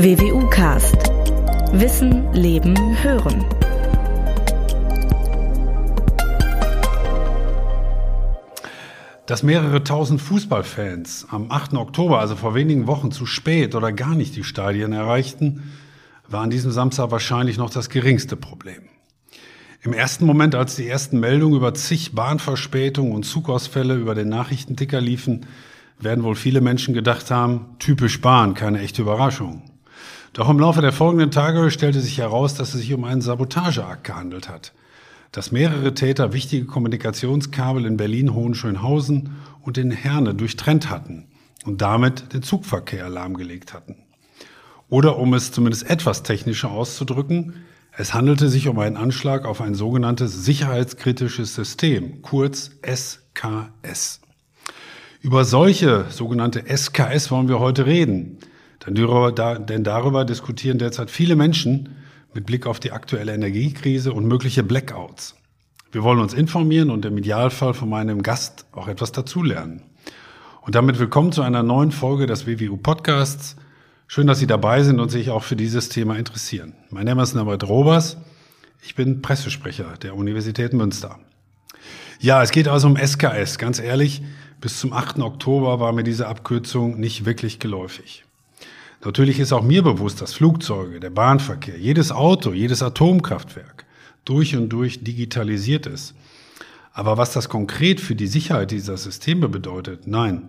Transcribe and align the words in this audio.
WWU 0.00 0.48
Cast. 0.48 0.94
Wissen, 1.72 2.32
Leben, 2.32 2.76
Hören. 3.02 3.44
Dass 9.26 9.42
mehrere 9.42 9.82
tausend 9.82 10.20
Fußballfans 10.20 11.26
am 11.30 11.50
8. 11.50 11.74
Oktober, 11.74 12.20
also 12.20 12.36
vor 12.36 12.54
wenigen 12.54 12.86
Wochen, 12.86 13.10
zu 13.10 13.26
spät 13.26 13.74
oder 13.74 13.90
gar 13.90 14.14
nicht 14.14 14.36
die 14.36 14.44
Stadien 14.44 14.92
erreichten, 14.92 15.72
war 16.28 16.42
an 16.42 16.50
diesem 16.50 16.70
Samstag 16.70 17.10
wahrscheinlich 17.10 17.58
noch 17.58 17.70
das 17.70 17.90
geringste 17.90 18.36
Problem. 18.36 18.82
Im 19.82 19.92
ersten 19.92 20.26
Moment, 20.26 20.54
als 20.54 20.76
die 20.76 20.86
ersten 20.86 21.18
Meldungen 21.18 21.56
über 21.56 21.74
zig 21.74 22.14
Bahnverspätungen 22.14 23.10
und 23.10 23.24
Zugausfälle 23.24 23.96
über 23.96 24.14
den 24.14 24.28
Nachrichtenticker 24.28 25.00
liefen, 25.00 25.46
werden 25.98 26.22
wohl 26.22 26.36
viele 26.36 26.60
Menschen 26.60 26.94
gedacht 26.94 27.32
haben, 27.32 27.74
typisch 27.80 28.20
Bahn, 28.20 28.54
keine 28.54 28.78
echte 28.78 29.02
Überraschung. 29.02 29.67
Doch 30.32 30.48
im 30.48 30.58
Laufe 30.58 30.80
der 30.80 30.92
folgenden 30.92 31.30
Tage 31.30 31.70
stellte 31.70 32.00
sich 32.00 32.18
heraus, 32.18 32.54
dass 32.54 32.74
es 32.74 32.80
sich 32.80 32.92
um 32.94 33.04
einen 33.04 33.20
Sabotageakt 33.20 34.04
gehandelt 34.04 34.48
hat. 34.48 34.72
Dass 35.32 35.52
mehrere 35.52 35.94
Täter 35.94 36.32
wichtige 36.32 36.66
Kommunikationskabel 36.66 37.84
in 37.84 37.96
Berlin-Hohenschönhausen 37.96 39.36
und 39.62 39.78
in 39.78 39.90
Herne 39.90 40.34
durchtrennt 40.34 40.90
hatten 40.90 41.26
und 41.64 41.82
damit 41.82 42.32
den 42.32 42.42
Zugverkehr 42.42 43.08
lahmgelegt 43.08 43.74
hatten. 43.74 43.96
Oder 44.88 45.18
um 45.18 45.34
es 45.34 45.52
zumindest 45.52 45.88
etwas 45.90 46.22
technischer 46.22 46.70
auszudrücken, 46.70 47.54
es 48.00 48.14
handelte 48.14 48.48
sich 48.48 48.68
um 48.68 48.78
einen 48.78 48.96
Anschlag 48.96 49.44
auf 49.44 49.60
ein 49.60 49.74
sogenanntes 49.74 50.44
sicherheitskritisches 50.44 51.54
System, 51.54 52.22
kurz 52.22 52.70
SKS. 52.86 54.20
Über 55.20 55.44
solche 55.44 56.06
sogenannte 56.08 56.64
SKS 56.74 57.30
wollen 57.32 57.48
wir 57.48 57.58
heute 57.58 57.86
reden. 57.86 58.38
Denn 58.94 59.84
darüber 59.84 60.24
diskutieren 60.24 60.78
derzeit 60.78 61.10
viele 61.10 61.36
Menschen 61.36 61.96
mit 62.34 62.46
Blick 62.46 62.66
auf 62.66 62.80
die 62.80 62.92
aktuelle 62.92 63.34
Energiekrise 63.34 64.12
und 64.12 64.26
mögliche 64.26 64.62
Blackouts. 64.62 65.34
Wir 65.90 66.02
wollen 66.02 66.20
uns 66.20 66.34
informieren 66.34 66.90
und 66.90 67.04
im 67.06 67.16
Idealfall 67.16 67.72
von 67.74 67.88
meinem 67.88 68.22
Gast 68.22 68.66
auch 68.72 68.88
etwas 68.88 69.12
dazulernen. 69.12 69.82
Und 70.60 70.74
damit 70.74 70.98
willkommen 70.98 71.32
zu 71.32 71.40
einer 71.40 71.62
neuen 71.62 71.92
Folge 71.92 72.26
des 72.26 72.46
WWU 72.46 72.76
Podcasts. 72.76 73.56
Schön, 74.06 74.26
dass 74.26 74.38
Sie 74.38 74.46
dabei 74.46 74.82
sind 74.82 75.00
und 75.00 75.10
sich 75.10 75.30
auch 75.30 75.42
für 75.42 75.56
dieses 75.56 75.88
Thema 75.88 76.16
interessieren. 76.16 76.74
Mein 76.90 77.06
Name 77.06 77.22
ist 77.22 77.34
Norbert 77.34 77.66
Robers. 77.66 78.18
Ich 78.82 78.94
bin 78.94 79.22
Pressesprecher 79.22 79.94
der 80.02 80.14
Universität 80.14 80.74
Münster. 80.74 81.18
Ja, 82.20 82.42
es 82.42 82.50
geht 82.50 82.68
also 82.68 82.86
um 82.88 82.96
SKS. 82.96 83.58
Ganz 83.58 83.80
ehrlich, 83.80 84.22
bis 84.60 84.78
zum 84.78 84.92
8. 84.92 85.20
Oktober 85.20 85.80
war 85.80 85.92
mir 85.92 86.04
diese 86.04 86.28
Abkürzung 86.28 87.00
nicht 87.00 87.24
wirklich 87.24 87.60
geläufig. 87.60 88.24
Natürlich 89.04 89.38
ist 89.38 89.52
auch 89.52 89.62
mir 89.62 89.82
bewusst, 89.82 90.20
dass 90.20 90.34
Flugzeuge, 90.34 90.98
der 90.98 91.10
Bahnverkehr, 91.10 91.78
jedes 91.78 92.10
Auto, 92.10 92.52
jedes 92.52 92.82
Atomkraftwerk 92.82 93.86
durch 94.24 94.56
und 94.56 94.68
durch 94.70 95.04
digitalisiert 95.04 95.86
ist. 95.86 96.14
Aber 96.92 97.16
was 97.16 97.32
das 97.32 97.48
konkret 97.48 98.00
für 98.00 98.16
die 98.16 98.26
Sicherheit 98.26 98.72
dieser 98.72 98.96
Systeme 98.96 99.48
bedeutet, 99.48 100.06
nein, 100.06 100.48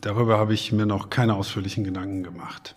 darüber 0.00 0.38
habe 0.38 0.54
ich 0.54 0.72
mir 0.72 0.86
noch 0.86 1.10
keine 1.10 1.34
ausführlichen 1.34 1.84
Gedanken 1.84 2.22
gemacht. 2.22 2.74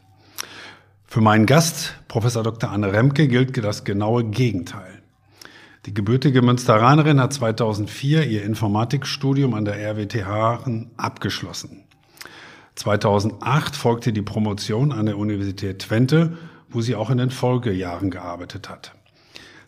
Für 1.06 1.22
meinen 1.22 1.46
Gast, 1.46 1.94
Professor 2.08 2.44
Dr. 2.44 2.70
Anne 2.70 2.92
Remke, 2.92 3.28
gilt 3.28 3.56
das 3.64 3.86
genaue 3.86 4.26
Gegenteil. 4.26 5.02
Die 5.86 5.94
gebürtige 5.94 6.42
Münsteranerin 6.42 7.22
hat 7.22 7.34
2004 7.34 8.28
ihr 8.28 8.44
Informatikstudium 8.44 9.54
an 9.54 9.66
der 9.66 9.78
RWTH 9.78 10.66
abgeschlossen. 10.98 11.83
2008 12.76 13.76
folgte 13.76 14.14
die 14.14 14.22
Promotion 14.22 14.92
an 14.92 15.06
der 15.06 15.18
Universität 15.18 15.80
Twente, 15.80 16.38
wo 16.70 16.82
sie 16.82 16.96
auch 16.96 17.10
in 17.10 17.18
den 17.18 17.30
Folgejahren 17.30 18.10
gearbeitet 18.10 18.70
hat. 18.70 18.94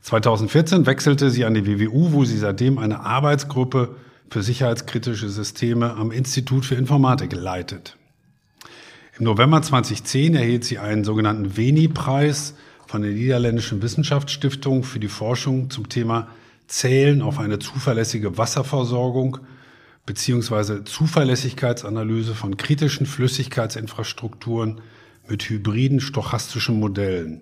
2014 0.02 0.86
wechselte 0.86 1.30
sie 1.30 1.46
an 1.46 1.54
die 1.54 1.66
WWU, 1.66 2.12
wo 2.12 2.26
sie 2.26 2.38
seitdem 2.38 2.78
eine 2.78 3.02
Arbeitsgruppe 3.02 3.96
für 4.30 4.44
sicherheitskritische 4.44 5.30
Systeme 5.30 5.94
am 5.96 6.12
Institut 6.12 6.66
für 6.66 6.76
Informatik 6.76 7.34
leitet. 7.34 7.98
Im 9.18 9.26
November 9.26 9.62
2010 9.62 10.36
erhielt 10.36 10.66
sie 10.66 10.78
einen 10.78 11.04
sogenannten 11.04 11.56
Veni-Preis 11.56 12.56
von 12.86 13.02
der 13.02 13.12
Niederländischen 13.12 13.82
Wissenschaftsstiftung 13.82 14.84
für 14.84 15.00
die 15.00 15.08
Forschung 15.08 15.70
zum 15.70 15.90
Thema 15.90 16.28
Zählen 16.68 17.22
auf 17.22 17.40
eine 17.40 17.60
zuverlässige 17.60 18.38
Wasserversorgung 18.38 19.40
beziehungsweise 20.06 20.84
Zuverlässigkeitsanalyse 20.84 22.36
von 22.36 22.58
kritischen 22.58 23.06
Flüssigkeitsinfrastrukturen 23.06 24.82
mit 25.28 25.50
hybriden 25.50 26.00
stochastischen 26.00 26.80
Modellen. 26.80 27.42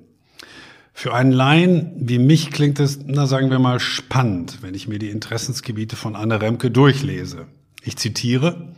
Für 0.93 1.13
einen 1.13 1.31
Laien 1.31 1.91
wie 1.97 2.19
mich 2.19 2.51
klingt 2.51 2.79
es, 2.79 2.99
na 3.05 3.25
sagen 3.25 3.49
wir 3.49 3.59
mal, 3.59 3.79
spannend, 3.79 4.59
wenn 4.61 4.75
ich 4.75 4.87
mir 4.87 4.99
die 4.99 5.09
Interessensgebiete 5.09 5.95
von 5.95 6.15
Anne 6.15 6.39
Remke 6.39 6.69
durchlese. 6.71 7.47
Ich 7.81 7.97
zitiere, 7.97 8.69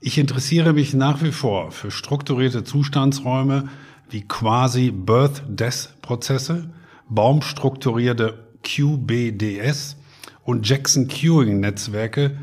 ich 0.00 0.18
interessiere 0.18 0.72
mich 0.72 0.92
nach 0.92 1.22
wie 1.22 1.32
vor 1.32 1.70
für 1.70 1.90
strukturierte 1.90 2.64
Zustandsräume 2.64 3.68
wie 4.10 4.22
quasi 4.22 4.90
Birth-Death-Prozesse, 4.90 6.68
baumstrukturierte 7.08 8.38
QBDS 8.62 9.96
und 10.44 10.68
Jackson-Queuing-Netzwerke 10.68 12.36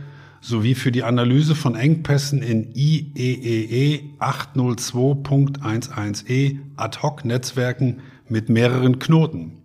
sowie 0.44 0.76
für 0.76 0.92
die 0.92 1.04
Analyse 1.04 1.56
von 1.56 1.76
Engpässen 1.76 2.42
in 2.42 2.76
IEEE 2.76 4.02
802.11e 4.20 6.60
Ad-Hoc-Netzwerken 6.76 8.02
mit 8.28 8.50
mehreren 8.50 9.00
Knoten. 9.00 9.64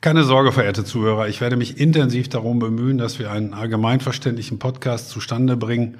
Keine 0.00 0.22
Sorge, 0.22 0.52
verehrte 0.52 0.84
Zuhörer, 0.84 1.26
ich 1.26 1.40
werde 1.40 1.56
mich 1.56 1.80
intensiv 1.80 2.28
darum 2.28 2.60
bemühen, 2.60 2.98
dass 2.98 3.18
wir 3.18 3.32
einen 3.32 3.52
allgemeinverständlichen 3.52 4.60
Podcast 4.60 5.08
zustande 5.08 5.56
bringen, 5.56 5.96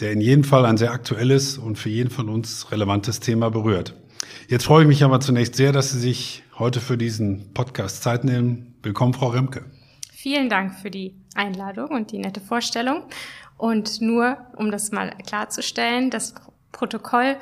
der 0.00 0.12
in 0.12 0.20
jedem 0.20 0.44
Fall 0.44 0.66
ein 0.66 0.76
sehr 0.76 0.92
aktuelles 0.92 1.56
und 1.56 1.78
für 1.78 1.88
jeden 1.88 2.10
von 2.10 2.28
uns 2.28 2.70
relevantes 2.72 3.20
Thema 3.20 3.50
berührt. 3.50 3.94
Jetzt 4.48 4.66
freue 4.66 4.82
ich 4.82 4.88
mich 4.88 5.02
aber 5.02 5.20
zunächst 5.20 5.54
sehr, 5.54 5.72
dass 5.72 5.92
Sie 5.92 6.00
sich 6.00 6.42
heute 6.58 6.80
für 6.80 6.98
diesen 6.98 7.54
Podcast 7.54 8.02
Zeit 8.02 8.24
nehmen. 8.24 8.74
Willkommen, 8.82 9.14
Frau 9.14 9.28
Remke. 9.28 9.64
Vielen 10.24 10.48
Dank 10.48 10.72
für 10.72 10.90
die 10.90 11.14
Einladung 11.34 11.90
und 11.90 12.10
die 12.10 12.16
nette 12.16 12.40
Vorstellung. 12.40 13.02
Und 13.58 14.00
nur, 14.00 14.38
um 14.56 14.70
das 14.70 14.90
mal 14.90 15.10
klarzustellen, 15.26 16.08
das 16.08 16.32
Protokoll 16.72 17.36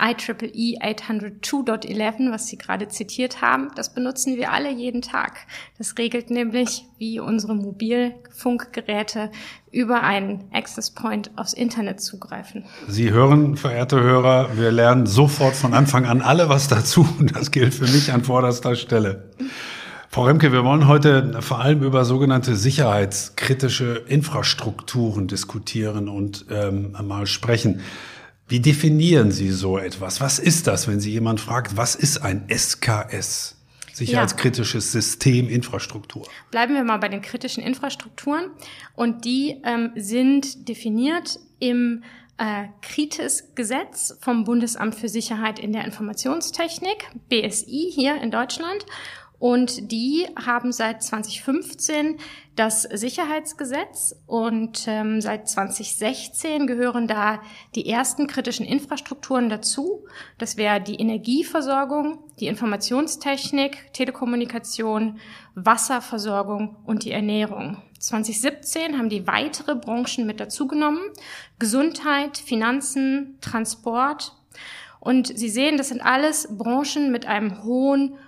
IEEE 0.00 0.78
802.11, 0.80 2.30
was 2.30 2.46
Sie 2.46 2.56
gerade 2.56 2.86
zitiert 2.86 3.42
haben, 3.42 3.72
das 3.74 3.92
benutzen 3.92 4.36
wir 4.36 4.52
alle 4.52 4.70
jeden 4.70 5.02
Tag. 5.02 5.48
Das 5.78 5.98
regelt 5.98 6.30
nämlich, 6.30 6.84
wie 6.96 7.18
unsere 7.18 7.56
Mobilfunkgeräte 7.56 9.32
über 9.72 10.04
einen 10.04 10.44
Access 10.52 10.92
Point 10.92 11.32
aufs 11.34 11.54
Internet 11.54 12.00
zugreifen. 12.00 12.66
Sie 12.86 13.10
hören, 13.10 13.56
verehrte 13.56 14.00
Hörer, 14.00 14.56
wir 14.56 14.70
lernen 14.70 15.06
sofort 15.06 15.56
von 15.56 15.74
Anfang 15.74 16.06
an 16.06 16.22
alle 16.22 16.48
was 16.48 16.68
dazu. 16.68 17.04
Das 17.34 17.50
gilt 17.50 17.74
für 17.74 17.88
mich 17.88 18.12
an 18.12 18.22
vorderster 18.22 18.76
Stelle. 18.76 19.28
Frau 20.10 20.24
Remke, 20.24 20.52
wir 20.52 20.64
wollen 20.64 20.88
heute 20.88 21.42
vor 21.42 21.60
allem 21.60 21.82
über 21.82 22.06
sogenannte 22.06 22.56
sicherheitskritische 22.56 24.04
Infrastrukturen 24.08 25.28
diskutieren 25.28 26.08
und 26.08 26.46
ähm, 26.50 26.96
mal 27.02 27.26
sprechen. 27.26 27.82
Wie 28.48 28.60
definieren 28.60 29.30
Sie 29.30 29.50
so 29.50 29.76
etwas? 29.76 30.22
Was 30.22 30.38
ist 30.38 30.66
das, 30.66 30.88
wenn 30.88 30.98
Sie 30.98 31.10
jemand 31.10 31.40
fragt, 31.40 31.76
was 31.76 31.94
ist 31.94 32.22
ein 32.22 32.48
SKS? 32.48 33.56
Sicherheitskritisches 33.92 34.94
ja. 34.94 35.00
System, 35.00 35.48
Infrastruktur. 35.50 36.26
Bleiben 36.50 36.74
wir 36.74 36.84
mal 36.84 36.98
bei 36.98 37.08
den 37.08 37.20
kritischen 37.20 37.62
Infrastrukturen. 37.62 38.50
Und 38.94 39.26
die 39.26 39.60
ähm, 39.64 39.90
sind 39.96 40.68
definiert 40.68 41.38
im 41.58 42.02
äh, 42.38 42.68
KRITIS-Gesetz 42.80 44.16
vom 44.20 44.44
Bundesamt 44.44 44.94
für 44.94 45.08
Sicherheit 45.08 45.58
in 45.58 45.72
der 45.72 45.84
Informationstechnik, 45.84 47.08
BSI 47.28 47.90
hier 47.92 48.22
in 48.22 48.30
Deutschland. 48.30 48.86
Und 49.38 49.92
die 49.92 50.26
haben 50.36 50.72
seit 50.72 51.02
2015 51.02 52.18
das 52.56 52.82
Sicherheitsgesetz 52.82 54.16
und 54.26 54.86
ähm, 54.88 55.20
seit 55.20 55.48
2016 55.48 56.66
gehören 56.66 57.06
da 57.06 57.40
die 57.76 57.88
ersten 57.88 58.26
kritischen 58.26 58.66
Infrastrukturen 58.66 59.48
dazu. 59.48 60.04
Das 60.38 60.56
wäre 60.56 60.80
die 60.80 60.96
Energieversorgung, 60.96 62.18
die 62.40 62.48
Informationstechnik, 62.48 63.92
Telekommunikation, 63.92 65.20
Wasserversorgung 65.54 66.76
und 66.84 67.04
die 67.04 67.12
Ernährung. 67.12 67.80
2017 68.00 68.98
haben 68.98 69.08
die 69.08 69.28
weitere 69.28 69.76
Branchen 69.76 70.26
mit 70.26 70.40
dazugenommen. 70.40 71.00
Gesundheit, 71.60 72.38
Finanzen, 72.38 73.38
Transport. 73.40 74.34
Und 75.00 75.28
Sie 75.38 75.48
sehen, 75.48 75.76
das 75.76 75.88
sind 75.88 76.00
alles 76.00 76.48
Branchen 76.50 77.12
mit 77.12 77.26
einem 77.26 77.62
hohen 77.62 78.18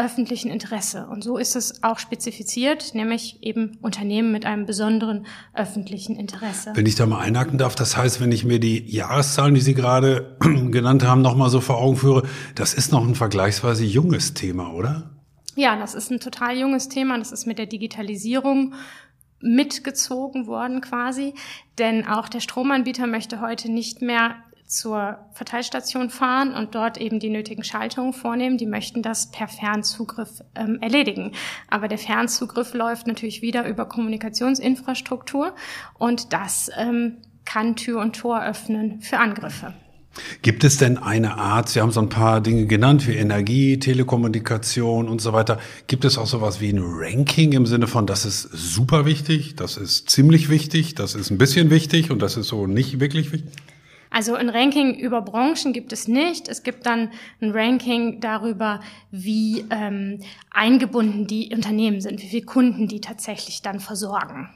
öffentlichen 0.00 0.50
Interesse. 0.50 1.06
Und 1.06 1.22
so 1.22 1.36
ist 1.36 1.56
es 1.56 1.82
auch 1.82 1.98
spezifiziert, 1.98 2.94
nämlich 2.94 3.42
eben 3.42 3.78
Unternehmen 3.82 4.32
mit 4.32 4.46
einem 4.46 4.66
besonderen 4.66 5.26
öffentlichen 5.54 6.16
Interesse. 6.16 6.72
Wenn 6.74 6.86
ich 6.86 6.94
da 6.94 7.06
mal 7.06 7.20
einhaken 7.20 7.58
darf, 7.58 7.74
das 7.74 7.96
heißt, 7.96 8.20
wenn 8.20 8.32
ich 8.32 8.44
mir 8.44 8.58
die 8.58 8.90
Jahreszahlen, 8.90 9.54
die 9.54 9.60
Sie 9.60 9.74
gerade 9.74 10.36
genannt 10.70 11.04
haben, 11.04 11.22
nochmal 11.22 11.50
so 11.50 11.60
vor 11.60 11.78
Augen 11.78 11.96
führe, 11.96 12.22
das 12.54 12.74
ist 12.74 12.92
noch 12.92 13.06
ein 13.06 13.14
vergleichsweise 13.14 13.84
junges 13.84 14.34
Thema, 14.34 14.72
oder? 14.72 15.10
Ja, 15.56 15.76
das 15.76 15.94
ist 15.94 16.10
ein 16.10 16.20
total 16.20 16.56
junges 16.56 16.88
Thema. 16.88 17.18
Das 17.18 17.32
ist 17.32 17.46
mit 17.46 17.58
der 17.58 17.66
Digitalisierung 17.66 18.74
mitgezogen 19.40 20.46
worden 20.46 20.80
quasi. 20.80 21.34
Denn 21.78 22.06
auch 22.06 22.28
der 22.28 22.40
Stromanbieter 22.40 23.06
möchte 23.06 23.40
heute 23.40 23.70
nicht 23.70 24.02
mehr 24.02 24.36
zur 24.70 25.18
Verteilstation 25.32 26.10
fahren 26.10 26.54
und 26.54 26.74
dort 26.74 26.96
eben 26.98 27.18
die 27.18 27.28
nötigen 27.28 27.64
Schaltungen 27.64 28.12
vornehmen. 28.12 28.56
Die 28.56 28.66
möchten 28.66 29.02
das 29.02 29.30
per 29.30 29.48
Fernzugriff 29.48 30.42
ähm, 30.54 30.78
erledigen. 30.80 31.32
Aber 31.68 31.88
der 31.88 31.98
Fernzugriff 31.98 32.72
läuft 32.72 33.06
natürlich 33.06 33.42
wieder 33.42 33.66
über 33.66 33.86
Kommunikationsinfrastruktur 33.86 35.54
und 35.98 36.32
das 36.32 36.70
ähm, 36.76 37.18
kann 37.44 37.74
Tür 37.74 38.00
und 38.00 38.14
Tor 38.16 38.44
öffnen 38.44 39.02
für 39.02 39.18
Angriffe. 39.18 39.74
Gibt 40.42 40.64
es 40.64 40.76
denn 40.76 40.98
eine 40.98 41.36
Art, 41.36 41.68
Sie 41.68 41.80
haben 41.80 41.92
so 41.92 42.00
ein 42.00 42.08
paar 42.08 42.40
Dinge 42.40 42.66
genannt, 42.66 43.06
wie 43.06 43.14
Energie, 43.14 43.78
Telekommunikation 43.78 45.08
und 45.08 45.20
so 45.20 45.32
weiter. 45.32 45.58
Gibt 45.86 46.04
es 46.04 46.18
auch 46.18 46.26
sowas 46.26 46.60
wie 46.60 46.70
ein 46.70 46.80
Ranking 46.82 47.52
im 47.52 47.66
Sinne 47.66 47.86
von, 47.86 48.06
das 48.06 48.24
ist 48.24 48.42
super 48.52 49.04
wichtig, 49.04 49.54
das 49.56 49.76
ist 49.76 50.10
ziemlich 50.10 50.48
wichtig, 50.48 50.94
das 50.94 51.14
ist 51.14 51.30
ein 51.30 51.38
bisschen 51.38 51.70
wichtig 51.70 52.10
und 52.10 52.20
das 52.20 52.36
ist 52.36 52.48
so 52.48 52.66
nicht 52.66 52.98
wirklich 53.00 53.32
wichtig? 53.32 53.52
Also 54.10 54.34
ein 54.34 54.48
Ranking 54.48 54.94
über 54.94 55.22
Branchen 55.22 55.72
gibt 55.72 55.92
es 55.92 56.08
nicht. 56.08 56.48
Es 56.48 56.64
gibt 56.64 56.84
dann 56.84 57.10
ein 57.40 57.52
Ranking 57.52 58.20
darüber, 58.20 58.80
wie 59.12 59.64
ähm, 59.70 60.18
eingebunden 60.50 61.28
die 61.28 61.54
Unternehmen 61.54 62.00
sind, 62.00 62.20
wie 62.20 62.28
viele 62.28 62.44
Kunden 62.44 62.88
die 62.88 63.00
tatsächlich 63.00 63.62
dann 63.62 63.78
versorgen. 63.78 64.50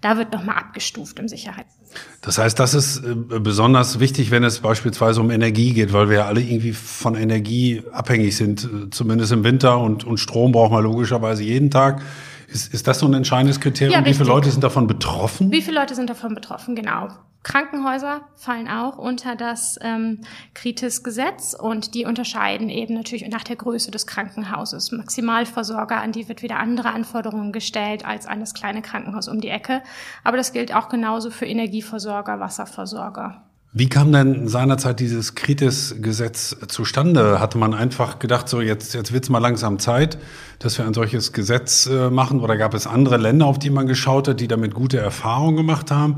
Da 0.00 0.16
wird 0.16 0.32
nochmal 0.32 0.56
abgestuft 0.56 1.18
im 1.18 1.28
Sicherheits. 1.28 1.74
Das 2.20 2.38
heißt, 2.38 2.58
das 2.58 2.74
ist 2.74 3.04
äh, 3.04 3.14
besonders 3.14 3.98
wichtig, 3.98 4.30
wenn 4.30 4.44
es 4.44 4.60
beispielsweise 4.60 5.20
um 5.20 5.30
Energie 5.30 5.72
geht, 5.72 5.92
weil 5.92 6.08
wir 6.08 6.18
ja 6.18 6.26
alle 6.26 6.40
irgendwie 6.40 6.72
von 6.72 7.16
Energie 7.16 7.82
abhängig 7.92 8.36
sind, 8.36 8.64
äh, 8.64 8.90
zumindest 8.90 9.32
im 9.32 9.42
Winter 9.42 9.78
und, 9.78 10.04
und 10.04 10.18
Strom 10.18 10.52
braucht 10.52 10.70
man 10.70 10.84
logischerweise 10.84 11.42
jeden 11.42 11.70
Tag. 11.70 12.02
Ist, 12.46 12.72
ist 12.72 12.86
das 12.86 13.00
so 13.00 13.06
ein 13.06 13.14
entscheidendes 13.14 13.60
Kriterium? 13.60 14.00
Ja, 14.00 14.06
Wie 14.06 14.14
viele 14.14 14.28
Leute 14.28 14.50
sind 14.50 14.62
davon 14.62 14.86
betroffen? 14.86 15.50
Wie 15.50 15.62
viele 15.62 15.80
Leute 15.80 15.94
sind 15.94 16.10
davon 16.10 16.34
betroffen, 16.34 16.76
genau. 16.76 17.08
Krankenhäuser 17.42 18.20
fallen 18.36 18.68
auch 18.68 18.98
unter 18.98 19.34
das 19.34 19.78
ähm, 19.80 20.20
Kritis-Gesetz 20.52 21.54
und 21.54 21.94
die 21.94 22.04
unterscheiden 22.04 22.68
eben 22.68 22.94
natürlich 22.94 23.26
nach 23.28 23.44
der 23.44 23.56
Größe 23.56 23.90
des 23.90 24.06
Krankenhauses. 24.06 24.92
Maximalversorger, 24.92 26.00
an 26.00 26.12
die 26.12 26.28
wird 26.28 26.42
wieder 26.42 26.58
andere 26.58 26.90
Anforderungen 26.90 27.52
gestellt 27.52 28.04
als 28.04 28.26
an 28.26 28.40
das 28.40 28.52
kleine 28.52 28.82
Krankenhaus 28.82 29.26
um 29.26 29.40
die 29.40 29.48
Ecke. 29.48 29.82
Aber 30.22 30.36
das 30.36 30.52
gilt 30.52 30.74
auch 30.74 30.90
genauso 30.90 31.30
für 31.30 31.46
Energieversorger, 31.46 32.40
Wasserversorger. 32.40 33.42
Wie 33.72 33.88
kam 33.88 34.10
denn 34.10 34.48
seinerzeit 34.48 34.98
dieses 34.98 35.36
Kritis-Gesetz 35.36 36.56
zustande? 36.66 37.38
Hatte 37.38 37.56
man 37.56 37.72
einfach 37.72 38.18
gedacht, 38.18 38.48
so 38.48 38.60
jetzt, 38.60 38.94
jetzt 38.94 39.12
wird's 39.12 39.28
mal 39.28 39.38
langsam 39.38 39.78
Zeit, 39.78 40.18
dass 40.58 40.76
wir 40.76 40.86
ein 40.86 40.92
solches 40.92 41.32
Gesetz 41.32 41.86
äh, 41.86 42.10
machen? 42.10 42.40
Oder 42.40 42.56
gab 42.56 42.74
es 42.74 42.88
andere 42.88 43.16
Länder, 43.16 43.46
auf 43.46 43.60
die 43.60 43.70
man 43.70 43.86
geschaut 43.86 44.26
hat, 44.26 44.40
die 44.40 44.48
damit 44.48 44.74
gute 44.74 44.98
Erfahrungen 44.98 45.56
gemacht 45.56 45.92
haben? 45.92 46.16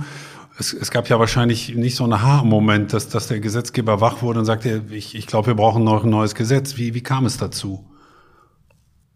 Es, 0.59 0.73
es 0.73 0.91
gab 0.91 1.09
ja 1.09 1.19
wahrscheinlich 1.19 1.75
nicht 1.75 1.97
so 1.97 2.05
einen 2.05 2.13
Aha-Moment, 2.13 2.93
dass, 2.93 3.09
dass 3.09 3.29
der 3.29 3.41
Gesetzgeber 3.41 4.01
wach 4.01 4.23
wurde 4.23 4.41
und 4.41 4.45
sagte, 4.45 4.85
ich, 4.91 5.15
ich 5.15 5.27
glaube, 5.27 5.49
wir 5.49 5.55
brauchen 5.55 5.85
noch 5.85 6.05
ein 6.05 6.11
neues 6.11 6.35
Gesetz. 6.35 6.77
Wie, 6.77 6.95
wie 6.95 7.03
kam 7.03 7.27
es 7.27 7.39
dazu? 7.39 7.87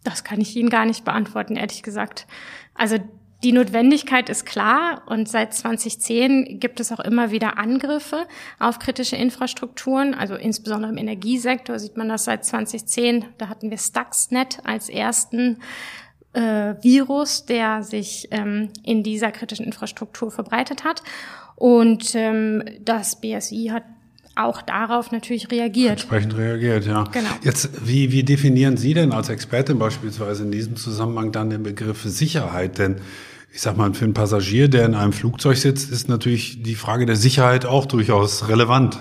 Das 0.03 0.25
kann 0.25 0.41
ich 0.41 0.57
Ihnen 0.57 0.71
gar 0.71 0.87
nicht 0.87 1.05
beantworten, 1.05 1.57
ehrlich 1.57 1.83
gesagt. 1.83 2.27
Also 2.75 2.99
die 3.45 3.53
Notwendigkeit 3.53 4.31
ist 4.31 4.47
klar 4.47 5.03
und 5.07 5.29
seit 5.29 5.53
2010 5.53 6.59
gibt 6.59 6.81
es 6.81 6.91
auch 6.91 7.01
immer 7.01 7.31
wieder 7.31 7.59
Angriffe 7.59 8.27
auf 8.59 8.79
kritische 8.79 9.17
Infrastrukturen, 9.17 10.15
also 10.15 10.37
insbesondere 10.37 10.91
im 10.91 10.97
Energiesektor 10.97 11.79
sieht 11.79 11.99
man 11.99 12.09
das 12.09 12.25
seit 12.25 12.47
2010. 12.47 13.27
Da 13.37 13.49
hatten 13.49 13.71
wir 13.71 13.77
Stuxnet 13.77 14.61
als 14.65 14.89
ersten 14.89 15.59
äh, 16.37 16.75
Virus, 16.83 17.47
der 17.47 17.83
sich 17.83 18.29
ähm, 18.31 18.69
in 18.85 19.03
dieser 19.03 19.33
kritischen 19.33 19.65
Infrastruktur 19.65 20.31
verbreitet 20.31 20.85
hat. 20.85 21.03
Und 21.57 22.15
ähm, 22.15 22.63
das 22.85 23.21
BSI 23.21 23.71
hat 23.73 23.85
auch 24.35 24.61
darauf 24.61 25.13
natürlich 25.13 25.51
reagiert. 25.51 25.93
Entsprechend 25.93 26.37
reagiert, 26.37 26.85
ja. 26.87 27.05
Genau. 27.05 27.31
Jetzt, 27.43 27.71
wie, 27.87 28.13
wie 28.13 28.23
definieren 28.23 28.77
Sie 28.77 28.93
denn 28.93 29.13
als 29.13 29.31
Expertin 29.31 29.79
beispielsweise 29.79 30.45
in 30.45 30.53
diesem 30.53 30.77
Zusammenhang 30.77 31.33
dann 31.33 31.49
den 31.49 31.63
Begriff 31.63 32.03
Sicherheit? 32.03 32.77
Denn 32.77 32.97
ich 33.53 33.63
sag 33.63 33.79
mal, 33.79 33.95
für 33.95 34.05
einen 34.05 34.13
Passagier, 34.13 34.69
der 34.69 34.85
in 34.85 34.95
einem 34.95 35.15
Flugzeug 35.15 35.57
sitzt, 35.57 35.91
ist 35.91 36.11
natürlich 36.11 36.63
die 36.63 36.75
Frage 36.75 37.07
der 37.07 37.17
Sicherheit 37.17 37.65
auch 37.65 37.87
durchaus 37.87 38.49
relevant. 38.49 38.99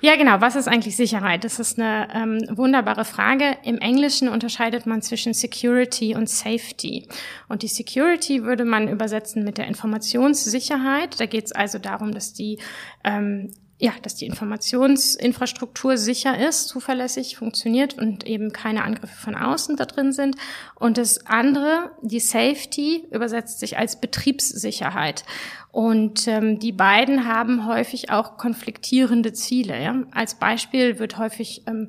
Ja, 0.00 0.16
genau. 0.16 0.40
Was 0.40 0.56
ist 0.56 0.68
eigentlich 0.68 0.96
Sicherheit? 0.96 1.44
Das 1.44 1.58
ist 1.58 1.78
eine 1.78 2.08
ähm, 2.14 2.56
wunderbare 2.56 3.04
Frage. 3.04 3.56
Im 3.64 3.78
Englischen 3.78 4.28
unterscheidet 4.28 4.86
man 4.86 5.02
zwischen 5.02 5.34
Security 5.34 6.14
und 6.14 6.28
Safety. 6.28 7.08
Und 7.48 7.62
die 7.62 7.68
Security 7.68 8.44
würde 8.44 8.64
man 8.64 8.88
übersetzen 8.88 9.44
mit 9.44 9.58
der 9.58 9.66
Informationssicherheit. 9.66 11.20
Da 11.20 11.26
geht 11.26 11.46
es 11.46 11.52
also 11.52 11.78
darum, 11.78 12.12
dass 12.12 12.32
die 12.32 12.58
ähm, 13.04 13.52
ja, 13.80 13.92
dass 14.02 14.16
die 14.16 14.26
Informationsinfrastruktur 14.26 15.96
sicher 15.98 16.36
ist, 16.48 16.66
zuverlässig 16.66 17.36
funktioniert 17.36 17.96
und 17.96 18.26
eben 18.26 18.52
keine 18.52 18.82
Angriffe 18.82 19.16
von 19.16 19.36
außen 19.36 19.76
da 19.76 19.84
drin 19.84 20.12
sind. 20.12 20.36
Und 20.74 20.98
das 20.98 21.26
andere, 21.26 21.92
die 22.02 22.18
Safety, 22.18 23.06
übersetzt 23.12 23.60
sich 23.60 23.78
als 23.78 24.00
Betriebssicherheit. 24.00 25.24
Und 25.70 26.26
ähm, 26.26 26.58
die 26.58 26.72
beiden 26.72 27.28
haben 27.28 27.66
häufig 27.68 28.10
auch 28.10 28.36
konfliktierende 28.36 29.32
Ziele. 29.32 29.80
Ja? 29.80 30.02
Als 30.10 30.34
Beispiel 30.34 30.98
wird 30.98 31.16
häufig 31.16 31.62
ähm, 31.68 31.88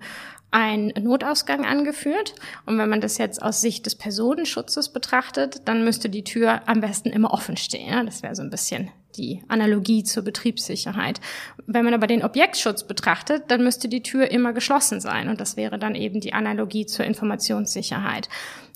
ein 0.52 0.94
Notausgang 1.00 1.66
angeführt. 1.66 2.36
Und 2.68 2.78
wenn 2.78 2.90
man 2.90 3.02
das 3.02 3.18
jetzt 3.18 3.42
aus 3.42 3.62
Sicht 3.62 3.88
des 3.88 3.96
Personenschutzes 3.96 4.90
betrachtet, 4.90 5.68
dann 5.68 5.84
müsste 5.84 6.10
die 6.10 6.24
Tür 6.24 6.62
am 6.68 6.82
besten 6.82 7.10
immer 7.10 7.34
offen 7.34 7.58
stehen. 7.58 7.90
Ja? 7.90 8.04
Das 8.04 8.22
wäre 8.22 8.36
so 8.36 8.44
ein 8.44 8.52
bisschen 8.52 8.92
die 9.18 9.42
Analogie 9.48 10.04
zur 10.04 10.24
Betriebssicherheit. 10.24 11.20
Wenn 11.66 11.86
man 11.86 11.94
aber 11.94 12.08
den 12.08 12.24
Objektschutz 12.24 12.84
betrachtet, 12.84 13.44
dann 13.50 13.64
müsste 13.64 13.90
die 13.90 14.04
Tür 14.04 14.32
immer 14.32 14.54
geschlossen 14.54 15.02
sein. 15.02 15.30
Und 15.30 15.42
das 15.42 15.58
wäre 15.58 15.80
dann 15.80 15.96
eben 15.96 16.20
die 16.20 16.34
Analogie 16.34 16.86
zur 16.86 17.06
Informationssicherheit. 17.06 18.30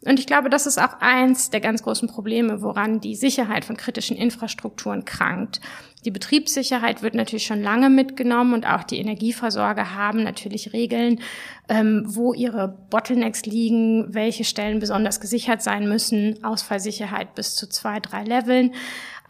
Und 0.06 0.20
ich 0.20 0.28
glaube, 0.28 0.50
das 0.50 0.66
ist 0.66 0.82
auch 0.82 1.00
eins 1.00 1.50
der 1.50 1.62
ganz 1.62 1.82
großen 1.84 2.10
Probleme, 2.10 2.62
woran 2.62 3.00
die 3.00 3.16
Sicherheit 3.16 3.64
von 3.64 3.78
kritischen 3.78 4.18
Infrastrukturen 4.18 5.06
krankt. 5.06 5.62
Die 6.04 6.12
Betriebssicherheit 6.12 7.02
wird 7.02 7.16
natürlich 7.16 7.46
schon 7.46 7.62
lange 7.62 7.90
mitgenommen 7.90 8.54
und 8.54 8.68
auch 8.68 8.84
die 8.84 9.00
Energieversorger 9.00 9.96
haben 9.96 10.24
natürlich 10.24 10.74
Regeln, 10.74 11.22
ähm, 11.70 12.04
wo 12.06 12.34
ihre 12.34 12.68
Bottlenecks 12.90 13.46
liegen, 13.46 14.14
welche 14.14 14.44
Stellen 14.44 14.80
besonders 14.80 15.22
gesichert 15.22 15.62
sein 15.62 15.88
müssen, 15.88 16.44
Ausfallsicherheit 16.44 17.36
bis 17.36 17.56
zu 17.56 17.70
zwei, 17.70 18.02
drei 18.02 18.24
Leveln. 18.24 18.74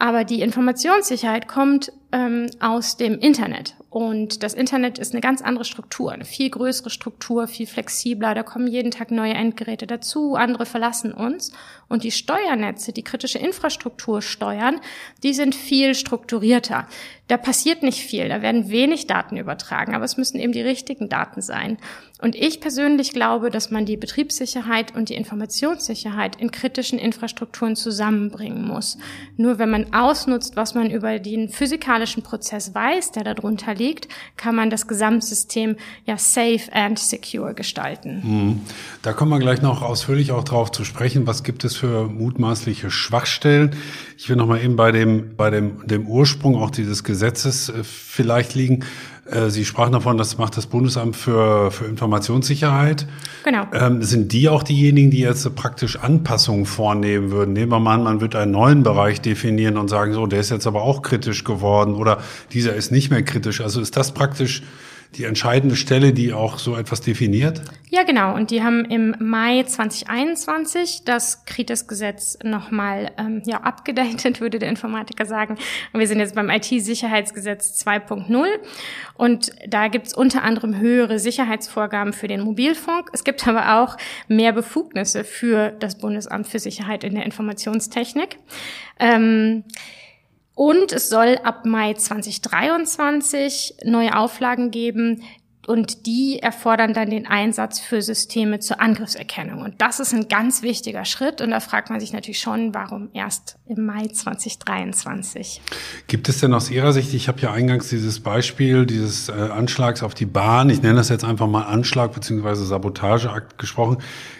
Aber 0.04 0.24
die 0.24 0.42
Informationssicherheit 0.42 1.48
kommt 1.48 1.90
ähm, 2.12 2.50
aus 2.60 2.98
dem 2.98 3.18
Internet. 3.18 3.74
Und 3.88 4.42
das 4.42 4.52
Internet 4.52 4.98
ist 4.98 5.14
eine 5.14 5.22
ganz 5.22 5.40
andere 5.40 5.64
Struktur, 5.64 6.12
eine 6.12 6.26
viel 6.26 6.50
größere 6.50 6.90
Struktur, 6.90 7.48
viel 7.48 7.66
flexibler. 7.66 8.34
Da 8.34 8.42
kommen 8.42 8.66
jeden 8.66 8.90
Tag 8.90 9.10
neue 9.10 9.32
Endgeräte 9.32 9.86
dazu, 9.86 10.34
andere 10.34 10.66
verlassen 10.66 11.14
uns. 11.14 11.52
Und 11.88 12.04
die 12.04 12.10
Steuernetze, 12.10 12.92
die 12.92 13.02
kritische 13.02 13.38
Infrastruktur 13.38 14.20
steuern, 14.20 14.78
die 15.22 15.32
sind 15.32 15.54
viel 15.54 15.94
strukturierter. 15.94 16.86
Da 17.26 17.38
passiert 17.38 17.82
nicht 17.82 18.00
viel, 18.00 18.28
da 18.28 18.42
werden 18.42 18.68
wenig 18.68 19.06
Daten 19.06 19.38
übertragen, 19.38 19.94
aber 19.94 20.04
es 20.04 20.18
müssen 20.18 20.38
eben 20.38 20.52
die 20.52 20.60
richtigen 20.60 21.08
Daten 21.08 21.40
sein. 21.40 21.78
Und 22.20 22.36
ich 22.36 22.60
persönlich 22.60 23.12
glaube, 23.12 23.50
dass 23.50 23.70
man 23.70 23.86
die 23.86 23.96
Betriebssicherheit 23.96 24.94
und 24.94 25.08
die 25.08 25.14
Informationssicherheit 25.14 26.36
in 26.36 26.50
kritischen 26.50 26.98
Infrastrukturen 26.98 27.76
zusammenbringen 27.76 28.66
muss. 28.66 28.98
Nur 29.36 29.58
wenn 29.58 29.70
man 29.70 29.92
ausnutzt, 29.92 30.54
was 30.56 30.74
man 30.74 30.90
über 30.90 31.18
den 31.18 31.48
physikalischen 31.48 32.22
Prozess 32.22 32.74
weiß, 32.74 33.12
der 33.12 33.24
darunter 33.24 33.74
liegt, 33.74 34.08
kann 34.36 34.54
man 34.54 34.70
das 34.70 34.86
Gesamtsystem 34.86 35.76
ja 36.06 36.16
safe 36.16 36.72
and 36.72 36.98
secure 36.98 37.52
gestalten. 37.52 38.22
Mhm. 38.22 38.60
Da 39.02 39.12
kommen 39.12 39.30
wir 39.30 39.38
gleich 39.38 39.60
noch 39.60 39.82
ausführlich 39.82 40.32
auch 40.32 40.44
drauf 40.44 40.72
zu 40.72 40.84
sprechen. 40.84 41.26
Was 41.26 41.42
gibt 41.42 41.64
es 41.64 41.76
für 41.76 42.06
mutmaßliche 42.06 42.90
Schwachstellen? 42.90 43.76
Ich 44.16 44.28
will 44.28 44.36
noch 44.36 44.46
mal 44.46 44.62
eben 44.62 44.76
bei 44.76 44.92
dem, 44.92 45.36
bei 45.36 45.50
dem, 45.50 45.86
dem 45.86 46.06
Ursprung 46.06 46.56
auch 46.56 46.70
dieses 46.70 47.04
Gesetzes 47.04 47.68
äh, 47.68 47.82
vielleicht 47.82 48.54
liegen. 48.54 48.84
Äh, 49.30 49.50
Sie 49.50 49.64
sprachen 49.64 49.92
davon, 49.92 50.18
das 50.18 50.38
macht 50.38 50.56
das 50.56 50.66
Bundesamt 50.66 51.16
für, 51.16 51.70
für 51.70 51.86
Informationssicherheit. 51.86 53.06
Genau. 53.44 53.66
Ähm, 53.72 54.02
sind 54.02 54.32
die 54.32 54.48
auch 54.48 54.62
diejenigen, 54.62 55.10
die 55.10 55.20
jetzt 55.20 55.52
praktisch 55.56 55.96
Anpassungen 55.96 56.66
vornehmen 56.66 57.30
würden? 57.30 57.54
Nehmen 57.54 57.72
wir 57.72 57.80
mal 57.80 57.94
an, 57.94 58.04
man 58.04 58.20
wird 58.20 58.36
einen 58.36 58.52
neuen 58.52 58.82
Bereich 58.82 59.20
definieren 59.20 59.76
und 59.76 59.88
sagen, 59.88 60.12
so, 60.12 60.26
der 60.26 60.40
ist 60.40 60.50
jetzt 60.50 60.66
aber 60.66 60.82
auch 60.82 61.02
kritisch 61.02 61.44
geworden 61.44 61.94
oder 61.94 62.18
dieser 62.52 62.74
ist 62.74 62.92
nicht 62.92 63.10
mehr 63.10 63.22
kritisch. 63.22 63.60
Also 63.60 63.80
ist 63.80 63.96
das 63.96 64.12
praktisch 64.12 64.62
die 65.16 65.24
entscheidende 65.24 65.76
Stelle, 65.76 66.12
die 66.12 66.32
auch 66.32 66.58
so 66.58 66.76
etwas 66.76 67.00
definiert? 67.00 67.62
Ja, 67.90 68.02
genau. 68.02 68.34
Und 68.34 68.50
die 68.50 68.62
haben 68.62 68.84
im 68.84 69.14
Mai 69.18 69.62
2021 69.62 71.02
das 71.04 71.44
Kritis-Gesetz 71.44 72.38
nochmal 72.42 73.12
ähm, 73.18 73.42
ja, 73.46 73.60
abgedatet, 73.60 74.40
würde 74.40 74.58
der 74.58 74.68
Informatiker 74.68 75.26
sagen. 75.26 75.56
Und 75.92 76.00
wir 76.00 76.08
sind 76.08 76.18
jetzt 76.18 76.34
beim 76.34 76.50
IT-Sicherheitsgesetz 76.50 77.80
2.0. 77.86 78.46
Und 79.14 79.52
da 79.68 79.88
gibt's 79.88 80.14
unter 80.14 80.42
anderem 80.42 80.78
höhere 80.78 81.18
Sicherheitsvorgaben 81.18 82.12
für 82.12 82.28
den 82.28 82.40
Mobilfunk. 82.40 83.10
Es 83.12 83.24
gibt 83.24 83.46
aber 83.46 83.80
auch 83.80 83.96
mehr 84.28 84.52
Befugnisse 84.52 85.24
für 85.24 85.70
das 85.70 85.98
Bundesamt 85.98 86.48
für 86.48 86.58
Sicherheit 86.58 87.04
in 87.04 87.14
der 87.14 87.24
Informationstechnik. 87.24 88.38
Ähm, 88.98 89.64
und 90.54 90.92
es 90.92 91.08
soll 91.08 91.38
ab 91.42 91.64
Mai 91.64 91.94
2023 91.94 93.76
neue 93.84 94.16
Auflagen 94.16 94.70
geben, 94.70 95.22
und 95.66 96.06
die 96.06 96.38
erfordern 96.40 96.94
dann 96.94 97.10
den 97.10 97.26
Einsatz 97.26 97.80
für 97.80 98.02
Systeme 98.02 98.58
zur 98.58 98.80
Angriffserkennung. 98.80 99.62
Und 99.62 99.80
das 99.80 100.00
ist 100.00 100.12
ein 100.12 100.28
ganz 100.28 100.62
wichtiger 100.62 101.04
Schritt. 101.04 101.40
Und 101.40 101.50
da 101.50 101.60
fragt 101.60 101.90
man 101.90 102.00
sich 102.00 102.12
natürlich 102.12 102.40
schon, 102.40 102.74
warum 102.74 103.08
erst 103.12 103.56
im 103.66 103.86
Mai 103.86 104.06
2023. 104.06 105.60
Gibt 106.06 106.28
es 106.28 106.40
denn 106.40 106.52
aus 106.52 106.70
Ihrer 106.70 106.92
Sicht, 106.92 107.14
ich 107.14 107.28
habe 107.28 107.40
ja 107.40 107.52
eingangs 107.52 107.88
dieses 107.88 108.20
Beispiel 108.20 108.86
dieses 108.86 109.28
äh, 109.28 109.32
Anschlags 109.32 110.02
auf 110.02 110.14
die 110.14 110.26
Bahn, 110.26 110.70
ich 110.70 110.82
nenne 110.82 110.96
das 110.96 111.08
jetzt 111.08 111.24
einfach 111.24 111.46
mal 111.46 111.62
Anschlag 111.62 112.12
beziehungsweise 112.12 112.64
Sabotageakt 112.64 113.58
gesprochen, 113.58 113.98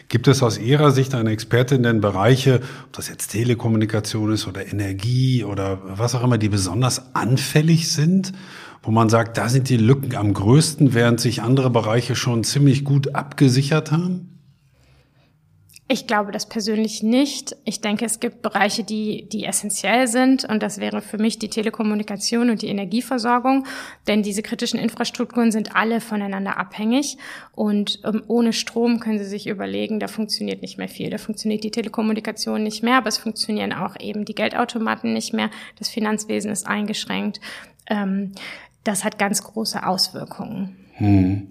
Gibt 0.08 0.28
es 0.28 0.42
aus 0.42 0.58
Ihrer 0.58 0.90
Sicht 0.90 1.14
eine 1.14 1.30
Expertin 1.30 1.78
in 1.78 1.82
den 1.84 2.00
Bereiche, 2.00 2.60
ob 2.86 2.92
das 2.92 3.08
jetzt 3.08 3.28
Telekommunikation 3.28 4.32
ist 4.32 4.46
oder 4.46 4.66
Energie 4.66 5.44
oder 5.44 5.80
was 5.84 6.14
auch 6.14 6.22
immer, 6.22 6.38
die 6.38 6.48
besonders 6.48 7.14
anfällig 7.14 7.90
sind? 7.90 8.32
Wo 8.84 8.90
man 8.90 9.08
sagt, 9.08 9.38
da 9.38 9.48
sind 9.48 9.68
die 9.68 9.78
Lücken 9.78 10.14
am 10.14 10.34
größten, 10.34 10.92
während 10.94 11.18
sich 11.18 11.42
andere 11.42 11.70
Bereiche 11.70 12.14
schon 12.14 12.44
ziemlich 12.44 12.84
gut 12.84 13.14
abgesichert 13.14 13.90
haben? 13.90 14.34
Ich 15.86 16.06
glaube 16.06 16.32
das 16.32 16.48
persönlich 16.48 17.02
nicht. 17.02 17.56
Ich 17.66 17.82
denke, 17.82 18.06
es 18.06 18.18
gibt 18.18 18.40
Bereiche, 18.40 18.84
die, 18.84 19.28
die 19.28 19.44
essentiell 19.44 20.06
sind 20.08 20.44
und 20.44 20.62
das 20.62 20.78
wäre 20.78 21.02
für 21.02 21.18
mich 21.18 21.38
die 21.38 21.50
Telekommunikation 21.50 22.48
und 22.48 22.62
die 22.62 22.68
Energieversorgung, 22.68 23.66
denn 24.06 24.22
diese 24.22 24.40
kritischen 24.40 24.80
Infrastrukturen 24.80 25.52
sind 25.52 25.76
alle 25.76 26.00
voneinander 26.00 26.56
abhängig 26.56 27.18
und 27.52 28.00
ähm, 28.04 28.22
ohne 28.28 28.54
Strom 28.54 28.98
können 28.98 29.18
Sie 29.18 29.26
sich 29.26 29.46
überlegen, 29.46 30.00
da 30.00 30.08
funktioniert 30.08 30.62
nicht 30.62 30.78
mehr 30.78 30.88
viel. 30.88 31.10
Da 31.10 31.18
funktioniert 31.18 31.64
die 31.64 31.70
Telekommunikation 31.70 32.62
nicht 32.62 32.82
mehr, 32.82 32.96
aber 32.96 33.08
es 33.08 33.18
funktionieren 33.18 33.74
auch 33.74 33.94
eben 34.00 34.24
die 34.24 34.34
Geldautomaten 34.34 35.12
nicht 35.12 35.34
mehr. 35.34 35.50
Das 35.78 35.90
Finanzwesen 35.90 36.50
ist 36.50 36.66
eingeschränkt. 36.66 37.40
Ähm, 37.90 38.32
das 38.84 39.04
hat 39.04 39.18
ganz 39.18 39.42
große 39.42 39.86
Auswirkungen. 39.86 40.76
Hm. 40.92 41.48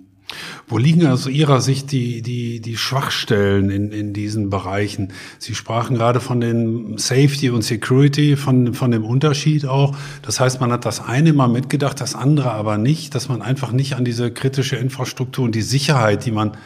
Wo 0.67 0.77
liegen 0.77 1.05
aus 1.05 1.27
Ihrer 1.27 1.61
Sicht 1.61 1.91
die, 1.91 2.21
die, 2.21 2.61
die 2.61 2.77
Schwachstellen 2.77 3.69
in, 3.69 3.91
in 3.91 4.13
diesen 4.13 4.49
Bereichen? 4.49 5.11
Sie 5.37 5.53
sprachen 5.53 5.97
gerade 5.97 6.19
von 6.21 6.39
den 6.39 6.97
Safety 6.97 7.49
und 7.49 7.61
Security, 7.61 8.35
von, 8.35 8.73
von 8.73 8.91
dem 8.91 9.03
Unterschied 9.03 9.65
auch. 9.65 9.95
Das 10.21 10.39
heißt, 10.39 10.61
man 10.61 10.71
hat 10.71 10.85
das 10.85 11.05
eine 11.05 11.33
mal 11.33 11.49
mitgedacht, 11.49 11.99
das 11.99 12.15
andere 12.15 12.51
aber 12.51 12.77
nicht, 12.77 13.13
dass 13.15 13.27
man 13.29 13.41
einfach 13.41 13.71
nicht 13.71 13.95
an 13.95 14.05
diese 14.05 14.31
kritische 14.31 14.77
Infrastruktur 14.77 15.45
und 15.45 15.55
die 15.55 15.61
Sicherheit, 15.61 16.25
die 16.25 16.31
man 16.31 16.57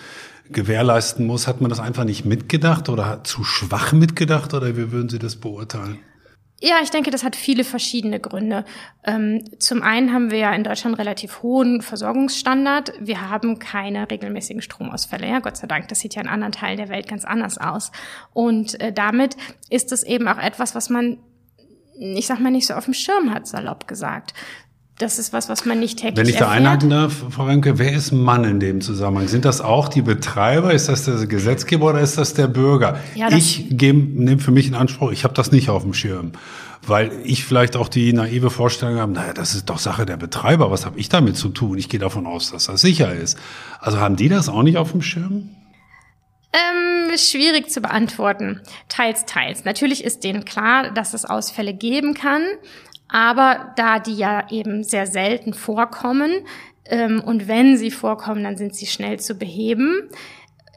gewährleisten 0.50 1.26
muss, 1.26 1.48
hat 1.48 1.60
man 1.60 1.70
das 1.70 1.80
einfach 1.80 2.06
nicht 2.06 2.26
mitgedacht 2.26 2.88
oder 2.90 3.24
zu 3.24 3.44
schwach 3.44 3.92
mitgedacht 3.92 4.54
oder 4.54 4.78
wie 4.78 4.92
würden 4.92 5.10
Sie 5.10 5.20
das 5.20 5.36
beurteilen? 5.36 6.00
Ja, 6.60 6.78
ich 6.82 6.90
denke, 6.90 7.12
das 7.12 7.24
hat 7.24 7.36
viele 7.36 7.64
verschiedene 7.64 8.20
Gründe. 8.20 8.66
Ähm, 9.04 9.44
zum 9.60 9.84
einen 9.84 10.12
haben 10.12 10.32
wir 10.32 10.40
ja 10.40 10.54
in 10.54 10.64
Deutschland 10.64 10.98
relativ 10.98 11.44
hohen 11.44 11.82
Versorgungsstandard. 11.82 12.94
Wir 13.00 13.30
haben 13.30 13.60
keine 13.60 14.10
regelmäßigen 14.10 14.64
Stromausfälle. 14.64 15.28
Ja, 15.28 15.40
Gott 15.40 15.58
sei 15.58 15.68
Dank. 15.68 15.88
Das 15.90 16.00
sieht 16.00 16.16
ja 16.16 16.22
in 16.22 16.28
anderen 16.28 16.54
Teilen 16.54 16.78
der 16.78 16.90
Welt 16.90 17.08
ganz 17.08 17.26
anders 17.26 17.60
aus. 17.60 17.92
Und 18.34 18.80
äh, 18.82 18.92
damit 18.92 19.38
ist 19.70 19.92
es 19.92 20.02
eben 20.02 20.28
auch 20.28 20.40
etwas, 20.40 20.74
was 20.74 20.90
man 20.90 21.20
ich 22.00 22.28
sag 22.28 22.40
mal, 22.40 22.52
nicht 22.52 22.68
so 22.68 22.76
auf 22.76 22.86
dem 22.86 22.94
Schirm 22.94 23.34
hat, 23.34 23.48
salopp 23.48 23.88
gesagt 23.88 24.36
das 24.98 25.20
ist 25.20 25.32
was, 25.32 25.48
was 25.48 25.66
man 25.66 25.80
nicht 25.80 26.00
täglich 26.00 26.18
Wenn 26.18 26.28
ich 26.28 26.38
da 26.38 26.50
einhaken 26.50 26.90
darf, 26.90 27.14
Frau 27.30 27.46
Remke, 27.46 27.78
wer 27.78 27.94
ist 27.94 28.12
Mann 28.12 28.44
in 28.46 28.60
dem 28.60 28.82
Zusammenhang? 28.82 29.28
Sind 29.28 29.46
das 29.46 29.62
auch 29.62 29.90
die 29.90 30.02
Betreiber? 30.02 30.74
Ist 30.74 30.90
das 30.90 31.06
der 31.06 31.28
Gesetzgeber 31.28 31.90
oder 31.90 32.00
ist 32.00 32.18
das 32.18 32.34
der 32.34 32.48
Bürger? 32.48 33.00
Ja, 33.14 33.32
ich 33.32 33.70
nehme 33.70 34.40
für 34.40 34.52
mich 34.52 34.68
in 34.68 34.74
Anspruch, 34.74 35.12
ich 35.12 35.24
habe 35.24 35.36
das 35.36 35.52
nicht 35.52 35.70
auf 35.70 35.84
dem 35.84 35.94
Schirm. 35.94 36.32
Weil 36.86 37.12
ich 37.24 37.44
vielleicht 37.44 37.76
auch 37.76 37.90
die 37.90 38.12
naive 38.14 38.50
Vorstellung 38.50 38.98
habe, 38.98 39.12
naja, 39.12 39.34
das 39.34 39.54
ist 39.54 39.70
doch 39.70 39.78
Sache 39.78 40.06
der 40.06 40.18
Betreiber, 40.18 40.72
was 40.72 40.86
habe 40.86 41.00
ich 41.00 41.10
damit 41.10 41.38
zu 41.38 41.50
tun? 41.50 41.78
Ich 41.78 41.90
gehe 41.90 42.00
davon 42.00 42.26
aus, 42.26 42.52
dass 42.52 42.66
das 42.66 42.82
sicher 42.82 43.14
ist. 43.14 43.38
Also 43.80 44.00
haben 44.00 44.16
die 44.16 44.30
das 44.30 44.50
auch 44.50 44.64
nicht 44.64 44.78
auf 44.78 44.92
dem 44.92 45.02
Schirm? 45.02 45.50
Ähm, 46.54 47.18
schwierig 47.18 47.70
zu 47.70 47.82
beantworten. 47.82 48.62
Teils, 48.88 49.26
teils. 49.26 49.66
Natürlich 49.66 50.04
ist 50.04 50.24
denen 50.24 50.46
klar, 50.46 50.92
dass 50.92 51.14
es 51.14 51.26
Ausfälle 51.26 51.74
geben 51.74 52.14
kann. 52.14 52.44
Aber 53.10 53.74
da 53.76 54.00
die 54.00 54.16
ja 54.16 54.48
eben 54.50 54.84
sehr 54.84 55.08
selten 55.08 55.54
vorkommen 55.54 56.46
ähm, 56.86 57.22
und 57.26 57.48
wenn 57.48 57.78
sie 57.78 57.92
vorkommen, 57.92 58.44
dann 58.44 58.58
sind 58.58 58.76
sie 58.76 58.86
schnell 58.86 59.20
zu 59.20 59.36
beheben, 59.36 60.10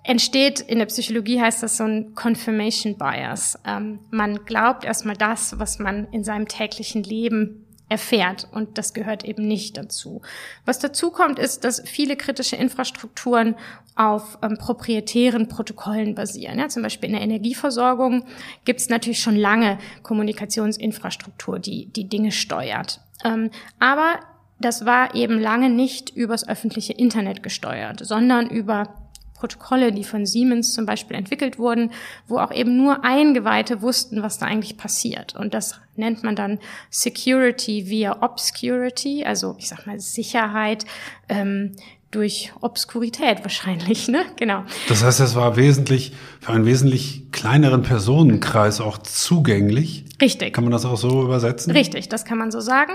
entsteht 0.04 0.60
in 0.60 0.78
der 0.78 0.87
Psychologie 0.87 1.40
heißt 1.40 1.62
das 1.62 1.76
so 1.76 1.84
ein 1.84 2.14
Confirmation 2.14 2.96
Bias. 2.96 3.58
Ähm, 3.66 4.00
man 4.10 4.44
glaubt 4.44 4.84
erstmal 4.84 5.16
das, 5.16 5.58
was 5.58 5.78
man 5.78 6.08
in 6.12 6.25
seinem 6.25 6.49
täglichen 6.49 7.02
Leben 7.02 7.60
erfährt. 7.90 8.49
Und 8.52 8.78
das 8.78 8.94
gehört 8.94 9.25
eben 9.25 9.47
nicht 9.47 9.76
dazu. 9.76 10.23
Was 10.64 10.78
dazu 10.78 11.11
kommt, 11.11 11.38
ist, 11.38 11.64
dass 11.64 11.82
viele 11.85 12.16
kritische 12.16 12.56
Infrastrukturen 12.56 13.56
auf 13.97 14.38
ähm, 14.42 14.56
proprietären 14.56 15.49
Protokollen 15.49 16.14
basieren. 16.14 16.59
Ja, 16.59 16.68
zum 16.68 16.82
Beispiel 16.82 17.09
in 17.11 17.16
der 17.16 17.25
Energieversorgung 17.25 18.25
gibt 18.64 18.80
es 18.80 18.88
natürlich 18.88 19.20
schon 19.20 19.37
lange 19.37 19.78
Kommunikationsinfrastruktur, 20.02 21.59
die 21.59 21.87
die 21.87 22.09
Dinge 22.09 22.32
steuert. 22.32 23.00
Ähm, 23.25 23.50
aber 23.78 24.20
das 24.61 24.87
war 24.87 25.14
eben 25.14 25.40
lange 25.40 25.68
nicht 25.68 26.11
übers 26.11 26.47
öffentliche 26.49 26.92
Internet 26.92 27.42
gesteuert, 27.42 28.04
sondern 28.06 28.49
über 28.49 28.94
Protokolle, 29.40 29.90
die 29.90 30.04
von 30.04 30.26
Siemens 30.26 30.75
zum 30.75 30.85
Beispiel 30.85 31.16
entwickelt 31.16 31.59
wurden, 31.59 31.90
wo 32.28 32.38
auch 32.38 32.52
eben 32.52 32.76
nur 32.76 33.04
Eingeweihte 33.04 33.80
wussten, 33.80 34.23
was 34.23 34.38
da 34.38 34.47
eigentlich 34.47 34.76
passiert. 34.76 35.35
Und 35.35 35.54
das 35.54 35.80
nennt 36.00 36.25
man 36.25 36.35
dann 36.35 36.59
Security 36.90 37.88
via 37.88 38.23
Obscurity, 38.23 39.25
also 39.25 39.54
ich 39.59 39.69
sag 39.69 39.87
mal 39.87 40.00
Sicherheit 40.00 40.85
ähm, 41.28 41.76
durch 42.11 42.52
Obskurität 42.61 43.42
wahrscheinlich, 43.42 44.09
ne? 44.09 44.25
Genau. 44.37 44.64
Das 44.88 45.04
heißt, 45.04 45.21
es 45.21 45.35
war 45.35 45.57
wesentlich 45.57 46.12
für 46.40 46.52
einen 46.52 46.66
wesentlich 46.66 47.29
kleineren 47.32 47.82
Personenkreis 47.82 48.80
auch 48.80 48.99
zugänglich. 48.99 50.04
Richtig. 50.20 50.52
Kann 50.52 50.64
man 50.64 50.72
das 50.72 50.84
auch 50.84 50.96
so 50.96 51.22
übersetzen? 51.22 51.72
Richtig, 51.72 52.08
das 52.08 52.25
kann 52.25 52.38
man 52.38 52.50
so 52.50 52.60
sagen. 52.60 52.92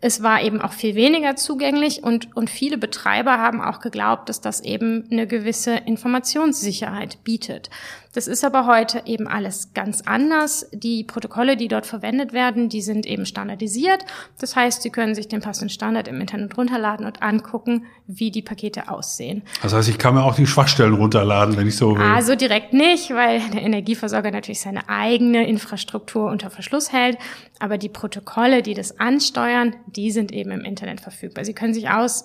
Es 0.00 0.22
war 0.22 0.42
eben 0.42 0.60
auch 0.60 0.72
viel 0.72 0.94
weniger 0.94 1.36
zugänglich 1.36 2.04
und, 2.04 2.36
und 2.36 2.50
viele 2.50 2.78
Betreiber 2.78 3.38
haben 3.38 3.60
auch 3.60 3.80
geglaubt, 3.80 4.28
dass 4.28 4.40
das 4.40 4.60
eben 4.60 5.08
eine 5.10 5.26
gewisse 5.26 5.74
Informationssicherheit 5.74 7.24
bietet. 7.24 7.70
Das 8.14 8.26
ist 8.26 8.44
aber 8.44 8.66
heute 8.66 9.02
eben 9.04 9.28
alles 9.28 9.74
ganz 9.74 10.00
anders. 10.00 10.66
Die 10.72 11.04
Protokolle, 11.04 11.56
die 11.56 11.68
dort 11.68 11.86
verwendet 11.86 12.32
werden, 12.32 12.68
die 12.68 12.80
sind 12.80 13.06
eben 13.06 13.26
standardisiert. 13.26 14.04
Das 14.40 14.56
heißt, 14.56 14.82
Sie 14.82 14.90
können 14.90 15.14
sich 15.14 15.28
den 15.28 15.40
passenden 15.40 15.68
Standard 15.68 16.08
im 16.08 16.20
Internet 16.20 16.56
runterladen 16.56 17.06
und 17.06 17.22
angucken, 17.22 17.84
wie 18.06 18.30
die 18.30 18.42
Pakete 18.42 18.88
aussehen. 18.88 19.42
Das 19.62 19.74
heißt, 19.74 19.88
ich 19.88 19.98
kann 19.98 20.14
mir 20.14 20.24
auch 20.24 20.34
die 20.34 20.46
Schwachstellen 20.46 20.94
runterladen, 20.94 21.56
wenn 21.56 21.68
ich 21.68 21.76
so 21.76 21.96
will. 21.96 22.02
Also 22.02 22.34
direkt 22.34 22.72
nicht, 22.72 23.10
weil 23.10 23.40
der 23.52 23.62
Energieversorger 23.78 24.30
natürlich 24.30 24.60
seine 24.60 24.88
eigene 24.88 25.46
Infrastruktur 25.46 26.30
unter 26.30 26.50
Verschluss 26.50 26.92
hält. 26.92 27.18
Aber 27.58 27.78
die 27.78 27.88
Protokolle, 27.88 28.62
die 28.62 28.74
das 28.74 28.98
ansteuern, 28.98 29.76
die 29.86 30.10
sind 30.10 30.32
eben 30.32 30.50
im 30.50 30.64
Internet 30.64 31.00
verfügbar. 31.00 31.44
Sie 31.44 31.54
können 31.54 31.74
sich 31.74 31.88
aus, 31.88 32.24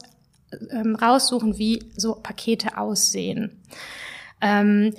ähm, 0.71 0.95
raussuchen, 0.95 1.57
wie 1.57 1.83
so 1.95 2.15
Pakete 2.15 2.77
aussehen. 2.77 3.61
Ähm, 4.41 4.93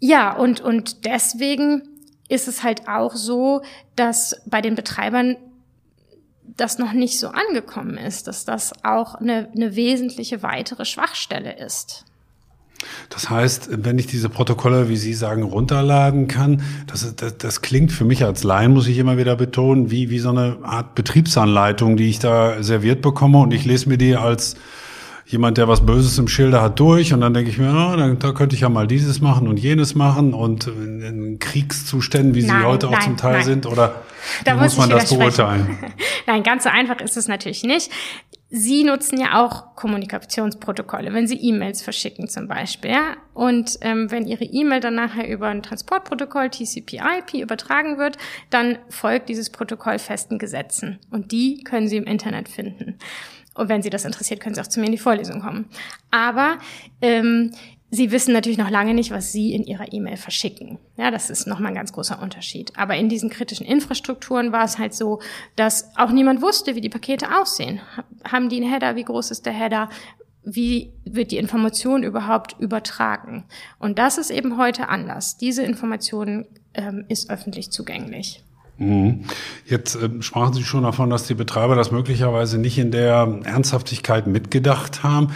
ja, 0.00 0.34
und, 0.34 0.60
und 0.60 1.04
deswegen 1.04 1.82
ist 2.28 2.48
es 2.48 2.62
halt 2.62 2.88
auch 2.88 3.14
so, 3.14 3.62
dass 3.94 4.40
bei 4.46 4.60
den 4.60 4.74
Betreibern 4.74 5.36
das 6.56 6.78
noch 6.78 6.92
nicht 6.92 7.18
so 7.18 7.28
angekommen 7.28 7.96
ist, 7.96 8.26
dass 8.26 8.44
das 8.44 8.72
auch 8.84 9.14
eine, 9.14 9.50
eine 9.54 9.76
wesentliche 9.76 10.42
weitere 10.42 10.84
Schwachstelle 10.84 11.56
ist. 11.56 12.04
Das 13.10 13.30
heißt, 13.30 13.70
wenn 13.84 13.98
ich 13.98 14.06
diese 14.06 14.28
Protokolle, 14.28 14.88
wie 14.88 14.96
Sie 14.96 15.14
sagen, 15.14 15.42
runterladen 15.42 16.28
kann, 16.28 16.62
das, 16.86 17.14
das, 17.16 17.38
das 17.38 17.62
klingt 17.62 17.92
für 17.92 18.04
mich 18.04 18.24
als 18.24 18.42
Laien, 18.44 18.72
muss 18.72 18.86
ich 18.88 18.98
immer 18.98 19.16
wieder 19.16 19.36
betonen, 19.36 19.90
wie, 19.90 20.10
wie 20.10 20.18
so 20.18 20.30
eine 20.30 20.58
Art 20.62 20.94
Betriebsanleitung, 20.94 21.96
die 21.96 22.08
ich 22.08 22.18
da 22.18 22.62
serviert 22.62 23.02
bekomme. 23.02 23.38
Und 23.38 23.52
ich 23.52 23.64
lese 23.64 23.88
mir 23.88 23.98
die 23.98 24.16
als 24.16 24.56
jemand, 25.26 25.58
der 25.58 25.68
was 25.68 25.84
Böses 25.84 26.18
im 26.18 26.28
Schilde 26.28 26.60
hat, 26.60 26.78
durch 26.80 27.12
und 27.14 27.20
dann 27.20 27.34
denke 27.34 27.50
ich 27.50 27.58
mir, 27.58 27.68
ah, 27.68 27.96
da, 27.96 28.08
da 28.08 28.32
könnte 28.32 28.54
ich 28.54 28.62
ja 28.62 28.68
mal 28.68 28.86
dieses 28.86 29.20
machen 29.20 29.48
und 29.48 29.58
jenes 29.58 29.94
machen 29.94 30.34
und 30.34 30.66
in, 30.66 31.00
in 31.00 31.38
Kriegszuständen, 31.38 32.34
wie 32.34 32.42
nein, 32.42 32.60
sie 32.60 32.66
heute 32.66 32.88
auch 32.88 32.92
nein, 32.92 33.02
zum 33.02 33.16
Teil 33.16 33.36
nein. 33.36 33.44
sind, 33.44 33.66
oder 33.66 34.02
da 34.44 34.54
muss 34.56 34.76
man 34.76 34.90
das 34.90 35.10
beurteilen? 35.10 35.78
Nein, 36.26 36.42
ganz 36.42 36.62
so 36.64 36.70
einfach 36.70 37.00
ist 37.00 37.16
es 37.16 37.28
natürlich 37.28 37.64
nicht. 37.64 37.90
Sie 38.54 38.84
nutzen 38.84 39.18
ja 39.18 39.42
auch 39.42 39.76
Kommunikationsprotokolle, 39.76 41.14
wenn 41.14 41.26
Sie 41.26 41.36
E-Mails 41.36 41.80
verschicken 41.80 42.28
zum 42.28 42.48
Beispiel. 42.48 42.90
Ja? 42.90 43.16
Und 43.32 43.78
ähm, 43.80 44.10
wenn 44.10 44.26
Ihre 44.26 44.44
E-Mail 44.44 44.80
dann 44.80 44.94
nachher 44.94 45.26
über 45.26 45.48
ein 45.48 45.62
Transportprotokoll 45.62 46.50
TCP/IP 46.50 47.34
übertragen 47.34 47.96
wird, 47.96 48.18
dann 48.50 48.78
folgt 48.90 49.30
dieses 49.30 49.48
Protokoll 49.48 49.98
festen 49.98 50.38
Gesetzen. 50.38 50.98
Und 51.10 51.32
die 51.32 51.64
können 51.64 51.88
Sie 51.88 51.96
im 51.96 52.04
Internet 52.04 52.48
finden. 52.48 52.98
Und 53.54 53.68
wenn 53.68 53.82
Sie 53.82 53.90
das 53.90 54.04
interessiert, 54.04 54.40
können 54.40 54.54
Sie 54.54 54.60
auch 54.60 54.66
zu 54.66 54.80
mir 54.80 54.86
in 54.86 54.92
die 54.92 54.98
Vorlesung 54.98 55.40
kommen. 55.40 55.68
Aber 56.10 56.58
ähm, 57.00 57.52
Sie 57.94 58.10
wissen 58.10 58.32
natürlich 58.32 58.56
noch 58.56 58.70
lange 58.70 58.94
nicht, 58.94 59.10
was 59.10 59.32
Sie 59.32 59.52
in 59.52 59.64
Ihrer 59.64 59.92
E-Mail 59.92 60.16
verschicken. 60.16 60.78
Ja, 60.96 61.10
das 61.10 61.28
ist 61.28 61.46
nochmal 61.46 61.72
ein 61.72 61.74
ganz 61.74 61.92
großer 61.92 62.22
Unterschied. 62.22 62.72
Aber 62.74 62.96
in 62.96 63.10
diesen 63.10 63.28
kritischen 63.28 63.66
Infrastrukturen 63.66 64.50
war 64.50 64.64
es 64.64 64.78
halt 64.78 64.94
so, 64.94 65.20
dass 65.56 65.94
auch 65.98 66.10
niemand 66.10 66.40
wusste, 66.40 66.74
wie 66.74 66.80
die 66.80 66.88
Pakete 66.88 67.38
aussehen. 67.38 67.82
Haben 68.24 68.48
die 68.48 68.56
einen 68.56 68.70
Header? 68.70 68.96
Wie 68.96 69.04
groß 69.04 69.30
ist 69.30 69.44
der 69.44 69.52
Header? 69.52 69.90
Wie 70.42 70.94
wird 71.04 71.32
die 71.32 71.36
Information 71.36 72.02
überhaupt 72.02 72.56
übertragen? 72.58 73.44
Und 73.78 73.98
das 73.98 74.16
ist 74.16 74.30
eben 74.30 74.56
heute 74.56 74.88
anders. 74.88 75.36
Diese 75.36 75.62
Information 75.62 76.46
ähm, 76.72 77.04
ist 77.08 77.28
öffentlich 77.28 77.72
zugänglich. 77.72 78.42
Jetzt 78.78 79.94
äh, 79.96 80.08
sprachen 80.20 80.54
Sie 80.54 80.64
schon 80.64 80.82
davon, 80.82 81.10
dass 81.10 81.26
die 81.26 81.34
Betreiber 81.34 81.76
das 81.76 81.90
möglicherweise 81.90 82.58
nicht 82.58 82.78
in 82.78 82.90
der 82.90 83.40
Ernsthaftigkeit 83.44 84.26
mitgedacht 84.26 85.02
haben. 85.02 85.28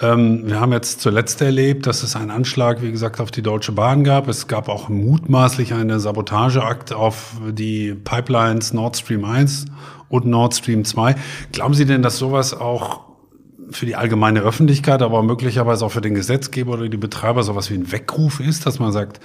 Ähm, 0.00 0.42
wir 0.46 0.60
haben 0.60 0.72
jetzt 0.72 1.00
zuletzt 1.00 1.42
erlebt, 1.42 1.86
dass 1.86 2.02
es 2.02 2.16
einen 2.16 2.30
Anschlag, 2.30 2.82
wie 2.82 2.92
gesagt, 2.92 3.20
auf 3.20 3.30
die 3.30 3.42
Deutsche 3.42 3.72
Bahn 3.72 4.04
gab. 4.04 4.28
Es 4.28 4.46
gab 4.46 4.68
auch 4.68 4.88
mutmaßlich 4.88 5.74
eine 5.74 6.00
Sabotageakt 6.00 6.92
auf 6.92 7.36
die 7.50 7.94
Pipelines 7.94 8.72
Nord 8.72 8.96
Stream 8.96 9.24
1 9.24 9.66
und 10.08 10.26
Nord 10.26 10.54
Stream 10.54 10.84
2. 10.84 11.16
Glauben 11.52 11.74
Sie 11.74 11.86
denn, 11.86 12.02
dass 12.02 12.18
sowas 12.18 12.54
auch 12.54 13.00
für 13.70 13.84
die 13.84 13.96
allgemeine 13.96 14.40
Öffentlichkeit, 14.40 15.02
aber 15.02 15.22
möglicherweise 15.22 15.84
auch 15.84 15.92
für 15.92 16.00
den 16.00 16.14
Gesetzgeber 16.14 16.74
oder 16.74 16.88
die 16.88 16.96
Betreiber 16.96 17.42
sowas 17.42 17.68
wie 17.70 17.74
ein 17.74 17.90
Weckruf 17.90 18.40
ist, 18.40 18.64
dass 18.64 18.78
man 18.78 18.92
sagt, 18.92 19.20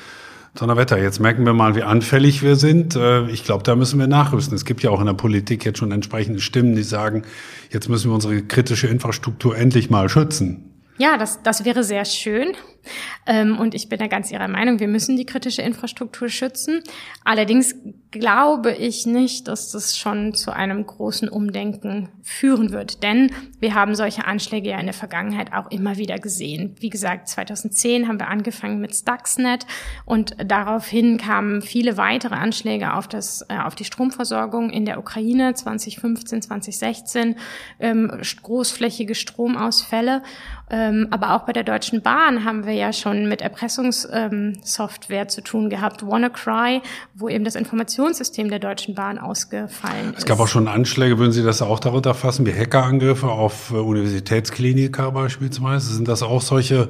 Donnerwetter, 0.53 1.01
jetzt 1.01 1.19
merken 1.19 1.45
wir 1.45 1.53
mal, 1.53 1.75
wie 1.75 1.83
anfällig 1.83 2.43
wir 2.43 2.57
sind. 2.57 2.95
Äh, 2.95 3.29
ich 3.29 3.45
glaube, 3.45 3.63
da 3.63 3.75
müssen 3.75 3.99
wir 3.99 4.07
nachrüsten. 4.07 4.55
Es 4.55 4.65
gibt 4.65 4.83
ja 4.83 4.89
auch 4.89 4.99
in 4.99 5.05
der 5.05 5.13
Politik 5.13 5.63
jetzt 5.63 5.79
schon 5.79 5.91
entsprechende 5.91 6.41
Stimmen, 6.41 6.75
die 6.75 6.83
sagen, 6.83 7.23
jetzt 7.69 7.87
müssen 7.87 8.09
wir 8.09 8.15
unsere 8.15 8.41
kritische 8.41 8.87
Infrastruktur 8.87 9.57
endlich 9.57 9.89
mal 9.89 10.09
schützen. 10.09 10.70
Ja, 11.01 11.17
das, 11.17 11.41
das 11.41 11.65
wäre 11.65 11.83
sehr 11.83 12.05
schön. 12.05 12.55
Ähm, 13.25 13.57
und 13.57 13.73
ich 13.73 13.89
bin 13.89 13.97
da 13.97 14.05
ganz 14.05 14.31
Ihrer 14.31 14.47
Meinung, 14.47 14.79
wir 14.79 14.87
müssen 14.87 15.17
die 15.17 15.25
kritische 15.25 15.63
Infrastruktur 15.63 16.29
schützen. 16.29 16.83
Allerdings 17.23 17.75
glaube 18.11 18.73
ich 18.73 19.05
nicht, 19.05 19.47
dass 19.47 19.71
das 19.71 19.97
schon 19.97 20.33
zu 20.33 20.51
einem 20.51 20.85
großen 20.85 21.29
Umdenken 21.29 22.09
führen 22.21 22.71
wird. 22.71 23.01
Denn 23.03 23.31
wir 23.59 23.73
haben 23.73 23.95
solche 23.95 24.25
Anschläge 24.25 24.69
ja 24.69 24.79
in 24.79 24.85
der 24.85 24.93
Vergangenheit 24.93 25.53
auch 25.53 25.71
immer 25.71 25.97
wieder 25.97 26.19
gesehen. 26.19 26.75
Wie 26.79 26.89
gesagt, 26.89 27.29
2010 27.29 28.07
haben 28.07 28.19
wir 28.19 28.27
angefangen 28.27 28.81
mit 28.81 28.95
Stuxnet 28.95 29.65
und 30.05 30.35
daraufhin 30.43 31.17
kamen 31.17 31.61
viele 31.61 31.97
weitere 31.97 32.35
Anschläge 32.35 32.93
auf, 32.93 33.07
das, 33.07 33.43
äh, 33.49 33.57
auf 33.57 33.75
die 33.75 33.85
Stromversorgung 33.85 34.69
in 34.69 34.85
der 34.85 34.99
Ukraine 34.99 35.53
2015, 35.53 36.41
2016, 36.41 37.35
ähm, 37.79 38.11
großflächige 38.43 39.15
Stromausfälle. 39.15 40.21
Ähm, 40.91 41.07
aber 41.11 41.35
auch 41.35 41.45
bei 41.45 41.53
der 41.53 41.63
Deutschen 41.63 42.01
Bahn 42.01 42.45
haben 42.45 42.65
wir 42.65 42.73
ja 42.73 42.93
schon 42.93 43.27
mit 43.27 43.41
Erpressungssoftware 43.41 45.27
zu 45.27 45.41
tun 45.41 45.69
gehabt. 45.69 46.05
WannaCry, 46.05 46.81
wo 47.15 47.29
eben 47.29 47.43
das 47.43 47.55
Informationssystem 47.55 48.49
der 48.49 48.59
Deutschen 48.59 48.95
Bahn 48.95 49.17
ausgefallen 49.17 50.11
ist. 50.11 50.19
Es 50.19 50.25
gab 50.25 50.39
auch 50.39 50.47
schon 50.47 50.67
Anschläge, 50.67 51.17
würden 51.17 51.31
Sie 51.31 51.43
das 51.43 51.61
auch 51.61 51.79
darunter 51.79 52.13
fassen, 52.13 52.45
wie 52.45 52.53
Hackerangriffe 52.53 53.27
auf 53.27 53.71
äh, 53.71 53.75
Universitätskliniker 53.75 55.11
beispielsweise? 55.11 55.93
Sind 55.93 56.07
das 56.07 56.23
auch 56.23 56.41
solche 56.41 56.89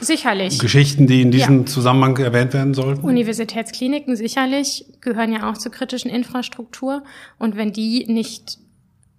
Sicherlich. 0.00 0.58
Geschichten, 0.58 1.06
die 1.06 1.22
in 1.22 1.30
diesem 1.30 1.60
ja. 1.60 1.66
Zusammenhang 1.66 2.16
erwähnt 2.16 2.54
werden 2.54 2.74
sollten? 2.74 3.04
Universitätskliniken 3.04 4.16
sicherlich 4.16 4.84
gehören 5.00 5.32
ja 5.32 5.48
auch 5.48 5.56
zur 5.56 5.70
kritischen 5.70 6.10
Infrastruktur. 6.10 7.04
Und 7.38 7.56
wenn 7.56 7.72
die 7.72 8.06
nicht 8.08 8.58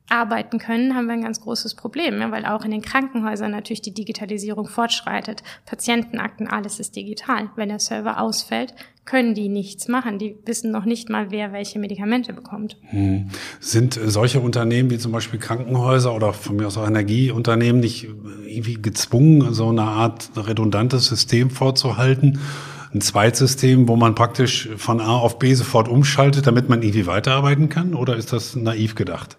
arbeiten 0.10 0.60
können, 0.60 0.96
haben 0.96 1.08
wir 1.08 1.14
ein 1.14 1.24
ganz 1.24 1.42
großes 1.42 1.76
Problem, 1.76 2.20
ja, 2.20 2.32
weil 2.32 2.46
auch 2.46 2.66
in 2.66 2.72
den 2.72 2.82
Krankenhäusern 2.82 3.52
natürlich 3.52 3.82
die 3.82 3.94
Digitalisierung 3.94 4.68
fortschreitet. 4.68 5.44
Patientenakten, 5.66 6.48
alles 6.48 6.80
ist 6.80 6.96
digital. 6.96 7.50
Wenn 7.56 7.70
der 7.70 7.80
Server 7.80 8.20
ausfällt, 8.20 8.74
können 9.06 9.34
die 9.34 9.50
nichts 9.50 9.88
machen. 9.88 10.20
Die 10.20 10.38
wissen 10.46 10.72
noch 10.72 10.86
nicht 10.86 11.10
mal, 11.10 11.32
wer 11.32 11.52
welche 11.52 11.80
Medikamente 11.80 12.34
bekommt. 12.34 12.78
Hm. 12.90 13.30
Sind 13.60 14.00
solche 14.06 14.40
Unternehmen 14.40 14.90
wie 14.90 14.98
zum 14.98 15.12
Beispiel 15.12 15.40
Krankenhäuser 15.40 16.14
oder 16.14 16.34
von 16.34 16.56
mir 16.56 16.68
aus 16.68 16.78
auch 16.78 16.88
Energieunternehmen 16.88 17.82
nicht 17.82 18.08
irgendwie 18.46 18.82
gezwungen, 18.82 19.54
so 19.54 19.70
eine 19.70 19.84
Art 19.84 20.30
redundantes 20.36 21.08
System 21.08 21.50
vorzuhalten? 21.50 22.40
Ein 22.94 23.02
Zweitsystem, 23.02 23.88
wo 23.88 23.96
man 23.96 24.14
praktisch 24.14 24.70
von 24.78 25.02
A 25.02 25.18
auf 25.18 25.40
B 25.40 25.54
sofort 25.56 25.88
umschaltet, 25.88 26.46
damit 26.46 26.70
man 26.70 26.84
irgendwie 26.84 27.08
weiterarbeiten 27.08 27.68
kann? 27.68 27.96
Oder 27.96 28.16
ist 28.16 28.32
das 28.32 28.56
naiv 28.56 28.94
gedacht? 28.94 29.38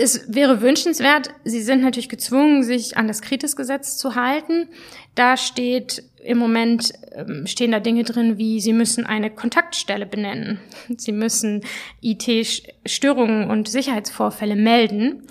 Es 0.00 0.32
wäre 0.32 0.60
wünschenswert, 0.60 1.30
Sie 1.42 1.60
sind 1.60 1.82
natürlich 1.82 2.08
gezwungen, 2.08 2.62
sich 2.62 2.96
an 2.96 3.08
das 3.08 3.20
Kritisgesetz 3.20 3.96
zu 3.96 4.14
halten. 4.14 4.68
Da 5.16 5.36
steht 5.36 6.04
im 6.22 6.38
Moment, 6.38 6.92
ähm, 7.16 7.48
stehen 7.48 7.72
da 7.72 7.80
Dinge 7.80 8.04
drin 8.04 8.38
wie, 8.38 8.60
Sie 8.60 8.72
müssen 8.72 9.04
eine 9.04 9.28
Kontaktstelle 9.28 10.06
benennen. 10.06 10.60
Sie 10.96 11.10
müssen 11.10 11.64
IT-Störungen 12.00 13.50
und 13.50 13.68
Sicherheitsvorfälle 13.68 14.54
melden. 14.54 15.24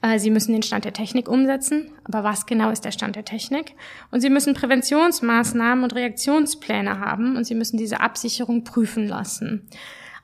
Äh, 0.00 0.20
Sie 0.20 0.30
müssen 0.30 0.52
den 0.52 0.62
Stand 0.62 0.84
der 0.84 0.92
Technik 0.92 1.28
umsetzen. 1.28 1.90
Aber 2.04 2.22
was 2.22 2.46
genau 2.46 2.70
ist 2.70 2.84
der 2.84 2.92
Stand 2.92 3.16
der 3.16 3.24
Technik? 3.24 3.72
Und 4.12 4.20
Sie 4.20 4.30
müssen 4.30 4.54
Präventionsmaßnahmen 4.54 5.82
und 5.82 5.92
Reaktionspläne 5.92 7.00
haben 7.00 7.36
und 7.36 7.48
Sie 7.48 7.56
müssen 7.56 7.78
diese 7.78 8.00
Absicherung 8.00 8.62
prüfen 8.62 9.08
lassen. 9.08 9.68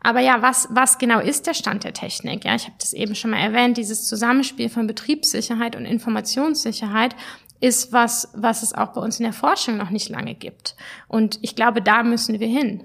Aber 0.03 0.21
ja, 0.21 0.41
was, 0.41 0.69
was 0.71 0.99
genau 0.99 1.21
ist 1.21 1.47
der 1.47 1.55
Stand 1.55 1.85
der 1.85 1.93
Technik? 1.93 2.45
Ja, 2.45 2.55
ich 2.55 2.65
habe 2.65 2.77
das 2.79 2.93
eben 2.93 3.15
schon 3.15 3.31
mal 3.31 3.39
erwähnt, 3.39 3.77
dieses 3.77 4.05
Zusammenspiel 4.05 4.69
von 4.69 4.87
Betriebssicherheit 4.87 5.77
und 5.77 5.85
Informationssicherheit 5.85 7.15
ist 7.61 7.93
was, 7.93 8.29
was 8.35 8.63
es 8.63 8.75
auch 8.75 8.89
bei 8.89 9.01
uns 9.03 9.19
in 9.19 9.25
der 9.25 9.35
Forschung 9.35 9.77
noch 9.77 9.91
nicht 9.91 10.09
lange 10.09 10.35
gibt. 10.35 10.75
Und 11.09 11.39
ich 11.43 11.55
glaube, 11.55 11.83
da 11.83 12.03
müssen 12.03 12.41
wir 12.41 12.49
hin. 12.49 12.83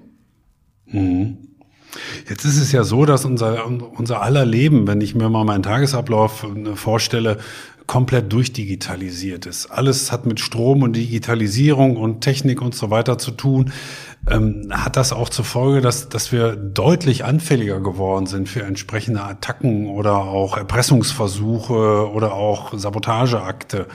Mhm. 0.86 1.38
Jetzt 2.28 2.44
ist 2.44 2.58
es 2.58 2.72
ja 2.72 2.84
so, 2.84 3.06
dass 3.06 3.24
unser, 3.24 3.66
unser 3.66 4.20
aller 4.20 4.44
Leben, 4.44 4.86
wenn 4.86 5.00
ich 5.00 5.14
mir 5.14 5.30
mal 5.30 5.44
meinen 5.44 5.62
Tagesablauf 5.62 6.44
äh, 6.44 6.76
vorstelle, 6.76 7.38
komplett 7.86 8.32
durchdigitalisiert 8.32 9.46
ist. 9.46 9.66
Alles 9.66 10.10
hat 10.10 10.26
mit 10.26 10.40
Strom 10.40 10.82
und 10.82 10.94
Digitalisierung 10.94 11.96
und 11.96 12.20
Technik 12.20 12.60
und 12.60 12.74
so 12.74 12.90
weiter 12.90 13.16
zu 13.16 13.30
tun. 13.30 13.72
Ähm, 14.28 14.68
hat 14.70 14.96
das 14.96 15.12
auch 15.12 15.28
zur 15.28 15.44
Folge, 15.44 15.80
dass, 15.80 16.08
dass 16.08 16.32
wir 16.32 16.56
deutlich 16.56 17.24
anfälliger 17.24 17.80
geworden 17.80 18.26
sind 18.26 18.48
für 18.48 18.62
entsprechende 18.62 19.22
Attacken 19.22 19.88
oder 19.88 20.16
auch 20.16 20.56
Erpressungsversuche 20.56 22.10
oder 22.12 22.34
auch 22.34 22.76
Sabotageakte? 22.76 23.86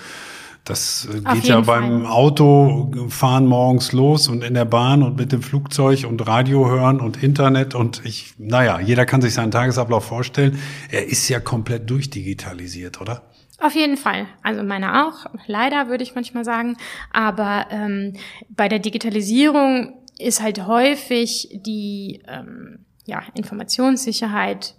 Das 0.64 1.08
äh, 1.12 1.22
geht 1.34 1.46
ja 1.46 1.60
beim 1.62 2.04
Fall. 2.04 2.12
Autofahren 2.12 3.48
morgens 3.48 3.92
los 3.92 4.28
und 4.28 4.44
in 4.44 4.54
der 4.54 4.66
Bahn 4.66 5.04
und 5.04 5.18
mit 5.18 5.32
dem 5.32 5.42
Flugzeug 5.42 6.06
und 6.08 6.26
Radio 6.28 6.70
hören 6.70 7.02
und 7.02 7.22
Internet 7.22 7.76
und 7.76 8.02
ich, 8.06 8.36
naja, 8.38 8.80
jeder 8.80 9.06
kann 9.06 9.22
sich 9.22 9.34
seinen 9.34 9.52
Tagesablauf 9.52 10.06
vorstellen. 10.06 10.60
Er 10.92 11.08
ist 11.08 11.28
ja 11.30 11.40
komplett 11.40 11.90
durchdigitalisiert, 11.90 13.02
oder? 13.02 13.24
Auf 13.62 13.76
jeden 13.76 13.98
Fall. 13.98 14.26
Also 14.42 14.64
meine 14.64 15.06
auch. 15.06 15.28
Leider 15.46 15.88
würde 15.88 16.04
ich 16.04 16.16
manchmal 16.16 16.44
sagen. 16.44 16.78
Aber 17.12 17.68
ähm, 17.70 18.14
bei 18.50 18.68
der 18.68 18.80
Digitalisierung 18.80 20.01
ist 20.22 20.42
halt 20.42 20.66
häufig 20.66 21.50
die 21.52 22.22
ähm, 22.28 22.86
ja, 23.06 23.24
Informationssicherheit 23.34 24.76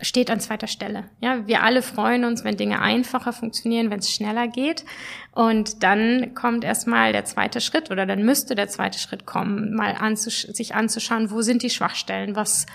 steht 0.00 0.30
an 0.30 0.40
zweiter 0.40 0.66
Stelle. 0.66 1.04
Ja, 1.20 1.46
wir 1.46 1.62
alle 1.62 1.80
freuen 1.80 2.24
uns, 2.24 2.44
wenn 2.44 2.56
Dinge 2.56 2.80
einfacher 2.82 3.32
funktionieren, 3.32 3.90
wenn 3.90 4.00
es 4.00 4.10
schneller 4.10 4.46
geht. 4.46 4.84
Und 5.32 5.82
dann 5.82 6.34
kommt 6.34 6.64
erstmal 6.64 7.12
der 7.12 7.24
zweite 7.24 7.60
Schritt 7.60 7.90
oder 7.90 8.04
dann 8.04 8.22
müsste 8.22 8.54
der 8.54 8.68
zweite 8.68 8.98
Schritt 8.98 9.24
kommen, 9.24 9.74
mal 9.74 9.94
anzusch 9.98 10.46
sich 10.48 10.74
anzuschauen, 10.74 11.30
wo 11.30 11.40
sind 11.40 11.62
die 11.62 11.70
Schwachstellen, 11.70 12.36
was 12.36 12.66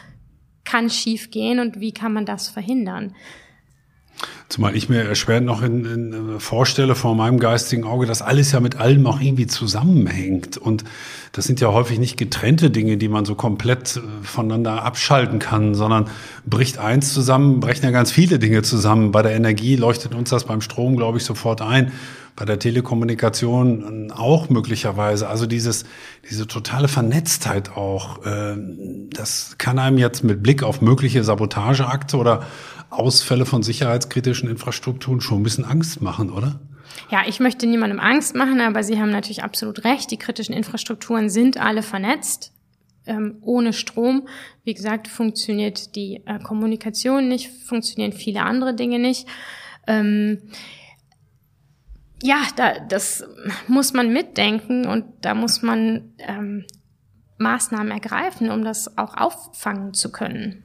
kann 0.63 0.89
schiefgehen 0.89 1.59
und 1.59 1.79
wie 1.79 1.91
kann 1.91 2.13
man 2.13 2.25
das 2.25 2.49
verhindern. 2.49 3.15
Zumal 4.49 4.75
ich 4.75 4.89
mir 4.89 5.03
erschwerend 5.03 5.47
noch 5.47 5.61
in, 5.61 5.85
in, 5.85 6.39
vorstelle 6.39 6.93
vor 6.93 7.15
meinem 7.15 7.39
geistigen 7.39 7.85
Auge, 7.85 8.05
dass 8.05 8.21
alles 8.21 8.51
ja 8.51 8.59
mit 8.59 8.75
allem 8.75 9.07
auch 9.07 9.21
irgendwie 9.21 9.47
zusammenhängt. 9.47 10.57
Und 10.57 10.83
das 11.31 11.45
sind 11.45 11.61
ja 11.61 11.71
häufig 11.71 11.99
nicht 11.99 12.17
getrennte 12.17 12.69
Dinge, 12.69 12.97
die 12.97 13.07
man 13.07 13.23
so 13.23 13.35
komplett 13.35 13.95
äh, 13.95 14.01
voneinander 14.23 14.83
abschalten 14.83 15.39
kann, 15.39 15.73
sondern 15.73 16.09
bricht 16.45 16.79
eins 16.79 17.13
zusammen, 17.13 17.61
brechen 17.61 17.85
ja 17.85 17.91
ganz 17.91 18.11
viele 18.11 18.39
Dinge 18.39 18.61
zusammen. 18.61 19.13
Bei 19.13 19.21
der 19.21 19.31
Energie 19.35 19.77
leuchtet 19.77 20.13
uns 20.13 20.29
das 20.29 20.43
beim 20.43 20.59
Strom, 20.59 20.97
glaube 20.97 21.17
ich, 21.17 21.23
sofort 21.23 21.61
ein. 21.61 21.93
Bei 22.35 22.43
der 22.43 22.59
Telekommunikation 22.59 24.11
auch 24.11 24.49
möglicherweise. 24.49 25.29
Also 25.29 25.45
dieses, 25.45 25.85
diese 26.29 26.47
totale 26.47 26.87
Vernetztheit 26.89 27.75
auch, 27.75 28.25
äh, 28.25 28.55
das 29.13 29.55
kann 29.57 29.79
einem 29.79 29.97
jetzt 29.97 30.23
mit 30.25 30.43
Blick 30.43 30.63
auf 30.63 30.81
mögliche 30.81 31.23
Sabotageakte 31.23 32.17
oder 32.17 32.45
Ausfälle 32.91 33.45
von 33.45 33.63
sicherheitskritischen 33.63 34.49
Infrastrukturen 34.49 35.21
schon 35.21 35.39
ein 35.39 35.43
bisschen 35.43 35.65
Angst 35.65 36.01
machen, 36.01 36.29
oder? 36.29 36.59
Ja, 37.09 37.23
ich 37.25 37.39
möchte 37.39 37.67
niemandem 37.67 37.99
Angst 37.99 38.35
machen, 38.35 38.61
aber 38.61 38.83
Sie 38.83 38.99
haben 38.99 39.11
natürlich 39.11 39.43
absolut 39.43 39.83
recht. 39.83 40.11
Die 40.11 40.17
kritischen 40.17 40.53
Infrastrukturen 40.53 41.29
sind 41.29 41.57
alle 41.57 41.83
vernetzt. 41.83 42.53
Ähm, 43.05 43.37
ohne 43.41 43.73
Strom, 43.73 44.27
wie 44.63 44.75
gesagt, 44.75 45.07
funktioniert 45.07 45.95
die 45.95 46.21
äh, 46.27 46.37
Kommunikation 46.39 47.27
nicht, 47.27 47.49
funktionieren 47.65 48.13
viele 48.13 48.43
andere 48.43 48.75
Dinge 48.75 48.99
nicht. 48.99 49.27
Ähm, 49.87 50.43
ja, 52.21 52.37
da, 52.55 52.79
das 52.79 53.23
muss 53.67 53.93
man 53.93 54.13
mitdenken 54.13 54.85
und 54.85 55.05
da 55.21 55.33
muss 55.33 55.63
man 55.63 56.13
ähm, 56.19 56.65
Maßnahmen 57.39 57.91
ergreifen, 57.91 58.51
um 58.51 58.63
das 58.63 58.99
auch 58.99 59.17
auffangen 59.17 59.95
zu 59.95 60.11
können. 60.11 60.63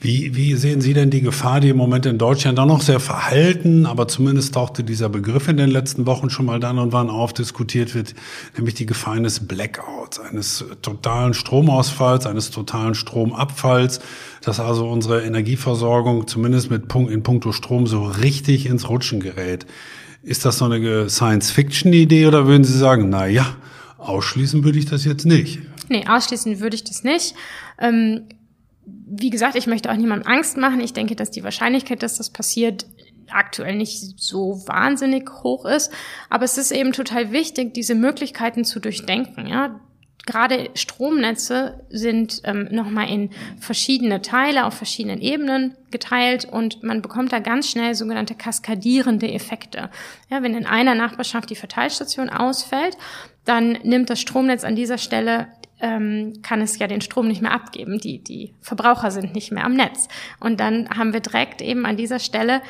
Wie, 0.00 0.34
wie 0.34 0.54
sehen 0.54 0.80
Sie 0.80 0.94
denn 0.94 1.10
die 1.10 1.20
Gefahr, 1.20 1.60
die 1.60 1.68
im 1.68 1.76
Moment 1.76 2.06
in 2.06 2.18
Deutschland 2.18 2.58
auch 2.58 2.66
noch 2.66 2.82
sehr 2.82 3.00
verhalten, 3.00 3.86
aber 3.86 4.08
zumindest 4.08 4.54
tauchte 4.54 4.82
dieser 4.84 5.08
Begriff 5.08 5.48
in 5.48 5.56
den 5.56 5.70
letzten 5.70 6.06
Wochen 6.06 6.28
schon 6.28 6.46
mal 6.46 6.60
dann 6.60 6.78
und 6.78 6.92
wann 6.92 7.08
auf 7.08 7.32
diskutiert 7.32 7.94
wird, 7.94 8.14
nämlich 8.56 8.74
die 8.74 8.86
Gefahr 8.86 9.14
eines 9.14 9.46
Blackouts, 9.46 10.18
eines 10.18 10.64
totalen 10.82 11.34
Stromausfalls, 11.34 12.26
eines 12.26 12.50
totalen 12.50 12.94
Stromabfalls, 12.94 14.00
dass 14.42 14.60
also 14.60 14.88
unsere 14.88 15.22
Energieversorgung 15.22 16.26
zumindest 16.26 16.70
mit 16.70 16.88
Punkt, 16.88 17.12
in 17.12 17.22
puncto 17.22 17.52
Strom 17.52 17.86
so 17.86 18.04
richtig 18.04 18.66
ins 18.66 18.88
Rutschen 18.88 19.20
gerät. 19.20 19.66
Ist 20.22 20.44
das 20.44 20.58
so 20.58 20.64
eine 20.64 21.08
Science-Fiction-Idee 21.08 22.26
oder 22.26 22.46
würden 22.46 22.64
Sie 22.64 22.76
sagen, 22.76 23.08
na 23.08 23.26
ja, 23.26 23.56
ausschließen 23.98 24.64
würde 24.64 24.78
ich 24.78 24.86
das 24.86 25.04
jetzt 25.04 25.26
nicht? 25.26 25.60
Nee, 25.88 26.06
ausschließen 26.06 26.60
würde 26.60 26.76
ich 26.76 26.84
das 26.84 27.04
nicht. 27.04 27.34
Ähm 27.78 28.24
wie 28.86 29.30
gesagt, 29.30 29.56
ich 29.56 29.66
möchte 29.66 29.90
auch 29.90 29.96
niemandem 29.96 30.30
Angst 30.30 30.56
machen. 30.56 30.80
Ich 30.80 30.92
denke, 30.92 31.16
dass 31.16 31.30
die 31.30 31.44
Wahrscheinlichkeit, 31.44 32.02
dass 32.02 32.18
das 32.18 32.30
passiert, 32.30 32.86
aktuell 33.30 33.76
nicht 33.76 34.20
so 34.20 34.62
wahnsinnig 34.66 35.30
hoch 35.42 35.64
ist. 35.64 35.92
Aber 36.30 36.44
es 36.44 36.58
ist 36.58 36.72
eben 36.72 36.92
total 36.92 37.32
wichtig, 37.32 37.74
diese 37.74 37.94
Möglichkeiten 37.94 38.64
zu 38.64 38.80
durchdenken. 38.80 39.46
Ja? 39.46 39.80
Gerade 40.26 40.70
Stromnetze 40.74 41.84
sind 41.90 42.40
ähm, 42.44 42.68
nochmal 42.70 43.10
in 43.10 43.30
verschiedene 43.58 44.22
Teile 44.22 44.64
auf 44.64 44.74
verschiedenen 44.74 45.20
Ebenen 45.20 45.76
geteilt 45.90 46.46
und 46.46 46.82
man 46.82 47.02
bekommt 47.02 47.32
da 47.32 47.40
ganz 47.40 47.68
schnell 47.68 47.94
sogenannte 47.94 48.34
kaskadierende 48.34 49.30
Effekte. 49.30 49.90
Ja, 50.30 50.42
wenn 50.42 50.54
in 50.54 50.64
einer 50.66 50.94
Nachbarschaft 50.94 51.50
die 51.50 51.56
Verteilstation 51.56 52.30
ausfällt, 52.30 52.96
dann 53.44 53.72
nimmt 53.82 54.08
das 54.08 54.20
Stromnetz 54.20 54.64
an 54.64 54.76
dieser 54.76 54.96
Stelle 54.96 55.48
ähm, 55.84 56.40
kann 56.42 56.62
es 56.62 56.78
ja 56.78 56.86
den 56.86 57.02
Strom 57.02 57.28
nicht 57.28 57.42
mehr 57.42 57.52
abgeben. 57.52 58.00
Die, 58.00 58.18
die 58.18 58.54
Verbraucher 58.62 59.10
sind 59.10 59.34
nicht 59.34 59.52
mehr 59.52 59.64
am 59.64 59.74
Netz. 59.74 60.08
Und 60.40 60.58
dann 60.58 60.88
haben 60.88 61.12
wir 61.12 61.20
direkt 61.20 61.60
eben 61.60 61.84
an 61.84 61.98
dieser 61.98 62.18
Stelle 62.18 62.62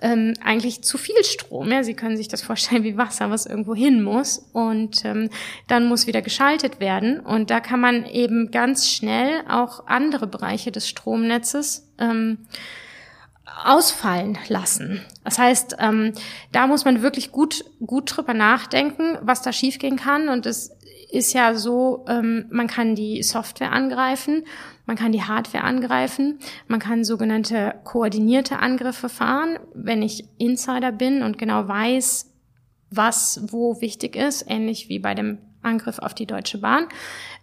ähm, 0.00 0.34
eigentlich 0.42 0.82
zu 0.82 0.96
viel 0.96 1.24
Strom. 1.24 1.72
Ja? 1.72 1.82
Sie 1.82 1.94
können 1.94 2.16
sich 2.16 2.28
das 2.28 2.42
vorstellen 2.42 2.84
wie 2.84 2.96
Wasser, 2.96 3.28
was 3.28 3.44
irgendwo 3.44 3.74
hin 3.74 4.04
muss. 4.04 4.38
Und 4.52 5.04
ähm, 5.04 5.30
dann 5.66 5.88
muss 5.88 6.06
wieder 6.06 6.22
geschaltet 6.22 6.78
werden. 6.78 7.18
Und 7.18 7.50
da 7.50 7.58
kann 7.58 7.80
man 7.80 8.06
eben 8.06 8.52
ganz 8.52 8.88
schnell 8.88 9.42
auch 9.48 9.88
andere 9.88 10.28
Bereiche 10.28 10.70
des 10.70 10.88
Stromnetzes 10.88 11.90
ähm, 11.98 12.38
ausfallen 13.64 14.38
lassen. 14.46 15.00
Das 15.24 15.38
heißt, 15.38 15.76
ähm, 15.80 16.12
da 16.52 16.68
muss 16.68 16.84
man 16.84 17.02
wirklich 17.02 17.32
gut, 17.32 17.64
gut 17.84 18.16
drüber 18.16 18.32
nachdenken, 18.32 19.18
was 19.22 19.42
da 19.42 19.52
schiefgehen 19.52 19.96
kann. 19.96 20.28
Und 20.28 20.46
es 20.46 20.70
ist 21.12 21.32
ja 21.32 21.54
so, 21.54 22.04
ähm, 22.08 22.46
man 22.50 22.66
kann 22.66 22.94
die 22.94 23.22
Software 23.22 23.72
angreifen, 23.72 24.44
man 24.86 24.96
kann 24.96 25.12
die 25.12 25.22
Hardware 25.22 25.64
angreifen, 25.64 26.38
man 26.66 26.80
kann 26.80 27.04
sogenannte 27.04 27.74
koordinierte 27.84 28.58
Angriffe 28.58 29.08
fahren, 29.08 29.58
wenn 29.74 30.02
ich 30.02 30.24
Insider 30.38 30.92
bin 30.92 31.22
und 31.22 31.38
genau 31.38 31.68
weiß, 31.68 32.30
was 32.90 33.40
wo 33.50 33.80
wichtig 33.80 34.16
ist, 34.16 34.44
ähnlich 34.48 34.88
wie 34.88 34.98
bei 34.98 35.14
dem 35.14 35.38
Angriff 35.62 35.98
auf 35.98 36.14
die 36.14 36.26
Deutsche 36.26 36.58
Bahn, 36.58 36.86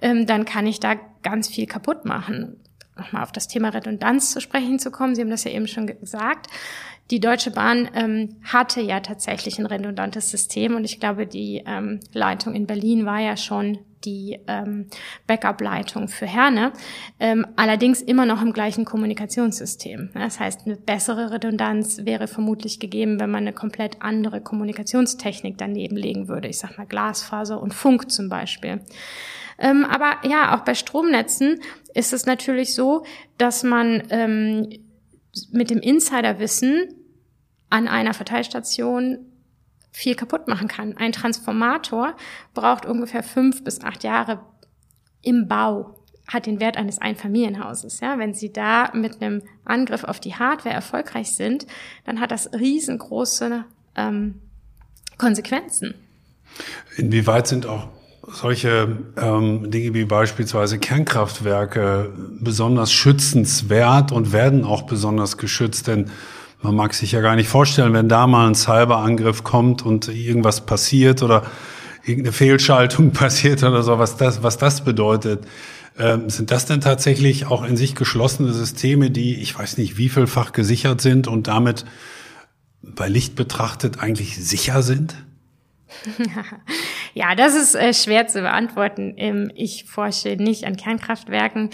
ähm, 0.02 0.26
dann 0.26 0.46
kann 0.46 0.68
ich 0.68 0.80
da 0.80 0.96
ganz 1.24 1.48
viel 1.48 1.68
kaputt 1.68 2.06
machen. 2.06 2.60
Nochmal 2.98 3.24
auf 3.24 3.32
das 3.32 3.48
Thema 3.48 3.70
Redundanz 3.70 4.32
zu 4.32 4.42
sprechen 4.42 4.80
zu 4.80 4.90
kommen. 4.90 5.14
Sie 5.14 5.22
haben 5.22 5.30
das 5.30 5.44
ja 5.44 5.52
eben 5.52 5.68
schon 5.68 5.86
gesagt. 5.88 6.48
Die 7.10 7.20
Deutsche 7.20 7.52
Bahn 7.52 7.90
ähm, 7.96 8.36
hatte 8.44 8.82
ja 8.82 9.00
tatsächlich 9.00 9.60
ein 9.60 9.66
redundantes 9.66 10.30
System 10.30 10.76
und 10.76 10.84
ich 10.84 11.00
glaube, 11.00 11.26
die 11.26 11.64
ähm, 11.66 12.00
Leitung 12.14 12.54
in 12.54 12.68
Berlin 12.68 13.06
war 13.06 13.20
ja 13.20 13.38
schon 13.38 13.80
die 14.04 14.40
ähm, 14.48 14.88
Backup-Leitung 15.26 16.08
für 16.08 16.28
Herne, 16.28 16.72
ähm, 17.20 17.48
allerdings 17.56 18.02
immer 18.02 18.26
noch 18.26 18.42
im 18.42 18.54
gleichen 18.54 18.86
Kommunikationssystem. 18.86 20.12
Das 20.14 20.40
heißt, 20.40 20.66
eine 20.66 20.76
bessere 20.76 21.32
Redundanz 21.32 22.06
wäre 22.06 22.28
vermutlich 22.28 22.80
gegeben, 22.80 23.20
wenn 23.20 23.32
man 23.32 23.44
eine 23.44 23.54
komplett 23.54 24.02
andere 24.02 24.42
Kommunikationstechnik 24.42 25.58
daneben 25.58 25.96
legen 25.96 26.28
würde. 26.28 26.48
Ich 26.48 26.60
sag 26.60 26.78
mal 26.78 26.86
Glasfaser 26.86 27.62
und 27.62 27.74
Funk 27.74 28.12
zum 28.12 28.30
Beispiel. 28.30 28.82
Ähm, 29.60 29.86
aber 29.86 30.18
ja, 30.28 30.56
auch 30.56 30.64
bei 30.64 30.76
Stromnetzen 30.76 31.60
ist 31.94 32.14
es 32.14 32.26
natürlich 32.26 32.76
so, 32.76 33.04
dass 33.38 33.64
man 33.64 34.04
ähm, 34.10 34.70
mit 35.52 35.70
dem 35.70 35.80
Insiderwissen 35.80 36.94
an 37.70 37.88
einer 37.88 38.14
Verteilstation 38.14 39.20
viel 39.92 40.16
kaputt 40.16 40.48
machen 40.48 40.68
kann. 40.68 40.96
Ein 40.98 41.12
Transformator 41.12 42.16
braucht 42.54 42.86
ungefähr 42.86 43.24
fünf 43.24 43.64
bis 43.64 43.82
acht 43.82 44.04
Jahre 44.04 44.40
im 45.22 45.48
Bau, 45.48 46.04
hat 46.28 46.46
den 46.46 46.60
Wert 46.60 46.78
eines 46.78 47.00
Einfamilienhauses. 47.00 48.00
Ja, 48.00 48.20
wenn 48.20 48.34
Sie 48.34 48.54
da 48.54 48.92
mit 48.94 49.22
einem 49.22 49.42
Angriff 49.66 50.04
auf 50.04 50.20
die 50.20 50.36
Hardware 50.36 50.76
erfolgreich 50.76 51.32
sind, 51.32 51.66
dann 52.06 52.20
hat 52.20 52.32
das 52.32 52.54
riesengroße 52.54 53.66
ähm, 53.96 54.42
Konsequenzen. 55.18 55.96
Inwieweit 56.96 57.48
sind 57.48 57.66
auch 57.66 57.90
solche 58.28 58.98
ähm, 59.16 59.72
Dinge 59.72 59.94
wie 59.94 60.06
beispielsweise 60.06 60.80
Kernkraftwerke 60.80 62.12
besonders 62.40 62.92
schützenswert 62.92 64.12
und 64.12 64.34
werden 64.34 64.66
auch 64.66 64.84
besonders 64.84 65.38
geschützt, 65.38 65.88
denn 65.88 66.12
man 66.62 66.76
mag 66.76 66.94
sich 66.94 67.14
ja 67.14 67.22
gar 67.22 67.36
nicht 67.36 67.48
vorstellen, 67.48 67.94
wenn 67.94 68.10
da 68.10 68.28
mal 68.28 68.48
ein 68.48 68.56
Cyberangriff 68.56 69.44
kommt 69.44 69.86
und 69.86 70.10
irgendwas 70.10 70.66
passiert 70.66 71.24
oder 71.24 71.44
irgendeine 72.04 72.34
Fehlschaltung 72.34 73.12
passiert 73.14 73.64
oder 73.64 73.84
so, 73.84 73.98
was 73.98 74.18
das, 74.18 74.44
was 74.44 74.58
das 74.58 74.84
bedeutet. 74.84 75.46
Ähm, 75.98 76.30
sind 76.30 76.52
das 76.52 76.66
denn 76.66 76.82
tatsächlich 76.82 77.48
auch 77.48 77.64
in 77.64 77.78
sich 77.78 77.96
geschlossene 77.96 78.52
Systeme, 78.52 79.10
die 79.10 79.36
ich 79.36 79.58
weiß 79.58 79.78
nicht 79.78 79.98
wie 79.98 80.10
vielfach 80.10 80.52
gesichert 80.52 81.02
sind 81.02 81.28
und 81.28 81.48
damit 81.48 81.86
bei 82.82 83.08
Licht 83.08 83.36
betrachtet 83.36 84.00
eigentlich 84.00 84.38
sicher 84.38 84.84
sind? 84.84 85.16
Ja, 87.18 87.34
das 87.34 87.56
ist 87.56 87.74
äh, 87.74 87.96
schwer 87.96 88.28
zu 88.28 88.42
beantworten. 88.42 89.16
Ähm, 89.18 89.52
ich 89.56 89.86
forsche 89.86 90.36
nicht 90.36 90.66
an 90.66 90.78
Kernkraftwerken. 90.78 91.72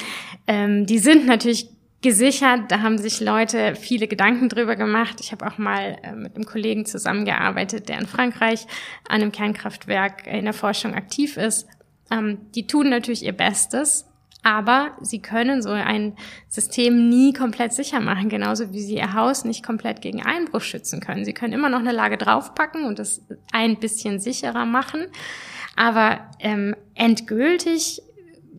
Ähm, 0.47 0.85
die 0.85 0.99
sind 0.99 1.25
natürlich 1.25 1.67
gesichert. 2.01 2.71
Da 2.71 2.79
haben 2.79 2.97
sich 2.97 3.19
Leute 3.19 3.75
viele 3.75 4.07
Gedanken 4.07 4.47
drüber 4.47 4.77
gemacht. 4.77 5.17
Ich 5.19 5.33
habe 5.33 5.45
auch 5.45 5.57
mal 5.57 5.97
äh, 6.01 6.13
mit 6.13 6.37
einem 6.37 6.45
Kollegen 6.45 6.85
zusammengearbeitet, 6.85 7.89
der 7.89 7.99
in 7.99 8.07
Frankreich 8.07 8.67
an 9.09 9.21
einem 9.21 9.33
Kernkraftwerk 9.33 10.27
in 10.27 10.45
der 10.45 10.53
Forschung 10.53 10.93
aktiv 10.93 11.35
ist. 11.35 11.67
Ähm, 12.09 12.37
die 12.55 12.65
tun 12.65 12.87
natürlich 12.87 13.25
ihr 13.25 13.33
Bestes, 13.33 14.05
aber 14.43 14.91
sie 15.01 15.21
können 15.21 15.61
so 15.61 15.69
ein 15.69 16.15
System 16.49 17.09
nie 17.09 17.33
komplett 17.33 17.73
sicher 17.73 18.01
machen, 18.01 18.29
genauso 18.29 18.73
wie 18.73 18.81
sie 18.81 18.95
ihr 18.95 19.13
Haus 19.13 19.45
nicht 19.45 19.65
komplett 19.65 20.01
gegen 20.01 20.21
Einbruch 20.21 20.61
schützen 20.61 20.99
können. 20.99 21.25
Sie 21.25 21.33
können 21.33 21.53
immer 21.53 21.69
noch 21.69 21.79
eine 21.79 21.93
Lage 21.93 22.17
draufpacken 22.17 22.85
und 22.85 22.99
es 22.99 23.25
ein 23.51 23.77
bisschen 23.79 24.19
sicherer 24.19 24.65
machen, 24.65 25.05
aber 25.75 26.19
ähm, 26.39 26.75
endgültig 26.93 28.01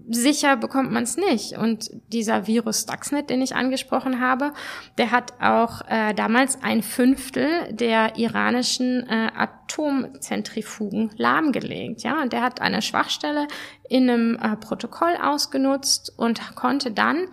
sicher 0.08 0.56
bekommt 0.56 0.92
man 0.92 1.04
es 1.04 1.16
nicht. 1.16 1.56
Und 1.56 1.90
dieser 2.12 2.46
Virus 2.46 2.82
Stuxnet, 2.82 3.30
den 3.30 3.42
ich 3.42 3.54
angesprochen 3.54 4.20
habe, 4.20 4.52
der 4.98 5.10
hat 5.10 5.34
auch 5.40 5.82
äh, 5.88 6.14
damals 6.14 6.62
ein 6.62 6.82
Fünftel 6.82 7.72
der 7.72 8.16
iranischen 8.16 9.08
äh, 9.08 9.30
Atomzentrifugen 9.36 11.10
lahmgelegt. 11.16 12.02
Ja, 12.02 12.20
und 12.22 12.32
der 12.32 12.42
hat 12.42 12.60
eine 12.60 12.82
Schwachstelle 12.82 13.48
in 13.88 14.08
einem 14.08 14.36
äh, 14.36 14.56
Protokoll 14.56 15.16
ausgenutzt 15.22 16.12
und 16.16 16.54
konnte 16.54 16.90
dann 16.90 17.28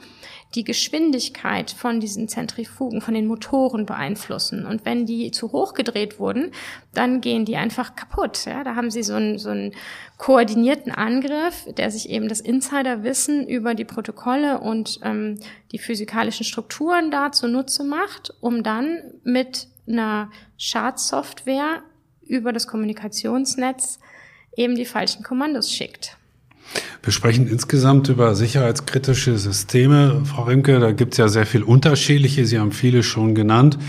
die 0.56 0.64
Geschwindigkeit 0.66 1.72
von 1.72 2.00
diesen 2.00 2.28
Zentrifugen, 2.28 3.02
von 3.02 3.14
den 3.14 3.26
Motoren 3.26 3.86
beeinflussen. 3.86 4.66
Und 4.66 4.86
wenn 4.86 5.06
die 5.06 5.32
zu 5.32 5.52
hoch 5.54 5.74
gedreht 5.74 6.20
wurden, 6.20 6.52
dann 6.94 7.22
gehen 7.22 7.46
die 7.46 7.56
einfach 7.56 7.96
kaputt. 7.96 8.46
Ja, 8.46 8.64
da 8.64 8.76
haben 8.76 8.92
sie 8.92 9.04
so 9.04 9.14
einen, 9.14 9.38
so 9.38 9.50
einen 9.50 9.74
koordinierten 10.18 10.92
Angriff, 10.92 11.66
der 11.78 11.90
sich 11.90 12.10
eben 12.10 12.28
das 12.28 12.42
Insiderwissen 12.42 13.48
über 13.48 13.76
die 13.76 13.86
Protokolle 13.86 14.60
und 14.60 15.00
ähm, 15.04 15.40
die 15.72 15.80
physikalischen 15.80 16.46
Strukturen 16.46 17.12
da 17.12 17.32
zunutze 17.32 17.84
macht, 17.86 18.34
um 18.42 18.62
dann 18.62 19.00
mit 19.24 19.68
einer 19.88 20.32
Schadsoftware 20.58 21.82
über 22.22 22.52
das 22.52 22.68
Kommunikationsnetz 22.68 24.00
eben 24.56 24.76
die 24.76 24.86
falschen 24.86 25.24
Kommandos 25.24 25.72
schickt. 25.72 26.18
Wir 27.03 27.12
sprechen 27.12 27.47
insgesamt 27.47 28.10
über 28.10 28.36
sicherheitskritische 28.36 29.38
Systeme. 29.38 30.21
Frau 30.25 30.43
Rimke, 30.43 30.79
da 30.79 30.91
gibt 30.91 31.13
es 31.13 31.17
ja 31.17 31.27
sehr 31.27 31.47
viel 31.47 31.63
unterschiedliche. 31.63 32.45
Sie 32.45 32.60
haben 32.60 32.71
viele 32.71 33.01
schon 33.01 33.34
genannt. 33.34 33.79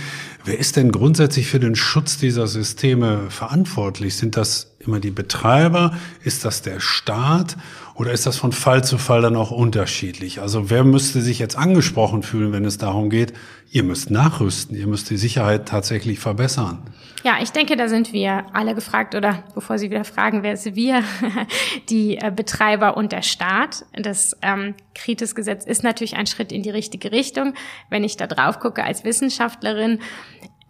Wer 0.45 0.59
ist 0.59 0.77
denn 0.77 0.91
grundsätzlich 0.91 1.47
für 1.47 1.61
den 1.61 1.77
Schutz 1.77 2.17
dieser 2.17 2.47
Systeme 2.47 3.27
verantwortlich? 3.29 4.17
Sind 4.17 4.37
das 4.37 4.75
immer 4.81 4.99
die 4.99 5.11
Betreiber? 5.11 5.97
Ist 6.25 6.45
das 6.45 6.63
der 6.63 6.81
Staat? 6.81 7.57
Oder 8.03 8.11
ist 8.11 8.27
das 8.27 8.37
von 8.37 8.51
Fall 8.51 8.83
zu 8.83 8.99
Fall 8.99 9.23
dann 9.23 9.37
auch 9.37 9.53
unterschiedlich? 9.53 10.41
Also 10.41 10.71
wer 10.71 10.83
müsste 10.83 11.21
sich 11.21 11.39
jetzt 11.39 11.57
angesprochen 11.57 12.25
fühlen, 12.25 12.51
wenn 12.51 12.65
es 12.65 12.77
darum 12.77 13.11
geht, 13.11 13.33
ihr 13.71 13.85
müsst 13.85 14.11
nachrüsten, 14.11 14.77
ihr 14.77 14.89
müsst 14.89 15.09
die 15.11 15.17
Sicherheit 15.17 15.69
tatsächlich 15.69 16.19
verbessern? 16.19 16.83
Ja, 17.23 17.37
ich 17.41 17.53
denke, 17.53 17.77
da 17.77 17.87
sind 17.87 18.13
wir 18.13 18.47
alle 18.55 18.75
gefragt 18.75 19.15
oder 19.15 19.45
bevor 19.55 19.79
Sie 19.79 19.89
wieder 19.89 20.03
fragen, 20.03 20.43
wer 20.43 20.55
ist 20.55 20.75
wir, 20.75 21.05
die 21.91 22.17
äh, 22.17 22.33
Betreiber 22.35 22.97
und 22.97 23.13
der 23.13 23.23
Staat. 23.23 23.85
Das 23.93 24.37
ähm, 24.43 24.75
Kritis-Gesetz 24.97 25.65
ist 25.65 25.85
natürlich 25.85 26.17
ein 26.17 26.27
Schritt 26.27 26.51
in 26.51 26.65
die 26.65 26.71
richtige 26.71 27.13
Richtung. 27.13 27.55
Wenn 27.89 28.03
ich 28.03 28.17
da 28.17 28.27
drauf 28.27 28.59
gucke 28.59 28.83
als 28.83 29.05
Wissenschaftlerin, 29.05 30.01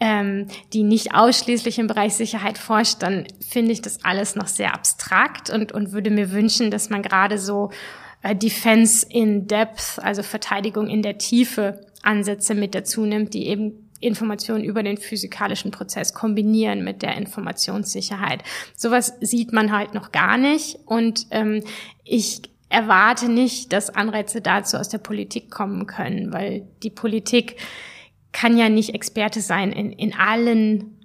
ähm, 0.03 0.49
die 0.73 0.83
nicht 0.83 1.15
ausschließlich 1.15 1.79
im 1.79 1.87
Bereich 1.87 2.15
Sicherheit 2.15 2.59
forscht, 2.59 3.05
dann 3.05 3.25
finde 3.49 3.71
ich 3.71 3.83
das 3.83 4.05
alles 4.05 4.35
noch 4.35 4.49
sehr 4.49 4.75
abstrakt 4.75 5.49
und, 5.49 5.71
und 5.71 5.93
würde 5.93 6.11
mir 6.11 6.33
wünschen, 6.33 6.73
dass 6.73 6.91
man 6.91 7.03
gerade 7.03 7.39
so 7.39 7.71
äh, 8.23 8.35
Defense 8.35 9.07
in 9.09 9.47
Depth, 9.47 10.01
also 10.03 10.25
Verteidigung 10.25 10.89
in 10.89 11.03
der 11.03 11.19
Tiefe, 11.19 11.87
Ansätze 12.03 12.57
mit 12.57 12.75
dazu 12.75 13.07
nimmt, 13.07 13.33
die 13.33 13.47
eben 13.47 13.91
Informationen 14.01 14.65
über 14.65 14.83
den 14.83 14.99
physikalischen 14.99 15.71
Prozess 15.71 16.13
kombinieren 16.13 16.83
mit 16.83 17.03
der 17.03 17.17
Informationssicherheit. 17.17 18.43
Sowas 18.75 19.15
sieht 19.21 19.53
man 19.53 19.71
halt 19.71 19.95
noch 19.95 20.11
gar 20.11 20.37
nicht 20.37 20.81
und 20.85 21.29
ähm, 21.31 21.63
ich 22.03 22.43
erwarte 22.69 23.31
nicht, 23.31 23.73
dass 23.73 23.89
Anreize 23.89 24.41
dazu 24.41 24.79
aus 24.79 24.89
der 24.89 24.99
Politik 24.99 25.49
kommen 25.49 25.87
können, 25.87 26.33
weil 26.33 26.67
die 26.83 26.91
Politik 26.91 27.55
kann 28.33 28.57
ja 28.57 28.69
nicht 28.69 28.95
Experte 28.95 29.41
sein 29.41 29.73
in, 29.73 29.93
in 29.93 30.15
allen 30.15 30.99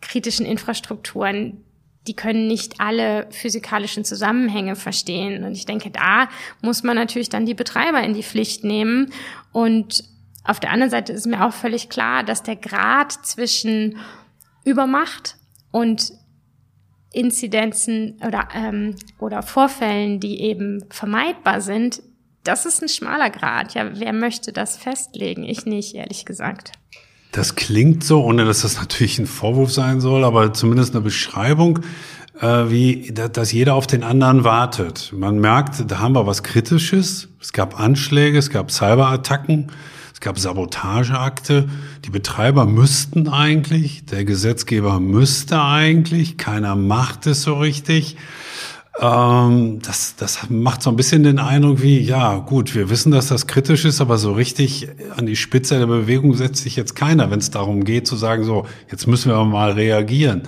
kritischen 0.00 0.46
Infrastrukturen. 0.46 1.64
Die 2.06 2.14
können 2.14 2.46
nicht 2.46 2.80
alle 2.80 3.26
physikalischen 3.30 4.04
Zusammenhänge 4.04 4.76
verstehen. 4.76 5.44
Und 5.44 5.52
ich 5.52 5.66
denke, 5.66 5.90
da 5.90 6.28
muss 6.62 6.82
man 6.82 6.96
natürlich 6.96 7.28
dann 7.28 7.46
die 7.46 7.54
Betreiber 7.54 8.02
in 8.02 8.14
die 8.14 8.22
Pflicht 8.22 8.64
nehmen 8.64 9.12
und 9.52 10.04
auf 10.48 10.60
der 10.60 10.70
anderen 10.70 10.90
Seite 10.90 11.12
ist 11.12 11.26
mir 11.26 11.44
auch 11.44 11.52
völlig 11.52 11.90
klar, 11.90 12.24
dass 12.24 12.42
der 12.42 12.56
Grad 12.56 13.12
zwischen 13.12 13.98
Übermacht 14.64 15.36
und 15.70 16.12
Inzidenzen 17.12 18.18
oder, 18.26 18.48
ähm, 18.54 18.96
oder 19.18 19.42
Vorfällen, 19.42 20.20
die 20.20 20.40
eben 20.40 20.86
vermeidbar 20.88 21.60
sind, 21.60 22.02
das 22.48 22.64
ist 22.64 22.82
ein 22.82 22.88
schmaler 22.88 23.28
Grad. 23.28 23.74
Ja, 23.74 23.90
wer 23.94 24.14
möchte 24.14 24.52
das 24.52 24.78
festlegen? 24.78 25.44
Ich 25.44 25.66
nicht, 25.66 25.94
ehrlich 25.94 26.24
gesagt. 26.24 26.72
Das 27.30 27.56
klingt 27.56 28.02
so, 28.02 28.24
ohne 28.24 28.46
dass 28.46 28.62
das 28.62 28.78
natürlich 28.78 29.18
ein 29.18 29.26
Vorwurf 29.26 29.70
sein 29.70 30.00
soll, 30.00 30.24
aber 30.24 30.54
zumindest 30.54 30.94
eine 30.94 31.02
Beschreibung, 31.02 31.80
äh, 32.40 32.70
wie 32.70 33.12
dass 33.12 33.52
jeder 33.52 33.74
auf 33.74 33.86
den 33.86 34.02
anderen 34.02 34.44
wartet. 34.44 35.12
Man 35.14 35.38
merkt, 35.38 35.90
da 35.90 35.98
haben 35.98 36.14
wir 36.14 36.26
was 36.26 36.42
Kritisches. 36.42 37.28
Es 37.38 37.52
gab 37.52 37.78
Anschläge, 37.78 38.38
es 38.38 38.48
gab 38.48 38.70
Cyberattacken. 38.70 39.70
Es 40.14 40.20
gab 40.20 40.38
Sabotageakte. 40.38 41.68
Die 42.06 42.10
Betreiber 42.10 42.64
müssten 42.64 43.28
eigentlich, 43.28 44.06
der 44.06 44.24
Gesetzgeber 44.24 44.98
müsste 44.98 45.62
eigentlich, 45.62 46.38
keiner 46.38 46.74
macht 46.74 47.26
es 47.26 47.42
so 47.42 47.54
richtig. 47.58 48.16
Ähm, 49.00 49.80
das, 49.82 50.16
das 50.16 50.50
macht 50.50 50.82
so 50.82 50.90
ein 50.90 50.96
bisschen 50.96 51.22
den 51.22 51.38
Eindruck 51.38 51.82
wie, 51.82 52.00
ja 52.00 52.38
gut, 52.38 52.74
wir 52.74 52.90
wissen, 52.90 53.12
dass 53.12 53.28
das 53.28 53.46
kritisch 53.46 53.84
ist, 53.84 54.00
aber 54.00 54.18
so 54.18 54.32
richtig 54.32 54.88
an 55.16 55.26
die 55.26 55.36
Spitze 55.36 55.78
der 55.78 55.86
Bewegung 55.86 56.34
setzt 56.34 56.62
sich 56.62 56.74
jetzt 56.74 56.96
keiner, 56.96 57.30
wenn 57.30 57.38
es 57.38 57.50
darum 57.50 57.84
geht 57.84 58.06
zu 58.06 58.16
sagen, 58.16 58.44
so, 58.44 58.66
jetzt 58.90 59.06
müssen 59.06 59.30
wir 59.30 59.44
mal 59.44 59.72
reagieren. 59.72 60.42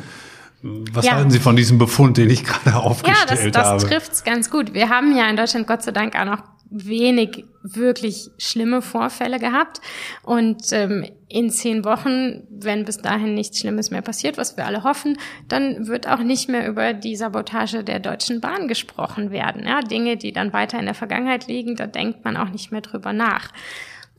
Was 0.62 1.06
ja. 1.06 1.12
halten 1.12 1.30
Sie 1.30 1.38
von 1.38 1.56
diesem 1.56 1.78
Befund, 1.78 2.16
den 2.16 2.28
ich 2.28 2.44
gerade 2.44 2.76
aufgestellt 2.76 3.30
habe? 3.30 3.40
Ja, 3.40 3.50
das, 3.50 3.82
das 3.82 3.84
trifft 3.84 4.12
es 4.12 4.24
ganz 4.24 4.50
gut. 4.50 4.74
Wir 4.74 4.90
haben 4.90 5.16
ja 5.16 5.30
in 5.30 5.36
Deutschland 5.36 5.66
Gott 5.66 5.82
sei 5.82 5.92
Dank 5.92 6.14
auch 6.16 6.26
noch 6.26 6.42
wenig 6.70 7.44
wirklich 7.62 8.30
schlimme 8.38 8.80
Vorfälle 8.80 9.38
gehabt. 9.38 9.80
Und 10.22 10.72
ähm, 10.72 11.04
in 11.28 11.50
zehn 11.50 11.84
Wochen, 11.84 12.46
wenn 12.48 12.84
bis 12.84 12.98
dahin 12.98 13.34
nichts 13.34 13.58
Schlimmes 13.58 13.90
mehr 13.90 14.02
passiert, 14.02 14.38
was 14.38 14.56
wir 14.56 14.66
alle 14.66 14.84
hoffen, 14.84 15.18
dann 15.48 15.86
wird 15.88 16.08
auch 16.08 16.20
nicht 16.20 16.48
mehr 16.48 16.68
über 16.68 16.92
die 16.92 17.16
Sabotage 17.16 17.84
der 17.84 17.98
Deutschen 17.98 18.40
Bahn 18.40 18.68
gesprochen 18.68 19.30
werden. 19.30 19.66
Ja, 19.66 19.80
Dinge, 19.80 20.16
die 20.16 20.32
dann 20.32 20.52
weiter 20.52 20.78
in 20.78 20.86
der 20.86 20.94
Vergangenheit 20.94 21.48
liegen, 21.48 21.76
da 21.76 21.86
denkt 21.86 22.24
man 22.24 22.36
auch 22.36 22.50
nicht 22.50 22.72
mehr 22.72 22.80
drüber 22.80 23.12
nach. 23.12 23.52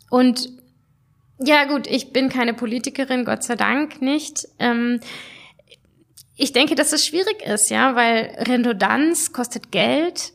Und 0.09 0.49
ja 1.39 1.65
gut, 1.65 1.87
ich 1.87 2.13
bin 2.13 2.29
keine 2.29 2.53
Politikerin, 2.53 3.25
Gott 3.25 3.43
sei 3.43 3.55
Dank 3.55 4.01
nicht. 4.01 4.47
Ähm, 4.59 4.99
ich 6.35 6.53
denke, 6.53 6.75
dass 6.75 6.93
es 6.93 7.05
schwierig 7.05 7.41
ist, 7.45 7.69
ja, 7.69 7.95
weil 7.95 8.35
Redundanz 8.47 9.31
kostet 9.31 9.71
Geld 9.71 10.33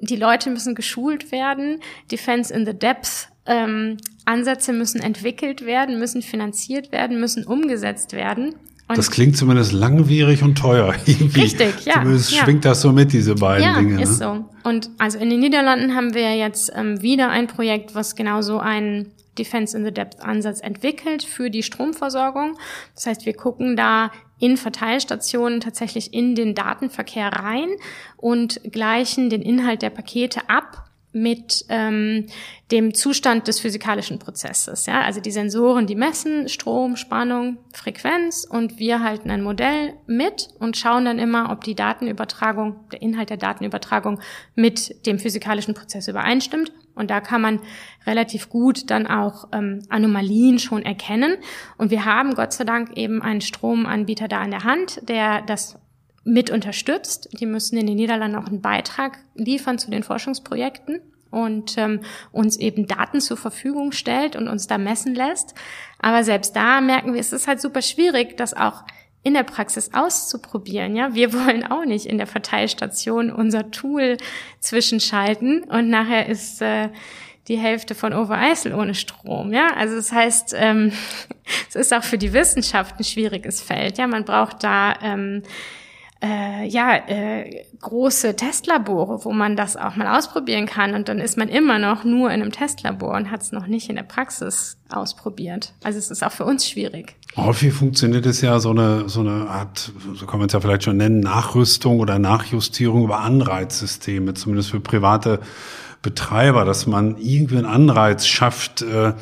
die 0.00 0.16
Leute 0.16 0.50
müssen 0.50 0.74
geschult 0.74 1.32
werden, 1.32 1.80
Defense 2.10 2.52
in 2.52 2.66
the 2.66 2.74
Depth 2.74 3.28
ähm, 3.46 3.96
Ansätze 4.24 4.72
müssen 4.72 5.00
entwickelt 5.00 5.64
werden, 5.64 5.98
müssen 5.98 6.22
finanziert 6.22 6.92
werden, 6.92 7.20
müssen 7.20 7.44
umgesetzt 7.44 8.12
werden. 8.12 8.56
Und 8.88 8.98
das 8.98 9.10
klingt 9.10 9.36
zumindest 9.36 9.72
langwierig 9.72 10.42
und 10.42 10.56
teuer. 10.56 10.94
Irgendwie. 11.06 11.40
Richtig, 11.40 11.84
ja. 11.84 11.94
Zumindest 11.94 12.32
ja. 12.32 12.44
schwingt 12.44 12.64
das 12.64 12.80
so 12.80 12.92
mit, 12.92 13.12
diese 13.12 13.34
beiden 13.34 13.64
ja, 13.64 13.78
Dinge. 13.78 14.00
ist 14.00 14.20
ne? 14.20 14.44
so. 14.62 14.68
Und 14.68 14.90
also 14.98 15.18
in 15.18 15.30
den 15.30 15.40
Niederlanden 15.40 15.94
haben 15.94 16.14
wir 16.14 16.36
jetzt 16.36 16.72
ähm, 16.74 17.02
wieder 17.02 17.30
ein 17.30 17.48
Projekt, 17.48 17.94
was 17.94 18.14
genau 18.14 18.42
so 18.42 18.58
einen 18.58 19.12
Defense 19.38 19.76
in 19.76 19.84
the 19.84 19.92
Depth 19.92 20.20
Ansatz 20.20 20.60
entwickelt 20.60 21.24
für 21.24 21.50
die 21.50 21.62
Stromversorgung. 21.62 22.56
Das 22.94 23.06
heißt, 23.06 23.26
wir 23.26 23.34
gucken 23.34 23.76
da 23.76 24.10
in 24.38 24.56
Verteilstationen 24.56 25.60
tatsächlich 25.60 26.12
in 26.12 26.34
den 26.34 26.54
Datenverkehr 26.54 27.28
rein 27.28 27.68
und 28.16 28.60
gleichen 28.72 29.30
den 29.30 29.42
Inhalt 29.42 29.82
der 29.82 29.90
Pakete 29.90 30.48
ab 30.48 30.86
mit 31.16 31.64
ähm, 31.70 32.26
dem 32.70 32.92
Zustand 32.92 33.48
des 33.48 33.58
physikalischen 33.58 34.18
Prozesses. 34.18 34.84
Ja? 34.84 35.00
Also 35.00 35.22
die 35.22 35.30
Sensoren, 35.30 35.86
die 35.86 35.94
messen 35.94 36.46
Strom, 36.50 36.96
Spannung, 36.96 37.56
Frequenz 37.72 38.46
und 38.48 38.78
wir 38.78 39.02
halten 39.02 39.30
ein 39.30 39.42
Modell 39.42 39.94
mit 40.06 40.48
und 40.58 40.76
schauen 40.76 41.06
dann 41.06 41.18
immer, 41.18 41.50
ob 41.50 41.64
die 41.64 41.74
Datenübertragung, 41.74 42.88
der 42.92 43.00
Inhalt 43.00 43.30
der 43.30 43.38
Datenübertragung 43.38 44.20
mit 44.54 45.06
dem 45.06 45.18
physikalischen 45.18 45.72
Prozess 45.72 46.06
übereinstimmt. 46.06 46.70
Und 46.94 47.10
da 47.10 47.22
kann 47.22 47.40
man 47.40 47.60
relativ 48.06 48.50
gut 48.50 48.90
dann 48.90 49.06
auch 49.06 49.48
ähm, 49.52 49.84
Anomalien 49.88 50.58
schon 50.58 50.82
erkennen. 50.82 51.36
Und 51.78 51.90
wir 51.90 52.04
haben 52.04 52.34
Gott 52.34 52.52
sei 52.52 52.64
Dank 52.64 52.94
eben 52.96 53.22
einen 53.22 53.40
Stromanbieter 53.40 54.28
da 54.28 54.42
in 54.44 54.50
der 54.50 54.64
Hand, 54.64 55.00
der 55.08 55.40
das 55.42 55.78
mit 56.26 56.50
unterstützt. 56.50 57.28
Die 57.38 57.46
müssen 57.46 57.78
in 57.78 57.86
den 57.86 57.96
Niederlanden 57.96 58.36
auch 58.36 58.48
einen 58.48 58.60
Beitrag 58.60 59.18
liefern 59.34 59.78
zu 59.78 59.90
den 59.90 60.02
Forschungsprojekten 60.02 61.00
und 61.30 61.78
ähm, 61.78 62.00
uns 62.32 62.56
eben 62.56 62.86
Daten 62.86 63.20
zur 63.20 63.36
Verfügung 63.36 63.92
stellt 63.92 64.36
und 64.36 64.48
uns 64.48 64.66
da 64.66 64.76
messen 64.76 65.14
lässt. 65.14 65.54
Aber 66.00 66.24
selbst 66.24 66.56
da 66.56 66.80
merken 66.80 67.14
wir, 67.14 67.20
es 67.20 67.32
ist 67.32 67.46
halt 67.46 67.60
super 67.60 67.80
schwierig, 67.80 68.36
das 68.36 68.54
auch 68.54 68.82
in 69.22 69.34
der 69.34 69.44
Praxis 69.44 69.94
auszuprobieren. 69.94 70.96
Ja, 70.96 71.14
wir 71.14 71.32
wollen 71.46 71.64
auch 71.64 71.84
nicht 71.84 72.06
in 72.06 72.18
der 72.18 72.26
Verteilstation 72.26 73.30
unser 73.30 73.70
Tool 73.70 74.16
zwischenschalten 74.58 75.62
und 75.62 75.88
nachher 75.88 76.28
ist 76.28 76.60
äh, 76.60 76.88
die 77.46 77.56
Hälfte 77.56 77.94
von 77.94 78.12
Overijssel 78.12 78.74
ohne 78.74 78.96
Strom. 78.96 79.52
Ja, 79.52 79.68
also 79.76 79.94
das 79.94 80.10
heißt, 80.10 80.54
ähm, 80.58 80.90
es 81.68 81.76
ist 81.76 81.94
auch 81.94 82.02
für 82.02 82.18
die 82.18 82.32
Wissenschaft 82.32 82.98
ein 82.98 83.04
schwieriges 83.04 83.60
Feld. 83.60 83.98
Ja, 83.98 84.08
man 84.08 84.24
braucht 84.24 84.64
da 84.64 84.94
ähm, 85.00 85.44
äh, 86.26 86.66
ja, 86.66 86.96
äh, 87.06 87.64
große 87.80 88.36
Testlabore, 88.36 89.24
wo 89.24 89.32
man 89.32 89.56
das 89.56 89.76
auch 89.76 89.96
mal 89.96 90.18
ausprobieren 90.18 90.66
kann. 90.66 90.94
Und 90.94 91.08
dann 91.08 91.18
ist 91.18 91.36
man 91.36 91.48
immer 91.48 91.78
noch 91.78 92.04
nur 92.04 92.30
in 92.30 92.42
einem 92.42 92.52
Testlabor 92.52 93.14
und 93.14 93.30
hat 93.30 93.42
es 93.42 93.52
noch 93.52 93.66
nicht 93.66 93.88
in 93.88 93.96
der 93.96 94.02
Praxis 94.02 94.76
ausprobiert. 94.88 95.72
Also 95.84 95.98
es 95.98 96.10
ist 96.10 96.24
auch 96.24 96.32
für 96.32 96.44
uns 96.44 96.68
schwierig. 96.68 97.16
Häufig 97.36 97.72
funktioniert 97.72 98.26
es 98.26 98.40
ja 98.40 98.58
so 98.58 98.70
eine, 98.70 99.08
so 99.08 99.20
eine 99.20 99.48
Art, 99.48 99.92
so 100.14 100.26
kann 100.26 100.38
man 100.38 100.46
es 100.46 100.52
ja 100.52 100.60
vielleicht 100.60 100.84
schon 100.84 100.96
nennen, 100.96 101.20
Nachrüstung 101.20 102.00
oder 102.00 102.18
Nachjustierung 102.18 103.04
über 103.04 103.20
Anreizsysteme, 103.20 104.34
zumindest 104.34 104.70
für 104.70 104.80
private 104.80 105.40
Betreiber, 106.02 106.64
dass 106.64 106.86
man 106.86 107.16
irgendwie 107.18 107.58
einen 107.58 107.66
Anreiz 107.66 108.26
schafft, 108.26 108.82
äh, 108.82 109.12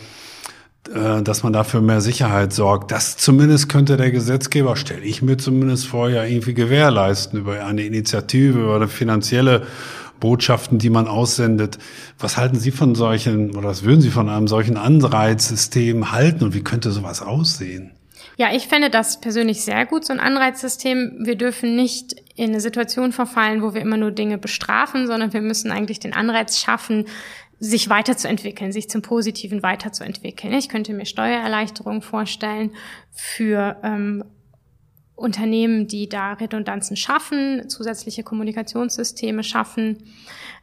dass 0.93 1.43
man 1.43 1.53
dafür 1.53 1.81
mehr 1.81 2.01
Sicherheit 2.01 2.53
sorgt. 2.53 2.91
Das 2.91 3.17
zumindest 3.17 3.69
könnte 3.69 3.97
der 3.97 4.11
Gesetzgeber, 4.11 4.77
stelle 4.77 5.03
ich 5.03 5.23
mir 5.23 5.39
zumindest 5.39 5.87
vor, 5.87 6.11
ja 6.11 6.25
irgendwie 6.25 6.55
gewährleisten 6.55 7.41
über 7.41 7.65
eine 7.65 7.83
Initiative, 7.83 8.59
über 8.59 8.87
finanzielle 8.89 9.67
Botschaften, 10.21 10.79
die 10.79 10.91
man 10.91 11.09
aussendet. 11.09 11.79
Was 12.19 12.37
halten 12.37 12.59
Sie 12.59 12.71
von 12.71 12.95
solchen, 12.95 13.57
oder 13.57 13.69
was 13.69 13.85
würden 13.85 14.01
Sie 14.01 14.11
von 14.11 14.29
einem 14.29 14.49
solchen 14.49 14.77
Anreizsystem 14.77 16.13
halten 16.13 16.45
und 16.45 16.55
wie 16.55 16.63
könnte 16.63 16.91
sowas 16.91 17.23
aussehen? 17.23 17.93
Ja, 18.37 18.49
ich 18.53 18.67
fände 18.67 18.91
das 18.91 19.21
persönlich 19.21 19.63
sehr 19.63 19.87
gut, 19.87 20.05
so 20.05 20.13
ein 20.13 20.19
Anreizsystem. 20.19 21.21
Wir 21.25 21.37
dürfen 21.37 21.77
nicht 21.77 22.17
in 22.35 22.51
eine 22.51 22.61
Situation 22.61 23.13
verfallen, 23.13 23.63
wo 23.63 23.75
wir 23.75 23.81
immer 23.81 23.97
nur 23.97 24.11
Dinge 24.11 24.39
bestrafen, 24.39 25.07
sondern 25.07 25.33
wir 25.33 25.41
müssen 25.41 25.71
eigentlich 25.71 26.01
den 26.01 26.15
Anreiz 26.15 26.59
schaffen, 26.59 27.05
sich 27.61 27.89
weiterzuentwickeln, 27.89 28.73
sich 28.73 28.89
zum 28.89 29.03
Positiven 29.03 29.63
weiterzuentwickeln. 29.63 30.53
Ich 30.55 30.69
könnte 30.69 30.93
mir 30.93 31.07
Steuererleichterungen 31.07 32.03
vorstellen 32.03 32.73
für 33.13 33.77
ähm, 33.83 34.25
Unternehmen, 35.17 35.87
die 35.87 36.09
da 36.09 36.33
Redundanzen 36.33 36.97
schaffen, 36.97 37.69
zusätzliche 37.69 38.25
Kommunikationssysteme 38.25 39.45
schaffen. 39.45 39.99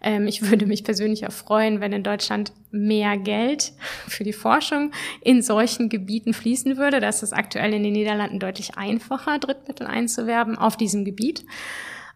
Ähm, 0.02 0.28
ich 0.28 0.50
würde 0.50 0.66
mich 0.66 0.84
persönlich 0.84 1.26
auch 1.26 1.32
freuen, 1.32 1.80
wenn 1.80 1.94
in 1.94 2.04
Deutschland 2.04 2.52
mehr 2.70 3.18
Geld 3.18 3.72
für 4.08 4.26
die 4.26 4.34
Forschung 4.34 4.92
in 5.22 5.42
solchen 5.42 5.88
Gebieten 5.88 6.34
fließen 6.34 6.78
würde. 6.78 7.00
Das 7.00 7.24
ist 7.24 7.34
aktuell 7.34 7.74
in 7.74 7.84
den 7.84 7.94
Niederlanden 7.94 8.40
deutlich 8.40 8.78
einfacher, 8.78 9.40
Drittmittel 9.40 9.88
einzuwerben 9.88 10.58
auf 10.58 10.76
diesem 10.76 11.06
Gebiet. 11.06 11.46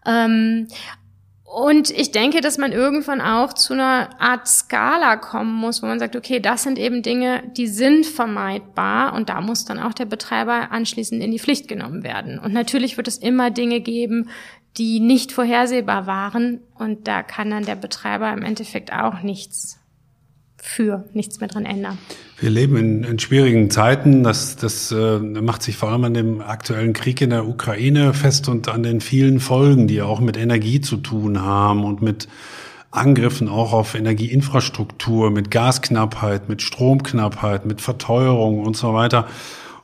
Ähm, 0.05 0.67
und 1.55 1.89
ich 1.89 2.11
denke, 2.11 2.41
dass 2.41 2.57
man 2.57 2.73
irgendwann 2.73 3.21
auch 3.21 3.53
zu 3.53 3.71
einer 3.71 4.09
Art 4.19 4.45
Skala 4.45 5.15
kommen 5.15 5.53
muss, 5.53 5.81
wo 5.81 5.85
man 5.85 5.99
sagt, 5.99 6.17
okay, 6.17 6.41
das 6.41 6.63
sind 6.63 6.77
eben 6.77 7.01
Dinge, 7.01 7.43
die 7.55 7.67
sind 7.67 8.05
vermeidbar 8.05 9.13
und 9.13 9.29
da 9.29 9.39
muss 9.39 9.63
dann 9.63 9.79
auch 9.79 9.93
der 9.93 10.03
Betreiber 10.03 10.73
anschließend 10.73 11.23
in 11.23 11.31
die 11.31 11.39
Pflicht 11.39 11.69
genommen 11.69 12.03
werden. 12.03 12.39
Und 12.39 12.51
natürlich 12.51 12.97
wird 12.97 13.07
es 13.07 13.17
immer 13.17 13.51
Dinge 13.51 13.79
geben, 13.79 14.27
die 14.75 14.99
nicht 14.99 15.31
vorhersehbar 15.31 16.07
waren 16.07 16.59
und 16.77 17.07
da 17.07 17.23
kann 17.23 17.51
dann 17.51 17.63
der 17.63 17.75
Betreiber 17.75 18.33
im 18.33 18.43
Endeffekt 18.43 18.91
auch 18.91 19.21
nichts 19.21 19.79
für 20.65 21.05
nichts 21.13 21.39
mehr 21.39 21.47
dran 21.47 21.65
ändern. 21.65 21.97
Wir 22.39 22.49
leben 22.49 22.75
in, 22.75 23.03
in 23.03 23.19
schwierigen 23.19 23.69
Zeiten. 23.69 24.23
Das, 24.23 24.55
das 24.55 24.91
äh, 24.91 25.19
macht 25.19 25.63
sich 25.63 25.77
vor 25.77 25.89
allem 25.89 26.03
an 26.03 26.13
dem 26.13 26.41
aktuellen 26.41 26.93
Krieg 26.93 27.21
in 27.21 27.29
der 27.29 27.47
Ukraine 27.47 28.13
fest 28.13 28.49
und 28.49 28.67
an 28.67 28.83
den 28.83 28.99
vielen 28.99 29.39
Folgen, 29.39 29.87
die 29.87 30.01
auch 30.01 30.19
mit 30.19 30.37
Energie 30.37 30.81
zu 30.81 30.97
tun 30.97 31.41
haben 31.41 31.85
und 31.85 32.01
mit 32.01 32.27
Angriffen 32.91 33.47
auch 33.47 33.73
auf 33.73 33.93
Energieinfrastruktur, 33.93 35.29
mit 35.29 35.51
Gasknappheit, 35.51 36.49
mit 36.49 36.61
Stromknappheit, 36.61 37.65
mit 37.65 37.81
Verteuerung 37.81 38.59
und 38.59 38.75
so 38.75 38.93
weiter. 38.93 39.27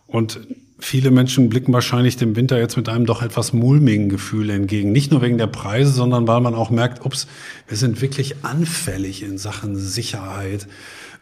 Und 0.08 0.40
Viele 0.84 1.12
Menschen 1.12 1.48
blicken 1.50 1.72
wahrscheinlich 1.74 2.18
dem 2.18 2.36
Winter 2.36 2.58
jetzt 2.58 2.76
mit 2.76 2.90
einem 2.90 3.06
doch 3.06 3.22
etwas 3.22 3.54
mulmigen 3.54 4.10
Gefühl 4.10 4.50
entgegen. 4.50 4.92
Nicht 4.92 5.12
nur 5.12 5.22
wegen 5.22 5.38
der 5.38 5.46
Preise, 5.46 5.92
sondern 5.92 6.28
weil 6.28 6.42
man 6.42 6.56
auch 6.56 6.72
merkt, 6.72 7.06
ups, 7.06 7.28
wir 7.68 7.78
sind 7.78 8.02
wirklich 8.02 8.44
anfällig 8.44 9.22
in 9.22 9.38
Sachen 9.38 9.76
Sicherheit. 9.76 10.68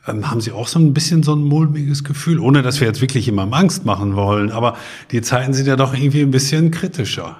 Ähm, 0.07 0.31
haben 0.31 0.39
Sie 0.39 0.53
auch 0.53 0.69
so 0.69 0.79
ein 0.79 0.93
bisschen 0.93 1.23
so 1.23 1.35
ein 1.35 1.43
mulmiges 1.43 2.05
Gefühl? 2.05 2.39
Ohne 2.39 2.61
dass 2.61 2.79
wir 2.79 2.87
jetzt 2.87 3.01
wirklich 3.01 3.27
immer 3.27 3.51
Angst 3.51 3.83
machen 3.83 4.15
wollen. 4.15 4.49
Aber 4.49 4.77
die 5.11 5.21
Zeiten 5.21 5.53
sind 5.53 5.67
ja 5.67 5.75
doch 5.75 5.93
irgendwie 5.93 6.21
ein 6.21 6.31
bisschen 6.31 6.71
kritischer. 6.71 7.37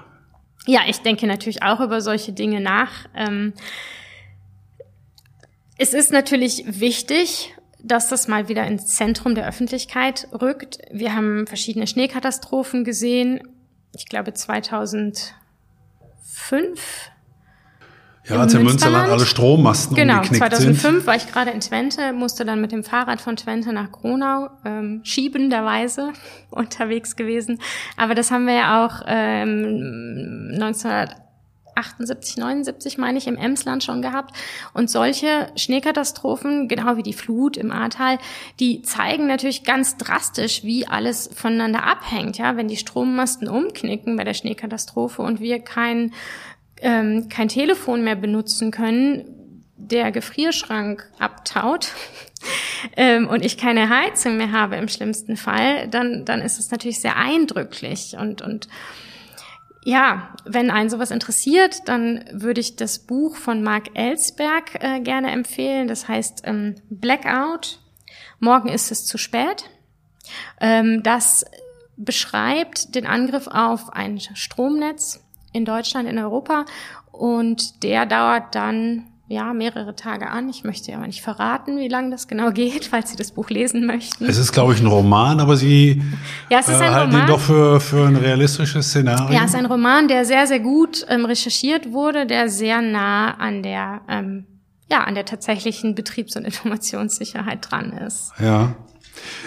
Ja, 0.67 0.81
ich 0.89 0.97
denke 0.97 1.25
natürlich 1.25 1.63
auch 1.63 1.79
über 1.79 2.01
solche 2.01 2.33
Dinge 2.33 2.59
nach. 2.59 2.91
Ähm 3.15 3.53
es 5.77 5.93
ist 5.93 6.11
natürlich 6.11 6.65
wichtig, 6.67 7.55
dass 7.83 8.09
das 8.09 8.27
mal 8.27 8.47
wieder 8.47 8.65
ins 8.65 8.87
Zentrum 8.87 9.35
der 9.35 9.47
Öffentlichkeit 9.47 10.27
rückt. 10.41 10.79
Wir 10.91 11.15
haben 11.15 11.47
verschiedene 11.47 11.87
Schneekatastrophen 11.87 12.83
gesehen. 12.83 13.41
Ich 13.95 14.05
glaube 14.05 14.33
2005. 14.33 15.31
Ja, 18.27 18.41
als 18.41 18.53
im 18.53 18.63
Münsterland 18.63 19.09
alle 19.09 19.25
Strommasten 19.25 19.95
genau, 19.95 20.17
umgeknickt 20.17 20.43
2005 20.43 20.81
sind. 20.81 21.07
war 21.07 21.15
ich 21.15 21.31
gerade 21.31 21.49
in 21.49 21.61
Twente, 21.61 22.13
musste 22.13 22.45
dann 22.45 22.61
mit 22.61 22.71
dem 22.71 22.83
Fahrrad 22.83 23.21
von 23.21 23.35
Twente 23.35 23.73
nach 23.73 23.91
Gronau 23.91 24.49
ähm, 24.65 25.01
schiebenderweise 25.03 26.13
unterwegs 26.51 27.15
gewesen. 27.15 27.59
Aber 27.97 28.13
das 28.13 28.29
haben 28.29 28.45
wir 28.45 28.53
ja 28.53 28.85
auch 28.85 29.01
ähm, 29.07 30.49
19 30.49 31.09
78, 31.79 32.37
79 32.37 32.97
meine 32.97 33.17
ich, 33.17 33.27
im 33.27 33.37
Emsland 33.37 33.83
schon 33.83 34.01
gehabt. 34.01 34.35
Und 34.73 34.89
solche 34.89 35.47
Schneekatastrophen, 35.55 36.67
genau 36.67 36.97
wie 36.97 37.03
die 37.03 37.13
Flut 37.13 37.57
im 37.57 37.71
Ahrtal, 37.71 38.17
die 38.59 38.81
zeigen 38.81 39.27
natürlich 39.27 39.63
ganz 39.63 39.97
drastisch, 39.97 40.63
wie 40.63 40.87
alles 40.87 41.29
voneinander 41.33 41.83
abhängt. 41.83 42.37
Ja, 42.37 42.57
wenn 42.57 42.67
die 42.67 42.77
Strommasten 42.77 43.47
umknicken 43.47 44.15
bei 44.15 44.23
der 44.23 44.33
Schneekatastrophe 44.33 45.21
und 45.21 45.39
wir 45.39 45.59
kein, 45.59 46.13
ähm, 46.81 47.29
kein 47.29 47.47
Telefon 47.47 48.03
mehr 48.03 48.15
benutzen 48.15 48.71
können, 48.71 49.25
der 49.79 50.11
Gefrierschrank 50.11 51.09
abtaut 51.19 51.93
ähm, 52.97 53.27
und 53.27 53.43
ich 53.43 53.57
keine 53.57 53.89
Heizung 53.89 54.37
mehr 54.37 54.51
habe 54.51 54.75
im 54.75 54.89
schlimmsten 54.89 55.37
Fall, 55.37 55.87
dann, 55.87 56.25
dann 56.25 56.41
ist 56.41 56.59
es 56.59 56.69
natürlich 56.71 56.99
sehr 56.99 57.15
eindrücklich 57.15 58.15
und, 58.19 58.41
und 58.41 58.67
ja, 59.83 60.33
wenn 60.45 60.71
einen 60.71 60.89
sowas 60.89 61.11
interessiert, 61.11 61.87
dann 61.87 62.25
würde 62.31 62.59
ich 62.59 62.75
das 62.75 62.99
Buch 62.99 63.35
von 63.35 63.63
Mark 63.63 63.95
Ellsberg 63.95 64.83
äh, 64.83 64.99
gerne 64.99 65.31
empfehlen. 65.31 65.87
Das 65.87 66.07
heißt 66.07 66.41
ähm, 66.45 66.75
Blackout. 66.89 67.79
Morgen 68.39 68.69
ist 68.69 68.91
es 68.91 69.05
zu 69.05 69.17
spät. 69.17 69.69
Ähm, 70.59 71.01
das 71.03 71.45
beschreibt 71.95 72.95
den 72.95 73.05
Angriff 73.05 73.47
auf 73.47 73.91
ein 73.93 74.19
Stromnetz 74.19 75.21
in 75.53 75.65
Deutschland, 75.65 76.07
in 76.07 76.17
Europa. 76.17 76.65
Und 77.11 77.83
der 77.83 78.05
dauert 78.05 78.55
dann 78.55 79.07
ja, 79.29 79.53
mehrere 79.53 79.95
Tage 79.95 80.27
an. 80.27 80.49
Ich 80.49 80.63
möchte 80.63 80.93
aber 80.95 81.05
nicht 81.05 81.21
verraten, 81.21 81.77
wie 81.77 81.87
lange 81.87 82.09
das 82.09 82.27
genau 82.27 82.49
geht, 82.51 82.85
falls 82.85 83.11
Sie 83.11 83.15
das 83.15 83.31
Buch 83.31 83.49
lesen 83.49 83.85
möchten. 83.85 84.25
Es 84.25 84.37
ist, 84.37 84.51
glaube 84.51 84.73
ich, 84.73 84.81
ein 84.81 84.87
Roman, 84.87 85.39
aber 85.39 85.55
Sie 85.55 86.01
ja, 86.49 86.59
es 86.59 86.67
ist 86.67 86.81
ein 86.81 86.91
äh, 86.91 86.93
halten 86.95 87.11
Roman. 87.11 87.27
ihn 87.27 87.31
doch 87.31 87.39
für, 87.39 87.79
für 87.79 88.07
ein 88.07 88.15
realistisches 88.15 88.87
Szenario. 88.87 89.31
Ja, 89.31 89.45
es 89.45 89.51
ist 89.51 89.55
ein 89.55 89.67
Roman, 89.67 90.07
der 90.07 90.25
sehr, 90.25 90.47
sehr 90.47 90.59
gut 90.59 91.05
ähm, 91.07 91.25
recherchiert 91.25 91.91
wurde, 91.91 92.25
der 92.25 92.49
sehr 92.49 92.81
nah 92.81 93.35
an 93.35 93.61
der, 93.61 94.01
ähm, 94.09 94.45
ja, 94.91 95.03
an 95.03 95.13
der 95.13 95.25
tatsächlichen 95.25 95.93
Betriebs- 95.93 96.35
und 96.35 96.43
Informationssicherheit 96.43 97.69
dran 97.69 97.93
ist. 97.93 98.33
Ja. 98.39 98.75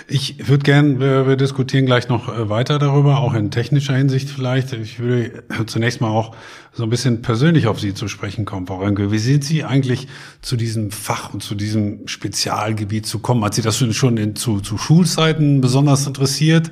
Ich 0.08 0.48
würde 0.48 0.62
gern, 0.62 1.00
wir, 1.00 1.26
wir 1.26 1.36
diskutieren 1.36 1.86
gleich 1.86 2.08
noch 2.08 2.28
äh, 2.28 2.48
weiter 2.48 2.78
darüber, 2.78 3.18
auch 3.18 3.34
in 3.34 3.50
technischer 3.50 3.94
Hinsicht 3.94 4.28
vielleicht. 4.28 4.72
Ich 4.72 4.98
würde 4.98 5.44
zunächst 5.66 6.00
mal 6.00 6.10
auch 6.10 6.34
so 6.72 6.84
ein 6.84 6.90
bisschen 6.90 7.22
persönlich 7.22 7.66
auf 7.66 7.80
Sie 7.80 7.94
zu 7.94 8.08
sprechen 8.08 8.44
kommen, 8.44 8.66
Frau 8.66 8.78
Rönke. 8.78 9.10
Wie 9.12 9.18
sind 9.18 9.44
Sie 9.44 9.64
eigentlich 9.64 10.08
zu 10.40 10.56
diesem 10.56 10.90
Fach 10.90 11.32
und 11.32 11.42
zu 11.42 11.54
diesem 11.54 12.08
Spezialgebiet 12.08 13.06
zu 13.06 13.18
kommen? 13.18 13.44
Hat 13.44 13.54
Sie 13.54 13.62
das 13.62 13.78
schon 13.78 14.16
in, 14.16 14.36
zu, 14.36 14.60
zu 14.60 14.78
Schulzeiten 14.78 15.60
besonders 15.60 16.06
interessiert 16.06 16.70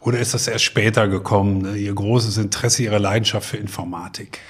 oder 0.00 0.18
ist 0.18 0.34
das 0.34 0.48
erst 0.48 0.64
später 0.64 1.08
gekommen, 1.08 1.62
ne, 1.62 1.76
Ihr 1.76 1.94
großes 1.94 2.36
Interesse, 2.38 2.82
Ihre 2.82 2.98
Leidenschaft 2.98 3.48
für 3.48 3.56
Informatik? 3.56 4.40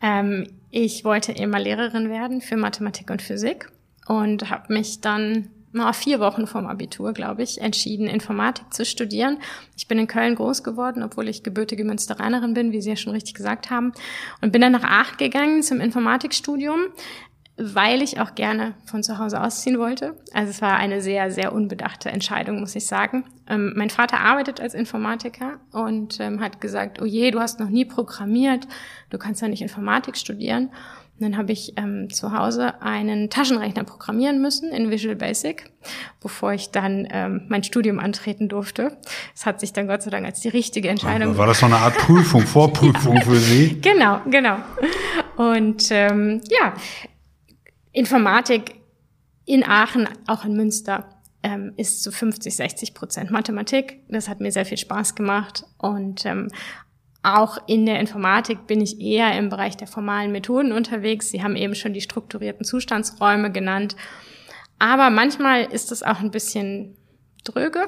Ähm, 0.00 0.46
ich 0.70 1.04
wollte 1.04 1.32
immer 1.32 1.60
Lehrerin 1.60 2.08
werden 2.08 2.40
für 2.40 2.56
Mathematik 2.56 3.10
und 3.10 3.20
Physik 3.20 3.68
und 4.06 4.50
habe 4.50 4.72
mich 4.72 5.00
dann 5.00 5.48
mal 5.72 5.92
vier 5.92 6.20
Wochen 6.20 6.46
vorm 6.46 6.66
Abitur, 6.66 7.12
glaube 7.12 7.42
ich, 7.42 7.60
entschieden, 7.60 8.06
Informatik 8.06 8.72
zu 8.72 8.84
studieren. 8.84 9.38
Ich 9.76 9.88
bin 9.88 9.98
in 9.98 10.06
Köln 10.06 10.34
groß 10.34 10.62
geworden, 10.62 11.02
obwohl 11.02 11.28
ich 11.28 11.42
gebürtige 11.42 11.84
Münsteranerin 11.84 12.54
bin, 12.54 12.72
wie 12.72 12.80
Sie 12.80 12.90
ja 12.90 12.96
schon 12.96 13.12
richtig 13.12 13.34
gesagt 13.34 13.70
haben. 13.70 13.92
Und 14.40 14.52
bin 14.52 14.60
dann 14.60 14.72
nach 14.72 14.84
Acht 14.84 15.18
gegangen 15.18 15.62
zum 15.62 15.80
Informatikstudium, 15.80 16.80
weil 17.56 18.02
ich 18.02 18.18
auch 18.18 18.34
gerne 18.34 18.74
von 18.86 19.02
zu 19.02 19.18
Hause 19.18 19.40
ausziehen 19.40 19.78
wollte. 19.78 20.16
Also 20.32 20.50
es 20.50 20.62
war 20.62 20.76
eine 20.76 21.00
sehr, 21.00 21.30
sehr 21.30 21.52
unbedachte 21.52 22.10
Entscheidung, 22.10 22.60
muss 22.60 22.74
ich 22.74 22.86
sagen. 22.86 23.24
Ähm, 23.46 23.74
mein 23.76 23.90
Vater 23.90 24.20
arbeitet 24.20 24.60
als 24.60 24.74
Informatiker 24.74 25.60
und 25.70 26.18
ähm, 26.20 26.40
hat 26.40 26.60
gesagt, 26.60 27.00
oh 27.02 27.04
je, 27.04 27.30
du 27.30 27.40
hast 27.40 27.60
noch 27.60 27.68
nie 27.68 27.84
programmiert, 27.84 28.66
du 29.10 29.18
kannst 29.18 29.42
ja 29.42 29.48
nicht 29.48 29.62
Informatik 29.62 30.16
studieren. 30.16 30.70
Und 31.22 31.30
dann 31.30 31.38
habe 31.38 31.52
ich 31.52 31.74
ähm, 31.76 32.10
zu 32.10 32.36
Hause 32.36 32.82
einen 32.82 33.30
Taschenrechner 33.30 33.84
programmieren 33.84 34.42
müssen 34.42 34.72
in 34.72 34.90
Visual 34.90 35.14
Basic, 35.14 35.70
bevor 36.20 36.52
ich 36.52 36.72
dann 36.72 37.06
ähm, 37.12 37.42
mein 37.46 37.62
Studium 37.62 38.00
antreten 38.00 38.48
durfte. 38.48 38.98
Das 39.32 39.46
hat 39.46 39.60
sich 39.60 39.72
dann 39.72 39.86
Gott 39.86 40.02
sei 40.02 40.10
Dank 40.10 40.26
als 40.26 40.40
die 40.40 40.48
richtige 40.48 40.88
Entscheidung. 40.88 41.38
War 41.38 41.46
das 41.46 41.60
so 41.60 41.66
eine 41.66 41.76
Art 41.76 41.96
Prüfung, 41.96 42.40
Vorprüfung 42.46 43.14
ja. 43.14 43.22
für 43.22 43.36
Sie? 43.36 43.80
Genau, 43.80 44.20
genau. 44.28 44.56
Und 45.36 45.92
ähm, 45.92 46.40
ja, 46.50 46.74
Informatik 47.92 48.74
in 49.44 49.62
Aachen, 49.62 50.08
auch 50.26 50.44
in 50.44 50.56
Münster, 50.56 51.08
ähm, 51.44 51.72
ist 51.76 52.02
zu 52.02 52.10
50, 52.10 52.56
60 52.56 52.94
Prozent 52.94 53.30
Mathematik. 53.30 54.00
Das 54.08 54.28
hat 54.28 54.40
mir 54.40 54.50
sehr 54.50 54.66
viel 54.66 54.78
Spaß 54.78 55.14
gemacht 55.14 55.66
und 55.78 56.26
ähm, 56.26 56.48
auch 57.22 57.58
in 57.66 57.86
der 57.86 58.00
Informatik 58.00 58.66
bin 58.66 58.80
ich 58.80 59.00
eher 59.00 59.36
im 59.38 59.48
Bereich 59.48 59.76
der 59.76 59.86
formalen 59.86 60.32
Methoden 60.32 60.72
unterwegs. 60.72 61.30
Sie 61.30 61.42
haben 61.42 61.56
eben 61.56 61.74
schon 61.74 61.92
die 61.92 62.00
strukturierten 62.00 62.64
Zustandsräume 62.64 63.52
genannt. 63.52 63.96
Aber 64.78 65.10
manchmal 65.10 65.64
ist 65.64 65.92
es 65.92 66.02
auch 66.02 66.18
ein 66.18 66.32
bisschen 66.32 66.96
dröge. 67.44 67.86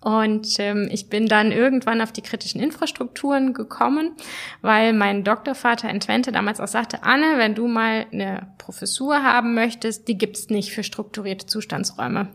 Und 0.00 0.58
ähm, 0.58 0.88
ich 0.90 1.08
bin 1.08 1.28
dann 1.28 1.50
irgendwann 1.50 2.02
auf 2.02 2.12
die 2.12 2.20
kritischen 2.20 2.60
Infrastrukturen 2.60 3.54
gekommen, 3.54 4.12
weil 4.60 4.92
mein 4.92 5.24
Doktorvater 5.24 5.88
in 5.88 6.00
Twente 6.00 6.30
damals 6.30 6.60
auch 6.60 6.68
sagte, 6.68 7.04
Anne, 7.04 7.38
wenn 7.38 7.54
du 7.54 7.68
mal 7.68 8.04
eine 8.12 8.52
Professur 8.58 9.22
haben 9.22 9.54
möchtest, 9.54 10.06
die 10.06 10.18
gibt's 10.18 10.50
nicht 10.50 10.72
für 10.72 10.82
strukturierte 10.82 11.46
Zustandsräume. 11.46 12.28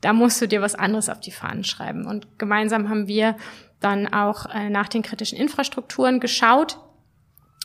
Da 0.00 0.12
musst 0.12 0.40
du 0.40 0.46
dir 0.46 0.62
was 0.62 0.76
anderes 0.76 1.08
auf 1.08 1.18
die 1.18 1.32
Fahnen 1.32 1.64
schreiben. 1.64 2.06
Und 2.06 2.38
gemeinsam 2.38 2.88
haben 2.88 3.08
wir 3.08 3.34
dann 3.80 4.12
auch 4.12 4.46
äh, 4.46 4.70
nach 4.70 4.88
den 4.88 5.02
kritischen 5.02 5.38
Infrastrukturen 5.38 6.20
geschaut. 6.20 6.78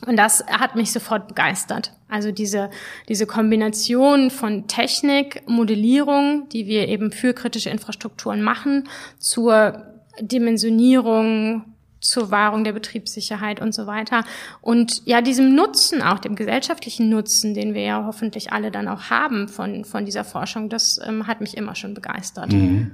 Und 0.05 0.17
das 0.17 0.45
hat 0.47 0.75
mich 0.75 0.91
sofort 0.91 1.27
begeistert. 1.29 1.93
Also 2.09 2.31
diese, 2.31 2.69
diese 3.07 3.25
Kombination 3.25 4.31
von 4.31 4.67
Technik, 4.67 5.43
Modellierung, 5.47 6.49
die 6.49 6.67
wir 6.67 6.89
eben 6.89 7.11
für 7.11 7.33
kritische 7.33 7.69
Infrastrukturen 7.69 8.41
machen, 8.41 8.89
zur 9.17 9.85
Dimensionierung, 10.19 11.72
zur 12.03 12.31
Wahrung 12.31 12.63
der 12.63 12.73
Betriebssicherheit 12.73 13.61
und 13.61 13.73
so 13.73 13.87
weiter. 13.87 14.23
Und 14.61 15.01
ja, 15.05 15.21
diesem 15.21 15.55
Nutzen 15.55 16.01
auch, 16.01 16.19
dem 16.19 16.35
gesellschaftlichen 16.35 17.09
Nutzen, 17.09 17.53
den 17.53 17.73
wir 17.73 17.81
ja 17.81 18.03
hoffentlich 18.05 18.51
alle 18.51 18.71
dann 18.71 18.87
auch 18.87 19.09
haben 19.09 19.47
von, 19.47 19.85
von 19.85 20.05
dieser 20.05 20.23
Forschung, 20.23 20.69
das 20.69 20.99
ähm, 21.05 21.27
hat 21.27 21.39
mich 21.39 21.55
immer 21.55 21.75
schon 21.75 21.93
begeistert. 21.93 22.51
Mhm. 22.51 22.91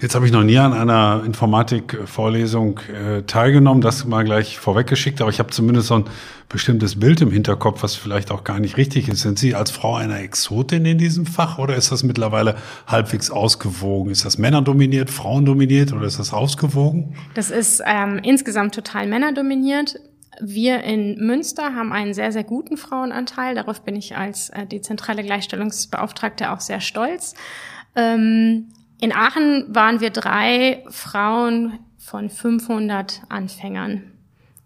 Jetzt 0.00 0.14
habe 0.14 0.26
ich 0.26 0.32
noch 0.32 0.42
nie 0.42 0.58
an 0.58 0.74
einer 0.74 1.22
Informatikvorlesung 1.24 2.80
äh, 2.92 3.22
teilgenommen, 3.22 3.80
das 3.80 4.04
mal 4.04 4.24
gleich 4.24 4.58
vorweggeschickt, 4.58 5.20
aber 5.22 5.30
ich 5.30 5.38
habe 5.38 5.50
zumindest 5.50 5.88
so 5.88 5.94
ein 5.94 6.04
bestimmtes 6.52 7.00
Bild 7.00 7.20
im 7.20 7.32
Hinterkopf, 7.32 7.82
was 7.82 7.96
vielleicht 7.96 8.30
auch 8.30 8.44
gar 8.44 8.60
nicht 8.60 8.76
richtig 8.76 9.08
ist. 9.08 9.22
Sind 9.22 9.38
Sie 9.38 9.54
als 9.54 9.70
Frau 9.70 9.96
eine 9.96 10.18
Exotin 10.18 10.84
in 10.84 10.98
diesem 10.98 11.26
Fach 11.26 11.58
oder 11.58 11.74
ist 11.74 11.90
das 11.90 12.04
mittlerweile 12.04 12.56
halbwegs 12.86 13.30
ausgewogen? 13.30 14.12
Ist 14.12 14.24
das 14.24 14.38
männerdominiert, 14.38 15.10
frauendominiert 15.10 15.92
oder 15.92 16.06
ist 16.06 16.18
das 16.18 16.32
ausgewogen? 16.32 17.16
Das 17.34 17.50
ist 17.50 17.82
ähm, 17.84 18.20
insgesamt 18.22 18.74
total 18.74 19.06
männerdominiert. 19.06 19.98
Wir 20.40 20.84
in 20.84 21.18
Münster 21.24 21.74
haben 21.74 21.92
einen 21.92 22.14
sehr, 22.14 22.32
sehr 22.32 22.44
guten 22.44 22.76
Frauenanteil. 22.76 23.54
Darauf 23.54 23.82
bin 23.82 23.96
ich 23.96 24.16
als 24.16 24.50
äh, 24.50 24.66
dezentrale 24.66 25.22
Gleichstellungsbeauftragte 25.24 26.52
auch 26.52 26.60
sehr 26.60 26.80
stolz. 26.80 27.34
Ähm, 27.96 28.68
in 29.00 29.12
Aachen 29.12 29.66
waren 29.74 30.00
wir 30.00 30.10
drei 30.10 30.84
Frauen 30.88 31.78
von 31.98 32.30
500 32.30 33.22
Anfängern 33.28 34.11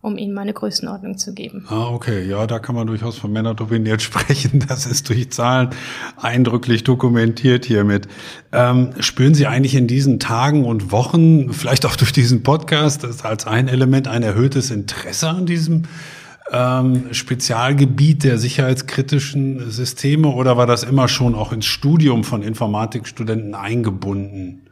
um 0.06 0.16
Ihnen 0.16 0.32
mal 0.32 0.46
Größenordnung 0.52 1.18
zu 1.18 1.34
geben. 1.34 1.64
Ah, 1.68 1.88
okay. 1.88 2.24
Ja, 2.28 2.46
da 2.46 2.60
kann 2.60 2.76
man 2.76 2.86
durchaus 2.86 3.18
von 3.18 3.32
Männern 3.32 3.56
dominiert 3.56 4.02
sprechen. 4.02 4.64
Das 4.68 4.86
ist 4.86 5.08
durch 5.08 5.30
Zahlen 5.30 5.70
eindrücklich 6.16 6.84
dokumentiert 6.84 7.64
hiermit. 7.64 8.06
Ähm, 8.52 8.90
spüren 9.00 9.34
Sie 9.34 9.48
eigentlich 9.48 9.74
in 9.74 9.88
diesen 9.88 10.20
Tagen 10.20 10.64
und 10.64 10.92
Wochen, 10.92 11.52
vielleicht 11.52 11.84
auch 11.84 11.96
durch 11.96 12.12
diesen 12.12 12.44
Podcast, 12.44 13.04
als 13.24 13.48
ein 13.48 13.66
Element 13.66 14.06
ein 14.06 14.22
erhöhtes 14.22 14.70
Interesse 14.70 15.28
an 15.28 15.44
diesem 15.44 15.82
ähm, 16.52 17.12
Spezialgebiet 17.12 18.22
der 18.22 18.38
sicherheitskritischen 18.38 19.72
Systeme 19.72 20.28
oder 20.28 20.56
war 20.56 20.66
das 20.66 20.84
immer 20.84 21.08
schon 21.08 21.34
auch 21.34 21.52
ins 21.52 21.66
Studium 21.66 22.22
von 22.22 22.44
Informatikstudenten 22.44 23.56
eingebunden? 23.56 24.65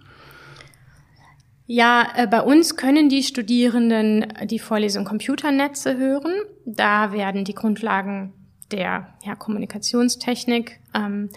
Ja, 1.66 2.08
äh, 2.14 2.26
bei 2.26 2.42
uns 2.42 2.76
können 2.76 3.08
die 3.08 3.22
Studierenden 3.22 4.32
die 4.44 4.58
Vorlesung 4.58 5.04
Computernetze 5.04 5.96
hören. 5.96 6.34
Da 6.66 7.12
werden 7.12 7.44
die 7.44 7.54
Grundlagen 7.54 8.32
der 8.70 9.14
ja, 9.24 9.34
Kommunikationstechnik 9.34 10.80
ähm, 10.94 11.30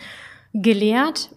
gelehrt. 0.53 1.29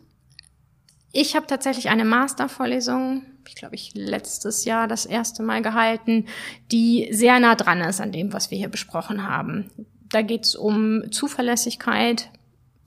Ich 1.12 1.34
habe 1.34 1.46
tatsächlich 1.46 1.88
eine 1.88 2.04
Mastervorlesung, 2.04 3.22
ich 3.46 3.56
glaube 3.56 3.74
ich 3.74 3.92
letztes 3.94 4.64
Jahr 4.64 4.86
das 4.86 5.06
erste 5.06 5.42
Mal 5.42 5.62
gehalten, 5.62 6.26
die 6.70 7.08
sehr 7.10 7.40
nah 7.40 7.56
dran 7.56 7.80
ist 7.80 8.00
an 8.00 8.12
dem, 8.12 8.32
was 8.32 8.50
wir 8.50 8.58
hier 8.58 8.68
besprochen 8.68 9.26
haben. 9.26 9.70
Da 10.08 10.22
geht 10.22 10.44
es 10.44 10.54
um 10.56 11.10
Zuverlässigkeit, 11.10 12.30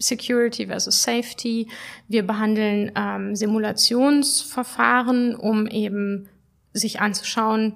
Security 0.04 0.68
versus 0.68 1.02
Safety. 1.02 1.68
Wir 2.08 2.28
behandeln 2.28 2.92
ähm, 2.96 3.36
Simulationsverfahren, 3.36 5.36
um 5.36 5.68
eben 5.68 6.30
sich 6.74 7.00
anzuschauen, 7.00 7.76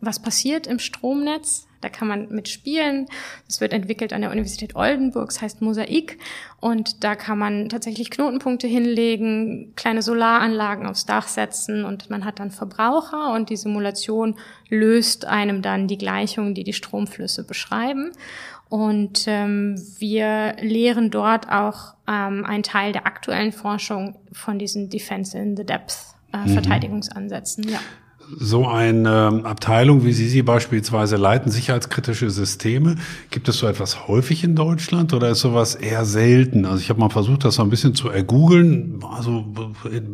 was 0.00 0.20
passiert 0.20 0.66
im 0.66 0.78
Stromnetz. 0.78 1.66
Da 1.80 1.88
kann 1.88 2.06
man 2.06 2.28
mitspielen. 2.28 3.06
Das 3.46 3.60
wird 3.60 3.72
entwickelt 3.72 4.12
an 4.12 4.20
der 4.20 4.30
Universität 4.30 4.76
Oldenburg, 4.76 5.30
das 5.30 5.42
heißt 5.42 5.62
Mosaik. 5.62 6.18
Und 6.60 7.02
da 7.02 7.16
kann 7.16 7.38
man 7.38 7.68
tatsächlich 7.68 8.10
Knotenpunkte 8.10 8.68
hinlegen, 8.68 9.72
kleine 9.74 10.00
Solaranlagen 10.00 10.86
aufs 10.86 11.06
Dach 11.06 11.26
setzen 11.26 11.84
und 11.84 12.08
man 12.08 12.24
hat 12.24 12.38
dann 12.38 12.52
Verbraucher 12.52 13.32
und 13.32 13.50
die 13.50 13.56
Simulation 13.56 14.36
löst 14.68 15.24
einem 15.24 15.60
dann 15.60 15.88
die 15.88 15.98
Gleichungen, 15.98 16.54
die 16.54 16.62
die 16.62 16.72
Stromflüsse 16.72 17.42
beschreiben. 17.42 18.12
Und 18.72 19.24
ähm, 19.26 19.74
wir 19.98 20.56
lehren 20.62 21.10
dort 21.10 21.46
auch 21.50 21.92
ähm, 22.08 22.46
einen 22.46 22.62
Teil 22.62 22.92
der 22.92 23.06
aktuellen 23.06 23.52
Forschung 23.52 24.16
von 24.32 24.58
diesen 24.58 24.88
Defense 24.88 25.36
in 25.36 25.58
the 25.58 25.64
Depth 25.66 25.94
äh, 26.32 26.38
mhm. 26.38 26.54
Verteidigungsansätzen. 26.54 27.68
Ja. 27.68 27.80
So 28.38 28.66
eine 28.66 29.42
Abteilung, 29.44 30.06
wie 30.06 30.14
Sie 30.14 30.26
sie 30.26 30.40
beispielsweise 30.40 31.16
leiten, 31.16 31.52
sicherheitskritische 31.52 32.30
Systeme, 32.30 32.96
gibt 33.30 33.46
es 33.50 33.58
so 33.58 33.66
etwas 33.66 34.08
häufig 34.08 34.42
in 34.42 34.56
Deutschland 34.56 35.12
oder 35.12 35.28
ist 35.28 35.40
sowas 35.40 35.74
eher 35.74 36.06
selten? 36.06 36.64
Also 36.64 36.78
ich 36.78 36.88
habe 36.88 36.98
mal 36.98 37.10
versucht, 37.10 37.44
das 37.44 37.56
so 37.56 37.62
ein 37.62 37.68
bisschen 37.68 37.94
zu 37.94 38.08
ergoogeln. 38.08 39.04
Also 39.06 39.44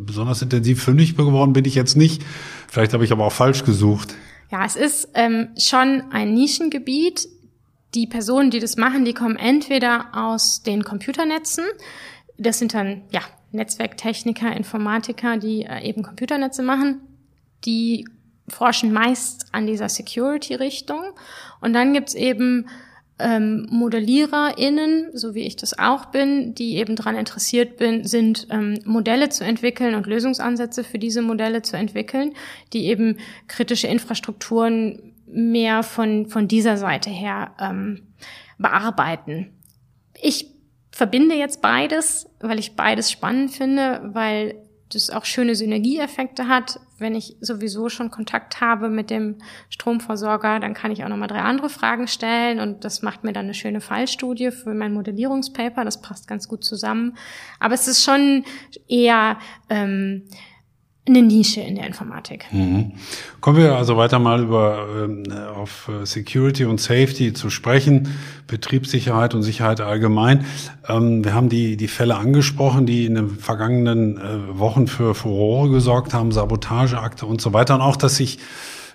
besonders 0.05 0.41
intensiv 0.41 0.83
fündig 0.83 1.15
geworden 1.15 1.53
bin 1.53 1.63
ich 1.63 1.75
jetzt 1.75 1.95
nicht. 1.95 2.25
Vielleicht 2.67 2.91
habe 2.91 3.05
ich 3.05 3.13
aber 3.13 3.23
auch 3.23 3.31
falsch 3.31 3.63
gesucht. 3.63 4.15
Ja, 4.51 4.65
es 4.65 4.75
ist 4.75 5.07
ähm, 5.13 5.47
schon 5.57 6.03
ein 6.11 6.33
Nischengebiet 6.33 7.29
die 7.95 8.07
Personen, 8.07 8.51
die 8.51 8.59
das 8.59 8.77
machen, 8.77 9.05
die 9.05 9.13
kommen 9.13 9.35
entweder 9.35 10.07
aus 10.13 10.63
den 10.63 10.83
Computernetzen, 10.83 11.65
das 12.37 12.59
sind 12.59 12.73
dann 12.73 13.01
ja 13.11 13.21
Netzwerktechniker, 13.51 14.55
Informatiker, 14.55 15.37
die 15.37 15.63
äh, 15.63 15.81
eben 15.83 16.03
Computernetze 16.03 16.61
machen, 16.61 17.01
die 17.65 18.05
forschen 18.47 18.91
meist 18.91 19.47
an 19.51 19.67
dieser 19.67 19.89
Security-Richtung. 19.89 21.01
Und 21.61 21.73
dann 21.73 21.93
gibt's 21.93 22.13
eben 22.13 22.67
ähm, 23.19 23.67
ModelliererInnen, 23.69 25.09
so 25.13 25.35
wie 25.35 25.41
ich 25.41 25.55
das 25.55 25.77
auch 25.77 26.05
bin, 26.05 26.55
die 26.55 26.77
eben 26.77 26.95
daran 26.95 27.15
interessiert 27.15 27.77
bin, 27.77 28.05
sind, 28.05 28.47
ähm, 28.49 28.79
Modelle 28.85 29.29
zu 29.29 29.43
entwickeln 29.43 29.95
und 29.95 30.07
Lösungsansätze 30.07 30.83
für 30.83 30.99
diese 30.99 31.21
Modelle 31.21 31.61
zu 31.61 31.75
entwickeln, 31.75 32.33
die 32.71 32.85
eben 32.85 33.17
kritische 33.47 33.87
Infrastrukturen 33.87 35.08
mehr 35.31 35.83
von, 35.83 36.27
von 36.27 36.47
dieser 36.47 36.77
Seite 36.77 37.09
her 37.09 37.55
ähm, 37.59 38.07
bearbeiten. 38.57 39.53
Ich 40.21 40.47
verbinde 40.91 41.35
jetzt 41.35 41.61
beides, 41.61 42.29
weil 42.39 42.59
ich 42.59 42.75
beides 42.75 43.11
spannend 43.11 43.51
finde, 43.51 44.01
weil 44.13 44.55
das 44.91 45.09
auch 45.11 45.25
schöne 45.25 45.55
Synergieeffekte 45.55 46.47
hat. 46.47 46.79
Wenn 46.97 47.15
ich 47.15 47.37
sowieso 47.41 47.89
schon 47.89 48.11
Kontakt 48.11 48.59
habe 48.59 48.89
mit 48.89 49.09
dem 49.09 49.37
Stromversorger, 49.69 50.59
dann 50.59 50.73
kann 50.73 50.91
ich 50.91 51.03
auch 51.03 51.09
nochmal 51.09 51.27
drei 51.27 51.41
andere 51.41 51.69
Fragen 51.69 52.07
stellen 52.07 52.59
und 52.59 52.83
das 52.83 53.01
macht 53.01 53.23
mir 53.23 53.31
dann 53.31 53.45
eine 53.45 53.53
schöne 53.53 53.81
Fallstudie 53.81 54.51
für 54.51 54.73
mein 54.73 54.93
Modellierungspaper. 54.93 55.85
Das 55.85 56.01
passt 56.01 56.27
ganz 56.27 56.47
gut 56.47 56.63
zusammen. 56.63 57.15
Aber 57.59 57.75
es 57.75 57.87
ist 57.87 58.03
schon 58.03 58.43
eher 58.87 59.37
ähm, 59.69 60.25
eine 61.09 61.21
Nische 61.21 61.61
in 61.61 61.75
der 61.75 61.87
Informatik. 61.87 62.45
Mhm. 62.51 62.93
Kommen 63.41 63.57
wir 63.57 63.75
also 63.75 63.97
weiter 63.97 64.19
mal 64.19 64.41
über 64.41 64.87
ähm, 65.03 65.23
auf 65.55 65.89
äh, 65.89 66.05
Security 66.05 66.65
und 66.65 66.79
Safety 66.79 67.33
zu 67.33 67.49
sprechen, 67.49 68.09
Betriebssicherheit 68.47 69.33
und 69.33 69.43
Sicherheit 69.43 69.81
allgemein. 69.81 70.45
Ähm, 70.87 71.23
wir 71.23 71.33
haben 71.33 71.49
die 71.49 71.77
die 71.77 71.87
Fälle 71.87 72.15
angesprochen, 72.15 72.85
die 72.85 73.05
in 73.05 73.15
den 73.15 73.29
vergangenen 73.29 74.17
äh, 74.17 74.57
Wochen 74.59 74.87
für 74.87 75.15
Furore 75.15 75.69
gesorgt 75.69 76.13
haben, 76.13 76.31
Sabotageakte 76.31 77.25
und 77.25 77.41
so 77.41 77.53
weiter 77.53 77.75
und 77.75 77.81
auch, 77.81 77.95
dass 77.95 78.15
sich 78.15 78.39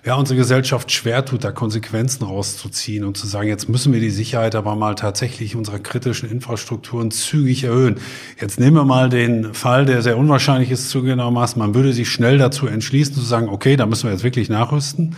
ja, 0.05 0.13
unsere 0.13 0.37
Gesellschaft 0.37 0.91
schwer 0.91 1.25
tut, 1.25 1.43
da 1.43 1.51
Konsequenzen 1.51 2.25
rauszuziehen 2.25 3.03
und 3.03 3.17
zu 3.17 3.25
sagen, 3.25 3.49
jetzt 3.49 3.67
müssen 3.69 3.91
wir 3.91 3.99
die 3.99 4.11
Sicherheit 4.11 4.53
aber 4.53 4.75
mal 4.75 4.93
tatsächlich 4.93 5.55
unserer 5.55 5.79
kritischen 5.79 6.29
Infrastrukturen 6.29 7.09
zügig 7.09 7.63
erhöhen. 7.63 7.95
Jetzt 8.39 8.59
nehmen 8.59 8.75
wir 8.75 8.85
mal 8.85 9.09
den 9.09 9.55
Fall, 9.55 9.85
der 9.85 10.03
sehr 10.03 10.17
unwahrscheinlich 10.17 10.69
ist 10.69 10.91
zugegebenermaßen. 10.91 11.57
Man 11.57 11.73
würde 11.73 11.91
sich 11.91 12.07
schnell 12.07 12.37
dazu 12.37 12.67
entschließen 12.67 13.15
zu 13.15 13.21
sagen, 13.21 13.49
okay, 13.49 13.77
da 13.77 13.87
müssen 13.87 14.03
wir 14.03 14.11
jetzt 14.11 14.23
wirklich 14.23 14.47
nachrüsten. 14.47 15.15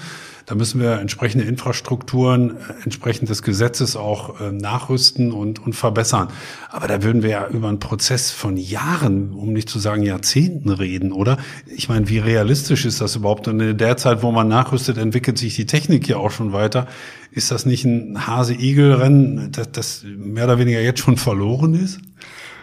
Da 0.47 0.55
müssen 0.55 0.79
wir 0.79 0.99
entsprechende 0.99 1.43
Infrastrukturen, 1.43 2.51
äh, 2.51 2.83
entsprechend 2.85 3.27
des 3.27 3.43
Gesetzes 3.43 3.97
auch 3.97 4.39
äh, 4.39 4.53
nachrüsten 4.53 5.33
und, 5.33 5.59
und 5.59 5.73
verbessern. 5.73 6.29
Aber 6.69 6.87
da 6.87 7.03
würden 7.03 7.21
wir 7.21 7.29
ja 7.29 7.47
über 7.49 7.67
einen 7.67 7.79
Prozess 7.79 8.31
von 8.31 8.55
Jahren, 8.55 9.33
um 9.33 9.51
nicht 9.51 9.69
zu 9.69 9.77
sagen 9.77 10.03
Jahrzehnten 10.03 10.69
reden, 10.69 11.11
oder? 11.11 11.37
Ich 11.65 11.89
meine, 11.89 12.07
wie 12.07 12.19
realistisch 12.19 12.85
ist 12.85 13.01
das 13.01 13.17
überhaupt? 13.17 13.49
Und 13.49 13.59
in 13.59 13.77
der 13.77 13.97
Zeit, 13.97 14.23
wo 14.23 14.31
man 14.31 14.47
nachrüstet, 14.47 14.97
entwickelt 14.97 15.37
sich 15.37 15.53
die 15.57 15.65
Technik 15.65 16.07
ja 16.07 16.15
auch 16.15 16.31
schon 16.31 16.53
weiter. 16.53 16.87
Ist 17.31 17.51
das 17.51 17.65
nicht 17.65 17.83
ein 17.83 18.25
Hase-Igel-Rennen, 18.25 19.51
das, 19.51 19.71
das 19.73 20.05
mehr 20.05 20.45
oder 20.45 20.59
weniger 20.59 20.79
jetzt 20.79 21.01
schon 21.01 21.17
verloren 21.17 21.73
ist? 21.73 21.99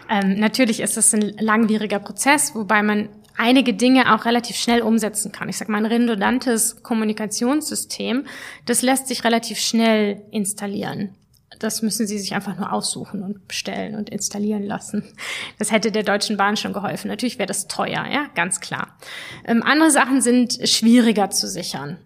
Ähm, 0.09 0.39
natürlich 0.39 0.79
ist 0.79 0.97
das 0.97 1.13
ein 1.13 1.33
langwieriger 1.39 1.99
Prozess, 1.99 2.55
wobei 2.55 2.81
man 2.81 3.09
einige 3.37 3.73
Dinge 3.73 4.13
auch 4.13 4.25
relativ 4.25 4.55
schnell 4.55 4.81
umsetzen 4.81 5.31
kann. 5.31 5.49
Ich 5.49 5.57
sage 5.57 5.71
mal, 5.71 5.79
ein 5.79 5.85
redundantes 5.85 6.83
Kommunikationssystem, 6.83 8.25
das 8.65 8.81
lässt 8.81 9.07
sich 9.07 9.23
relativ 9.23 9.59
schnell 9.59 10.21
installieren. 10.31 11.15
Das 11.59 11.81
müssen 11.81 12.05
Sie 12.05 12.17
sich 12.19 12.33
einfach 12.33 12.57
nur 12.57 12.73
aussuchen 12.73 13.23
und 13.23 13.47
bestellen 13.47 13.95
und 13.95 14.09
installieren 14.09 14.63
lassen. 14.63 15.03
Das 15.57 15.71
hätte 15.71 15.91
der 15.91 16.03
Deutschen 16.03 16.37
Bahn 16.37 16.57
schon 16.57 16.73
geholfen. 16.73 17.07
Natürlich 17.07 17.37
wäre 17.37 17.47
das 17.47 17.67
teuer, 17.67 18.05
ja, 18.11 18.27
ganz 18.35 18.59
klar. 18.59 18.97
Ähm, 19.45 19.63
andere 19.63 19.91
Sachen 19.91 20.21
sind 20.21 20.67
schwieriger 20.67 21.29
zu 21.29 21.47
sichern. 21.47 21.97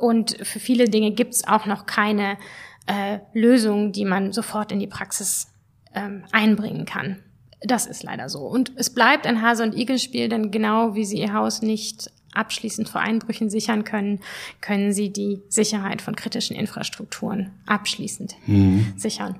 Und 0.00 0.38
für 0.42 0.58
viele 0.58 0.88
Dinge 0.88 1.12
gibt 1.12 1.34
es 1.34 1.46
auch 1.46 1.66
noch 1.66 1.86
keine 1.86 2.38
äh, 2.86 3.18
Lösung, 3.32 3.92
die 3.92 4.04
man 4.04 4.32
sofort 4.32 4.72
in 4.72 4.80
die 4.80 4.86
Praxis 4.86 5.48
ähm, 5.94 6.24
einbringen 6.32 6.84
kann. 6.84 7.22
Das 7.64 7.86
ist 7.86 8.02
leider 8.02 8.28
so. 8.28 8.40
Und 8.40 8.72
es 8.76 8.90
bleibt 8.90 9.26
ein 9.26 9.40
Hase- 9.40 9.62
und 9.62 9.76
Igel-Spiel, 9.76 10.28
denn 10.28 10.50
genau 10.50 10.94
wie 10.94 11.04
Sie 11.04 11.18
Ihr 11.18 11.32
Haus 11.32 11.62
nicht 11.62 12.10
abschließend 12.34 12.88
vor 12.88 13.00
Einbrüchen 13.00 13.48
sichern 13.48 13.84
können, 13.84 14.20
können 14.60 14.92
Sie 14.92 15.10
die 15.10 15.40
Sicherheit 15.48 16.02
von 16.02 16.14
kritischen 16.14 16.56
Infrastrukturen 16.56 17.50
abschließend 17.66 18.34
mhm. 18.46 18.92
sichern. 18.96 19.36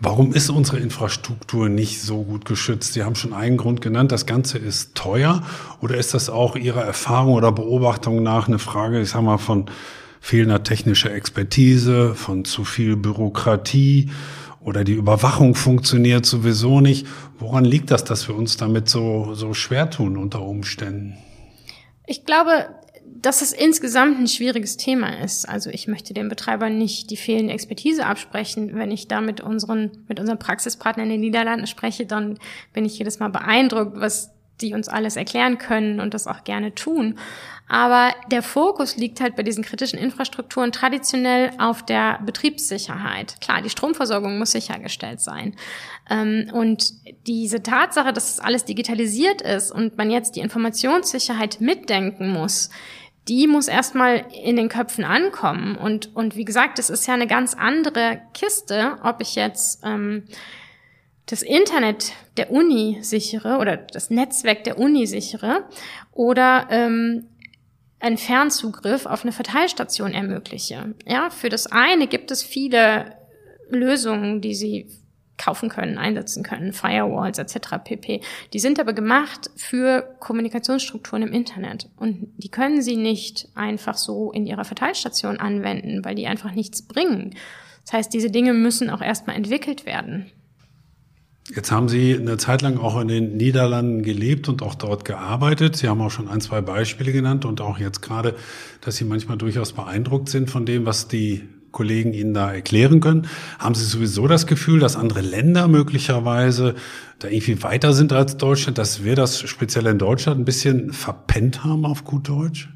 Warum 0.00 0.32
ist 0.32 0.50
unsere 0.50 0.78
Infrastruktur 0.78 1.68
nicht 1.68 2.02
so 2.02 2.24
gut 2.24 2.44
geschützt? 2.44 2.94
Sie 2.94 3.04
haben 3.04 3.14
schon 3.14 3.32
einen 3.32 3.56
Grund 3.56 3.80
genannt, 3.80 4.10
das 4.10 4.26
Ganze 4.26 4.58
ist 4.58 4.94
teuer. 4.94 5.42
Oder 5.80 5.96
ist 5.96 6.12
das 6.12 6.28
auch 6.28 6.56
Ihrer 6.56 6.82
Erfahrung 6.82 7.34
oder 7.34 7.52
Beobachtung 7.52 8.22
nach 8.22 8.48
eine 8.48 8.58
Frage, 8.58 9.00
ich 9.00 9.10
sag 9.10 9.22
mal, 9.22 9.38
von 9.38 9.66
fehlender 10.20 10.64
technischer 10.64 11.12
Expertise, 11.12 12.14
von 12.14 12.44
zu 12.44 12.64
viel 12.64 12.96
Bürokratie? 12.96 14.10
Oder 14.64 14.82
die 14.82 14.94
Überwachung 14.94 15.54
funktioniert 15.54 16.26
sowieso 16.26 16.80
nicht. 16.80 17.06
Woran 17.38 17.64
liegt 17.64 17.90
das, 17.90 18.04
dass 18.04 18.28
wir 18.28 18.34
uns 18.34 18.56
damit 18.56 18.88
so, 18.88 19.34
so 19.34 19.54
schwer 19.54 19.90
tun 19.90 20.16
unter 20.16 20.42
Umständen? 20.42 21.18
Ich 22.06 22.24
glaube, 22.24 22.68
dass 23.06 23.42
es 23.42 23.52
insgesamt 23.52 24.18
ein 24.18 24.28
schwieriges 24.28 24.76
Thema 24.76 25.22
ist. 25.22 25.48
Also 25.48 25.70
ich 25.70 25.88
möchte 25.88 26.12
den 26.12 26.28
Betreibern 26.28 26.76
nicht 26.76 27.10
die 27.10 27.16
fehlende 27.16 27.52
Expertise 27.52 28.04
absprechen. 28.04 28.74
Wenn 28.74 28.90
ich 28.90 29.08
da 29.08 29.20
mit 29.20 29.40
unseren, 29.40 30.04
mit 30.08 30.20
unseren 30.20 30.38
Praxispartnern 30.38 31.06
in 31.06 31.12
den 31.12 31.20
Niederlanden 31.20 31.66
spreche, 31.66 32.06
dann 32.06 32.38
bin 32.72 32.84
ich 32.84 32.98
jedes 32.98 33.20
Mal 33.20 33.28
beeindruckt, 33.28 33.98
was 33.98 34.33
die 34.60 34.74
uns 34.74 34.88
alles 34.88 35.16
erklären 35.16 35.58
können 35.58 36.00
und 36.00 36.14
das 36.14 36.26
auch 36.26 36.44
gerne 36.44 36.74
tun. 36.74 37.18
Aber 37.66 38.12
der 38.30 38.42
Fokus 38.42 38.96
liegt 38.96 39.20
halt 39.20 39.36
bei 39.36 39.42
diesen 39.42 39.64
kritischen 39.64 39.98
Infrastrukturen 39.98 40.70
traditionell 40.70 41.50
auf 41.58 41.84
der 41.84 42.20
Betriebssicherheit. 42.24 43.40
Klar, 43.40 43.62
die 43.62 43.70
Stromversorgung 43.70 44.38
muss 44.38 44.52
sichergestellt 44.52 45.20
sein. 45.20 45.56
Ähm, 46.10 46.50
und 46.52 46.92
diese 47.26 47.62
Tatsache, 47.62 48.12
dass 48.12 48.38
alles 48.38 48.66
digitalisiert 48.66 49.40
ist 49.40 49.72
und 49.72 49.96
man 49.96 50.10
jetzt 50.10 50.36
die 50.36 50.40
Informationssicherheit 50.40 51.60
mitdenken 51.60 52.30
muss, 52.30 52.68
die 53.28 53.46
muss 53.46 53.68
erstmal 53.68 54.26
in 54.44 54.56
den 54.56 54.68
Köpfen 54.68 55.04
ankommen. 55.04 55.76
Und, 55.76 56.14
und 56.14 56.36
wie 56.36 56.44
gesagt, 56.44 56.78
es 56.78 56.90
ist 56.90 57.06
ja 57.06 57.14
eine 57.14 57.26
ganz 57.26 57.54
andere 57.54 58.20
Kiste, 58.34 58.98
ob 59.02 59.22
ich 59.22 59.34
jetzt 59.34 59.80
ähm, 59.82 60.24
das 61.26 61.42
Internet 61.42 62.12
der 62.36 62.50
Uni 62.50 62.98
sichere 63.00 63.58
oder 63.58 63.76
das 63.76 64.10
Netzwerk 64.10 64.64
der 64.64 64.78
Uni 64.78 65.06
sichere 65.06 65.64
oder 66.12 66.66
ähm, 66.70 67.26
einen 68.00 68.18
Fernzugriff 68.18 69.06
auf 69.06 69.22
eine 69.22 69.32
Verteilstation 69.32 70.12
ermögliche. 70.12 70.94
Ja, 71.06 71.30
für 71.30 71.48
das 71.48 71.66
eine 71.72 72.06
gibt 72.06 72.30
es 72.30 72.42
viele 72.42 73.16
Lösungen, 73.70 74.42
die 74.42 74.54
Sie 74.54 74.86
kaufen 75.36 75.68
können, 75.68 75.98
einsetzen 75.98 76.42
können, 76.42 76.72
Firewalls 76.72 77.38
etc. 77.38 77.78
pp. 77.82 78.20
Die 78.52 78.58
sind 78.58 78.78
aber 78.78 78.92
gemacht 78.92 79.50
für 79.56 80.16
Kommunikationsstrukturen 80.20 81.24
im 81.24 81.32
Internet 81.32 81.88
und 81.96 82.28
die 82.36 82.50
können 82.50 82.82
Sie 82.82 82.96
nicht 82.96 83.48
einfach 83.54 83.96
so 83.96 84.30
in 84.32 84.46
Ihrer 84.46 84.64
Verteilstation 84.64 85.38
anwenden, 85.38 86.04
weil 86.04 86.14
die 86.14 86.26
einfach 86.26 86.52
nichts 86.52 86.82
bringen. 86.82 87.34
Das 87.84 87.94
heißt, 87.94 88.14
diese 88.14 88.30
Dinge 88.30 88.52
müssen 88.52 88.90
auch 88.90 89.00
erstmal 89.00 89.36
entwickelt 89.36 89.86
werden. 89.86 90.30
Jetzt 91.52 91.70
haben 91.70 91.90
Sie 91.90 92.14
eine 92.14 92.38
Zeit 92.38 92.62
lang 92.62 92.78
auch 92.78 92.98
in 92.98 93.08
den 93.08 93.36
Niederlanden 93.36 94.02
gelebt 94.02 94.48
und 94.48 94.62
auch 94.62 94.74
dort 94.74 95.04
gearbeitet. 95.04 95.76
Sie 95.76 95.88
haben 95.88 96.00
auch 96.00 96.10
schon 96.10 96.28
ein, 96.28 96.40
zwei 96.40 96.62
Beispiele 96.62 97.12
genannt 97.12 97.44
und 97.44 97.60
auch 97.60 97.78
jetzt 97.78 98.00
gerade, 98.00 98.34
dass 98.80 98.96
Sie 98.96 99.04
manchmal 99.04 99.36
durchaus 99.36 99.74
beeindruckt 99.74 100.30
sind 100.30 100.48
von 100.48 100.64
dem, 100.64 100.86
was 100.86 101.06
die 101.06 101.42
Kollegen 101.70 102.14
Ihnen 102.14 102.32
da 102.32 102.50
erklären 102.50 103.00
können. 103.00 103.26
Haben 103.58 103.74
Sie 103.74 103.84
sowieso 103.84 104.26
das 104.26 104.46
Gefühl, 104.46 104.80
dass 104.80 104.96
andere 104.96 105.20
Länder 105.20 105.68
möglicherweise 105.68 106.76
da 107.18 107.28
irgendwie 107.28 107.62
weiter 107.62 107.92
sind 107.92 108.14
als 108.14 108.38
Deutschland, 108.38 108.78
dass 108.78 109.04
wir 109.04 109.14
das 109.14 109.40
speziell 109.40 109.84
in 109.86 109.98
Deutschland 109.98 110.40
ein 110.40 110.44
bisschen 110.46 110.92
verpennt 110.92 111.62
haben 111.62 111.84
auf 111.84 112.04
gut 112.04 112.28
Deutsch? 112.28 112.70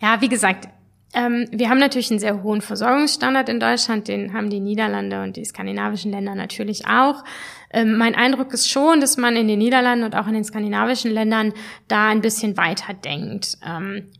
Ja, 0.00 0.20
wie 0.20 0.28
gesagt, 0.28 0.68
ähm, 1.14 1.46
wir 1.50 1.70
haben 1.70 1.78
natürlich 1.78 2.10
einen 2.10 2.20
sehr 2.20 2.42
hohen 2.42 2.60
Versorgungsstandard 2.60 3.48
in 3.48 3.60
Deutschland, 3.60 4.08
den 4.08 4.34
haben 4.34 4.50
die 4.50 4.60
Niederlande 4.60 5.22
und 5.22 5.36
die 5.36 5.44
skandinavischen 5.44 6.10
Länder 6.10 6.34
natürlich 6.34 6.86
auch. 6.86 7.24
Ähm, 7.70 7.96
mein 7.96 8.14
Eindruck 8.14 8.52
ist 8.52 8.68
schon, 8.70 9.00
dass 9.00 9.16
man 9.16 9.36
in 9.36 9.48
den 9.48 9.58
Niederlanden 9.58 10.04
und 10.04 10.14
auch 10.14 10.26
in 10.26 10.34
den 10.34 10.44
skandinavischen 10.44 11.10
Ländern 11.10 11.54
da 11.86 12.08
ein 12.08 12.20
bisschen 12.20 12.56
weiter 12.56 12.92
denkt. 12.92 13.58
Ähm, 13.66 14.10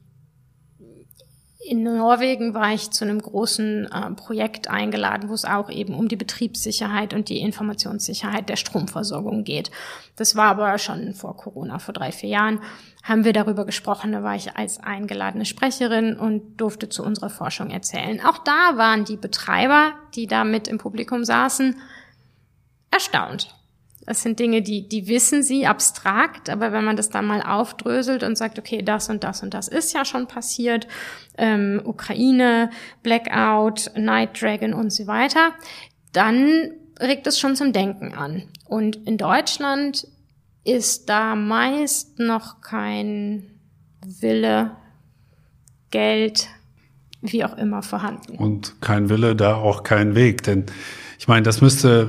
in 1.68 1.82
Norwegen 1.82 2.54
war 2.54 2.72
ich 2.72 2.90
zu 2.90 3.04
einem 3.04 3.20
großen 3.20 3.86
äh, 3.86 4.10
Projekt 4.12 4.68
eingeladen, 4.68 5.28
wo 5.28 5.34
es 5.34 5.44
auch 5.44 5.70
eben 5.70 5.94
um 5.94 6.08
die 6.08 6.16
Betriebssicherheit 6.16 7.12
und 7.12 7.28
die 7.28 7.40
Informationssicherheit 7.40 8.48
der 8.48 8.56
Stromversorgung 8.56 9.44
geht. 9.44 9.70
Das 10.16 10.34
war 10.34 10.46
aber 10.46 10.78
schon 10.78 11.14
vor 11.14 11.36
Corona, 11.36 11.78
vor 11.78 11.92
drei, 11.92 12.10
vier 12.10 12.30
Jahren, 12.30 12.60
haben 13.02 13.24
wir 13.24 13.32
darüber 13.32 13.66
gesprochen. 13.66 14.12
Da 14.12 14.22
war 14.22 14.34
ich 14.34 14.56
als 14.56 14.80
eingeladene 14.80 15.44
Sprecherin 15.44 16.16
und 16.16 16.56
durfte 16.56 16.88
zu 16.88 17.04
unserer 17.04 17.30
Forschung 17.30 17.70
erzählen. 17.70 18.20
Auch 18.24 18.38
da 18.38 18.76
waren 18.76 19.04
die 19.04 19.16
Betreiber, 19.16 19.92
die 20.14 20.26
da 20.26 20.44
mit 20.44 20.68
im 20.68 20.78
Publikum 20.78 21.24
saßen, 21.24 21.76
erstaunt. 22.90 23.57
Das 24.08 24.22
sind 24.22 24.38
Dinge, 24.38 24.62
die, 24.62 24.88
die 24.88 25.06
wissen 25.06 25.42
sie 25.42 25.66
abstrakt, 25.66 26.48
aber 26.48 26.72
wenn 26.72 26.82
man 26.82 26.96
das 26.96 27.10
dann 27.10 27.26
mal 27.26 27.42
aufdröselt 27.42 28.22
und 28.22 28.38
sagt, 28.38 28.58
okay, 28.58 28.80
das 28.80 29.10
und 29.10 29.22
das 29.22 29.42
und 29.42 29.52
das 29.52 29.68
ist 29.68 29.92
ja 29.92 30.06
schon 30.06 30.26
passiert, 30.26 30.88
ähm, 31.36 31.82
Ukraine, 31.84 32.70
Blackout, 33.02 33.90
Night 33.98 34.40
Dragon 34.40 34.72
und 34.72 34.94
so 34.94 35.06
weiter, 35.06 35.52
dann 36.12 36.70
regt 36.98 37.26
es 37.26 37.38
schon 37.38 37.54
zum 37.54 37.74
Denken 37.74 38.14
an. 38.14 38.44
Und 38.64 38.96
in 39.06 39.18
Deutschland 39.18 40.08
ist 40.64 41.10
da 41.10 41.36
meist 41.36 42.18
noch 42.18 42.62
kein 42.62 43.60
Wille, 44.06 44.70
Geld, 45.90 46.48
wie 47.20 47.44
auch 47.44 47.58
immer 47.58 47.82
vorhanden. 47.82 48.38
Und 48.38 48.80
kein 48.80 49.10
Wille, 49.10 49.36
da 49.36 49.56
auch 49.56 49.82
kein 49.82 50.14
Weg, 50.14 50.44
denn 50.44 50.64
ich 51.18 51.26
meine, 51.26 51.42
das 51.42 51.60
müsste, 51.60 52.08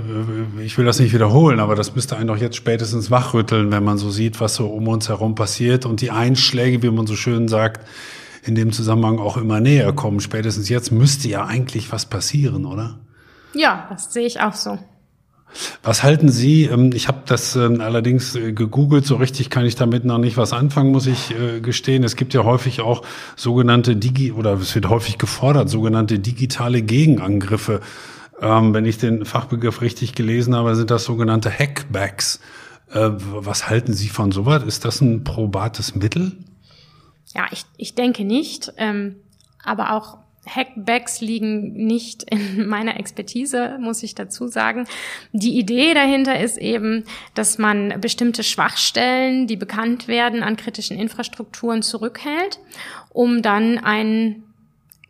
ich 0.64 0.78
will 0.78 0.86
das 0.86 0.99
nicht 0.99 1.14
wiederholen, 1.14 1.60
aber 1.60 1.76
das 1.76 1.95
müsste 1.95 2.16
einen 2.16 2.28
doch 2.28 2.38
jetzt 2.38 2.55
spätestens 2.55 3.10
wachrütteln, 3.10 3.72
wenn 3.72 3.84
man 3.84 3.97
so 3.97 4.12
sieht, 4.12 4.39
was 4.39 4.53
so 4.53 4.68
um 4.68 4.88
uns 4.88 5.10
herum 5.10 5.34
passiert 5.34 5.88
und 5.88 6.01
die 6.01 6.12
Einschläge, 6.12 6.84
wie 6.84 6.91
man 6.91 7.07
so 7.07 7.16
schön 7.16 7.47
sagt, 7.47 7.88
in 8.43 8.53
dem 8.53 8.72
Zusammenhang 8.72 9.18
auch 9.18 9.36
immer 9.36 9.62
näher 9.62 9.93
kommen. 9.93 10.20
Spätestens 10.20 10.70
jetzt 10.70 10.91
müsste 10.91 11.28
ja 11.28 11.45
eigentlich 11.45 11.91
was 11.91 12.05
passieren, 12.05 12.66
oder? 12.66 12.99
Ja, 13.55 13.88
das 13.89 14.14
sehe 14.14 14.28
ich 14.28 14.41
auch 14.41 14.53
so. 14.53 14.78
Was 15.82 16.03
halten 16.03 16.30
Sie? 16.30 16.66
Ähm, 16.66 16.91
ich 16.93 17.07
habe 17.07 17.24
das 17.26 17.55
ähm, 17.55 17.82
allerdings 17.82 18.36
äh, 18.36 18.53
gegoogelt, 18.53 19.07
so 19.07 19.16
richtig 19.16 19.49
kann 19.49 19.66
ich 19.66 19.76
damit 19.76 20.05
noch 20.05 20.20
nicht 20.20 20.38
was 20.38 20.53
anfangen, 20.53 20.91
muss 20.91 21.07
ich 21.07 21.36
äh, 21.36 21.62
gestehen. 21.62 22.03
Es 22.03 22.16
gibt 22.16 22.36
ja 22.36 22.43
häufig 22.43 22.82
auch 22.82 23.01
sogenannte 23.36 23.95
Digi 23.95 24.32
oder 24.32 24.53
es 24.53 24.76
wird 24.76 24.88
häufig 24.88 25.18
gefordert, 25.18 25.68
sogenannte 25.68 26.20
digitale 26.20 26.84
Gegenangriffe. 26.84 27.82
Ähm, 28.42 28.74
wenn 28.74 28.86
ich 28.86 28.98
den 28.98 29.26
Fachbegriff 29.26 29.82
richtig 29.82 30.16
gelesen 30.16 30.56
habe, 30.56 30.76
sind 30.76 30.92
das 30.92 31.04
sogenannte 31.04 31.52
Hackbacks. 31.52 32.40
Äh, 32.92 33.10
was 33.12 33.70
halten 33.70 33.94
Sie 33.94 34.10
von 34.10 34.32
sowas? 34.32 34.64
Ist 34.64 34.86
das 34.86 35.02
ein 35.02 35.24
probates 35.24 35.96
Mittel? 35.96 36.38
Ja, 37.34 37.46
ich, 37.52 37.66
ich 37.78 37.96
denke 37.96 38.24
nicht. 38.24 38.74
Ähm, 38.78 39.18
aber 39.64 39.94
auch 39.94 40.18
Hackbacks 40.48 41.22
liegen 41.22 41.74
nicht 41.74 42.24
in 42.24 42.68
meiner 42.68 43.00
Expertise, 43.00 43.78
muss 43.80 44.04
ich 44.04 44.16
dazu 44.16 44.48
sagen. 44.48 44.88
Die 45.32 45.58
Idee 45.58 45.94
dahinter 45.94 46.40
ist 46.40 46.58
eben, 46.58 47.04
dass 47.34 47.58
man 47.58 48.02
bestimmte 48.02 48.44
Schwachstellen, 48.44 49.48
die 49.48 49.58
bekannt 49.58 50.08
werden, 50.08 50.44
an 50.44 50.56
kritischen 50.56 50.98
Infrastrukturen 50.98 51.82
zurückhält, 51.82 52.60
um 53.10 53.42
dann 53.42 53.78
einen 53.78 54.44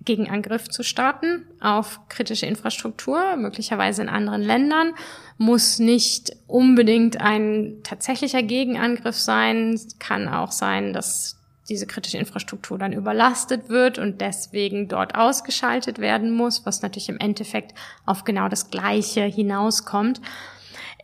Gegenangriff 0.10 0.70
zu 0.70 0.82
starten 0.82 1.46
auf 1.60 2.00
kritische 2.10 2.48
Infrastruktur, 2.48 3.36
möglicherweise 3.36 4.02
in 4.02 4.10
anderen 4.10 4.42
Ländern, 4.42 4.96
muss 5.38 5.78
nicht 5.78 6.36
unbedingt 6.48 7.22
ein 7.22 7.76
tatsächlicher 7.84 8.42
Gegenangriff 8.42 9.16
sein, 9.16 9.80
kann 10.00 10.28
auch 10.28 10.52
sein, 10.52 10.94
dass 10.94 11.38
diese 11.70 11.86
kritische 11.86 12.18
Infrastruktur 12.18 12.80
dann 12.80 12.92
überlastet 12.92 13.70
wird 13.70 14.00
und 14.00 14.20
deswegen 14.20 14.88
dort 14.88 15.14
ausgeschaltet 15.14 16.00
werden 16.00 16.32
muss, 16.32 16.66
was 16.66 16.82
natürlich 16.82 17.10
im 17.10 17.20
Endeffekt 17.20 17.76
auf 18.08 18.24
genau 18.24 18.50
das 18.50 18.72
Gleiche 18.72 19.22
hinauskommt. 19.22 20.22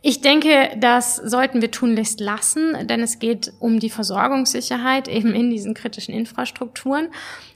Ich 0.08 0.20
denke, 0.20 0.70
das 0.78 1.16
sollten 1.16 1.60
wir 1.60 1.72
tunlichst 1.72 2.20
lassen, 2.20 2.86
denn 2.86 3.00
es 3.00 3.18
geht 3.18 3.52
um 3.58 3.80
die 3.80 3.90
Versorgungssicherheit 3.90 5.08
eben 5.08 5.34
in 5.34 5.50
diesen 5.50 5.74
kritischen 5.74 6.14
Infrastrukturen. 6.14 7.08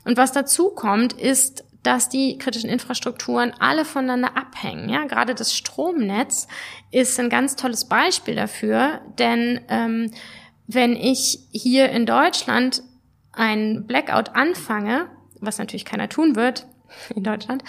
Und 0.04 0.16
was 0.16 0.32
dazu 0.32 0.70
kommt, 0.70 1.12
ist, 1.12 1.62
dass 1.84 2.08
die 2.08 2.38
kritischen 2.38 2.68
Infrastrukturen 2.68 3.52
alle 3.60 3.84
voneinander 3.84 4.36
abhängen. 4.36 4.88
Ja, 4.88 5.04
gerade 5.04 5.36
das 5.36 5.54
Stromnetz 5.54 6.48
ist 6.90 7.20
ein 7.20 7.30
ganz 7.30 7.54
tolles 7.54 7.84
Beispiel 7.84 8.34
dafür, 8.34 9.00
denn 9.16 9.60
ähm, 9.68 10.10
wenn 10.66 10.96
ich 10.96 11.38
hier 11.52 11.90
in 11.90 12.04
Deutschland 12.04 12.82
ein 13.30 13.86
Blackout 13.86 14.34
anfange, 14.34 15.08
was 15.38 15.58
natürlich 15.58 15.84
keiner 15.84 16.08
tun 16.08 16.34
wird, 16.34 16.66
in 17.14 17.22
Deutschland, 17.22 17.62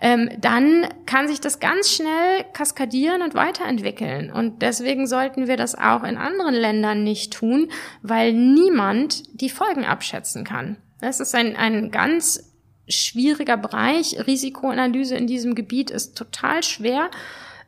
ähm, 0.00 0.30
dann 0.40 0.86
kann 1.06 1.28
sich 1.28 1.40
das 1.40 1.60
ganz 1.60 1.90
schnell 1.90 2.44
kaskadieren 2.52 3.22
und 3.22 3.34
weiterentwickeln. 3.34 4.30
Und 4.30 4.62
deswegen 4.62 5.06
sollten 5.06 5.48
wir 5.48 5.56
das 5.56 5.74
auch 5.74 6.04
in 6.04 6.16
anderen 6.16 6.54
Ländern 6.54 7.04
nicht 7.04 7.32
tun, 7.32 7.70
weil 8.02 8.32
niemand 8.32 9.40
die 9.40 9.50
Folgen 9.50 9.84
abschätzen 9.84 10.44
kann. 10.44 10.76
Das 11.00 11.20
ist 11.20 11.34
ein, 11.34 11.56
ein 11.56 11.90
ganz 11.90 12.52
schwieriger 12.88 13.56
Bereich. 13.56 14.16
Risikoanalyse 14.26 15.16
in 15.16 15.26
diesem 15.26 15.54
Gebiet 15.54 15.90
ist 15.90 16.16
total 16.16 16.62
schwer. 16.62 17.10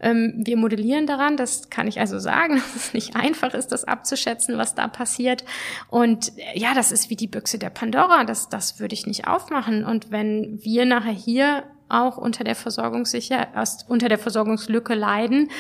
Ähm, 0.01 0.43
wir 0.45 0.57
modellieren 0.57 1.07
daran, 1.07 1.37
das 1.37 1.71
kann 1.71 1.87
ich 1.87 2.01
also 2.01 2.19
sagen, 2.19 2.57
dass 2.75 2.77
es 2.77 2.95
nicht 2.95 3.17
einfach 3.17 3.55
ist, 3.55 3.69
das 3.69 3.85
abzuschätzen, 3.85 4.59
was 4.59 4.75
da 4.75 4.89
passiert. 4.89 5.45
Und 5.89 6.33
äh, 6.39 6.59
ja, 6.59 6.75
das 6.75 6.93
ist 6.93 7.11
wie 7.11 7.17
die 7.17 7.29
Büchse 7.29 7.59
der 7.59 7.71
Pandora, 7.71 8.25
das, 8.25 8.49
das 8.49 8.81
würde 8.81 8.95
ich 8.95 9.07
nicht 9.07 9.27
aufmachen. 9.27 9.85
Und 9.85 10.11
wenn 10.11 10.59
wir 10.63 10.85
nachher 10.85 11.13
hier 11.13 11.65
auch 11.89 12.17
unter 12.17 12.45
der 12.45 12.55
Versorgungssicher, 12.55 13.49
unter 13.89 14.09
der 14.09 14.19
Versorgungslücke 14.19 14.95
leiden, 14.95 15.51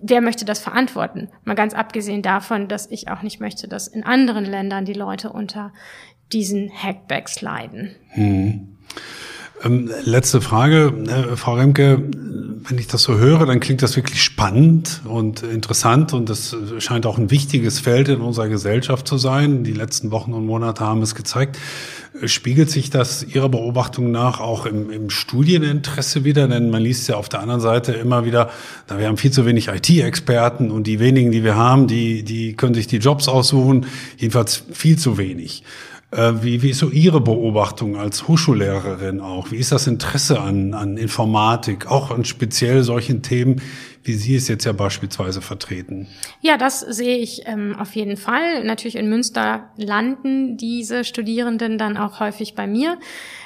wer 0.00 0.20
möchte 0.20 0.44
das 0.44 0.58
verantworten? 0.58 1.28
Mal 1.44 1.54
ganz 1.54 1.74
abgesehen 1.74 2.22
davon, 2.22 2.68
dass 2.68 2.90
ich 2.90 3.08
auch 3.08 3.22
nicht 3.22 3.40
möchte, 3.40 3.68
dass 3.68 3.88
in 3.88 4.04
anderen 4.04 4.44
Ländern 4.44 4.84
die 4.84 4.94
Leute 4.94 5.30
unter 5.30 5.72
diesen 6.32 6.70
Hackbacks 6.70 7.40
leiden. 7.40 7.94
Hm. 8.10 8.76
Ähm, 9.62 9.90
letzte 10.04 10.40
Frage, 10.40 10.92
äh, 11.08 11.36
Frau 11.36 11.54
Remke. 11.54 12.02
Wenn 12.68 12.78
ich 12.78 12.88
das 12.88 13.02
so 13.02 13.16
höre, 13.16 13.46
dann 13.46 13.60
klingt 13.60 13.80
das 13.82 13.94
wirklich 13.94 14.20
spannend 14.20 15.00
und 15.04 15.44
interessant 15.44 16.12
und 16.12 16.28
das 16.28 16.56
scheint 16.78 17.06
auch 17.06 17.16
ein 17.16 17.30
wichtiges 17.30 17.78
Feld 17.78 18.08
in 18.08 18.20
unserer 18.20 18.48
Gesellschaft 18.48 19.06
zu 19.06 19.18
sein. 19.18 19.62
Die 19.62 19.72
letzten 19.72 20.10
Wochen 20.10 20.32
und 20.32 20.46
Monate 20.46 20.84
haben 20.84 21.00
es 21.00 21.14
gezeigt. 21.14 21.58
Spiegelt 22.24 22.68
sich 22.68 22.90
das 22.90 23.22
Ihrer 23.22 23.48
Beobachtung 23.48 24.10
nach 24.10 24.40
auch 24.40 24.66
im, 24.66 24.90
im 24.90 25.10
Studieninteresse 25.10 26.24
wieder? 26.24 26.48
Denn 26.48 26.70
man 26.70 26.82
liest 26.82 27.08
ja 27.08 27.14
auf 27.14 27.28
der 27.28 27.38
anderen 27.38 27.60
Seite 27.60 27.92
immer 27.92 28.24
wieder, 28.24 28.50
da 28.88 28.98
wir 28.98 29.06
haben 29.06 29.16
viel 29.16 29.30
zu 29.30 29.46
wenig 29.46 29.68
IT-Experten 29.68 30.72
und 30.72 30.88
die 30.88 30.98
wenigen, 30.98 31.30
die 31.30 31.44
wir 31.44 31.54
haben, 31.54 31.86
die, 31.86 32.24
die 32.24 32.54
können 32.54 32.74
sich 32.74 32.88
die 32.88 32.98
Jobs 32.98 33.28
aussuchen. 33.28 33.86
Jedenfalls 34.16 34.64
viel 34.72 34.98
zu 34.98 35.18
wenig. 35.18 35.62
Äh, 36.12 36.34
wie, 36.42 36.62
wie 36.62 36.70
ist 36.70 36.78
so 36.78 36.90
Ihre 36.90 37.20
Beobachtung 37.20 37.96
als 37.96 38.28
Hochschullehrerin 38.28 39.20
auch? 39.20 39.50
Wie 39.50 39.56
ist 39.56 39.72
das 39.72 39.86
Interesse 39.86 40.40
an, 40.40 40.72
an 40.72 40.96
Informatik, 40.96 41.90
auch 41.90 42.10
an 42.10 42.24
speziell 42.24 42.84
solchen 42.84 43.22
Themen, 43.22 43.60
wie 44.04 44.12
Sie 44.12 44.36
es 44.36 44.46
jetzt 44.46 44.64
ja 44.64 44.72
beispielsweise 44.72 45.42
vertreten? 45.42 46.06
Ja, 46.40 46.58
das 46.58 46.80
sehe 46.80 47.18
ich 47.18 47.42
ähm, 47.46 47.74
auf 47.76 47.96
jeden 47.96 48.16
Fall. 48.16 48.62
Natürlich 48.62 48.94
in 48.94 49.08
Münster 49.08 49.70
landen 49.76 50.56
diese 50.56 51.02
Studierenden 51.02 51.76
dann 51.76 51.96
auch 51.96 52.20
häufig 52.20 52.54
bei 52.54 52.68
mir. 52.68 52.98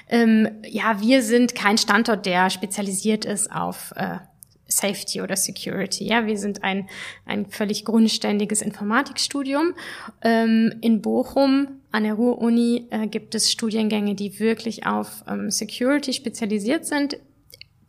Ähm, 0.08 0.48
ja, 0.68 1.00
wir 1.00 1.22
sind 1.22 1.54
kein 1.54 1.78
Standort, 1.78 2.26
der 2.26 2.50
spezialisiert 2.50 3.24
ist 3.24 3.50
auf 3.50 3.92
äh, 3.96 4.18
Safety 4.66 5.22
oder 5.22 5.36
Security. 5.36 6.04
Ja, 6.04 6.26
wir 6.26 6.36
sind 6.36 6.62
ein, 6.62 6.88
ein 7.24 7.46
völlig 7.46 7.86
grundständiges 7.86 8.61
Informatikstudium. 8.61 9.74
Ähm, 10.22 10.74
in 10.82 11.00
Bochum 11.00 11.80
an 11.93 12.05
der 12.05 12.14
Ruhr-Uni 12.14 12.88
äh, 12.91 13.07
gibt 13.07 13.34
es 13.34 13.51
Studiengänge, 13.51 14.14
die 14.14 14.38
wirklich 14.38 14.86
auf 14.86 15.24
ähm, 15.26 15.51
Security 15.51 16.12
spezialisiert 16.12 16.86
sind. 16.86 17.18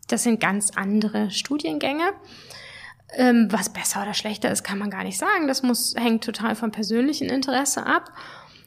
Das 0.08 0.24
sind 0.24 0.40
ganz 0.40 0.70
andere 0.74 1.30
Studiengänge. 1.30 2.12
Ähm, 3.14 3.48
was 3.50 3.72
besser 3.72 4.02
oder 4.02 4.14
schlechter 4.14 4.50
ist, 4.50 4.64
kann 4.64 4.78
man 4.78 4.90
gar 4.90 5.04
nicht 5.04 5.18
sagen. 5.18 5.46
Das 5.46 5.62
muss, 5.62 5.94
hängt 5.96 6.24
total 6.24 6.56
vom 6.56 6.72
persönlichen 6.72 7.28
Interesse 7.28 7.86
ab. 7.86 8.10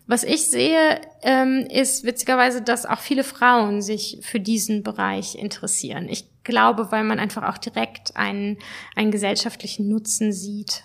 Was 0.07 0.23
ich 0.23 0.47
sehe, 0.47 1.01
ähm, 1.23 1.67
ist 1.69 2.03
witzigerweise, 2.03 2.61
dass 2.61 2.86
auch 2.86 2.99
viele 2.99 3.23
Frauen 3.23 3.81
sich 3.81 4.19
für 4.21 4.39
diesen 4.39 4.83
Bereich 4.83 5.36
interessieren. 5.36 6.07
Ich 6.09 6.43
glaube, 6.43 6.91
weil 6.91 7.03
man 7.03 7.19
einfach 7.19 7.43
auch 7.43 7.57
direkt 7.57 8.15
einen, 8.15 8.59
einen 8.95 9.09
gesellschaftlichen 9.09 9.89
Nutzen 9.89 10.31
sieht, 10.31 10.83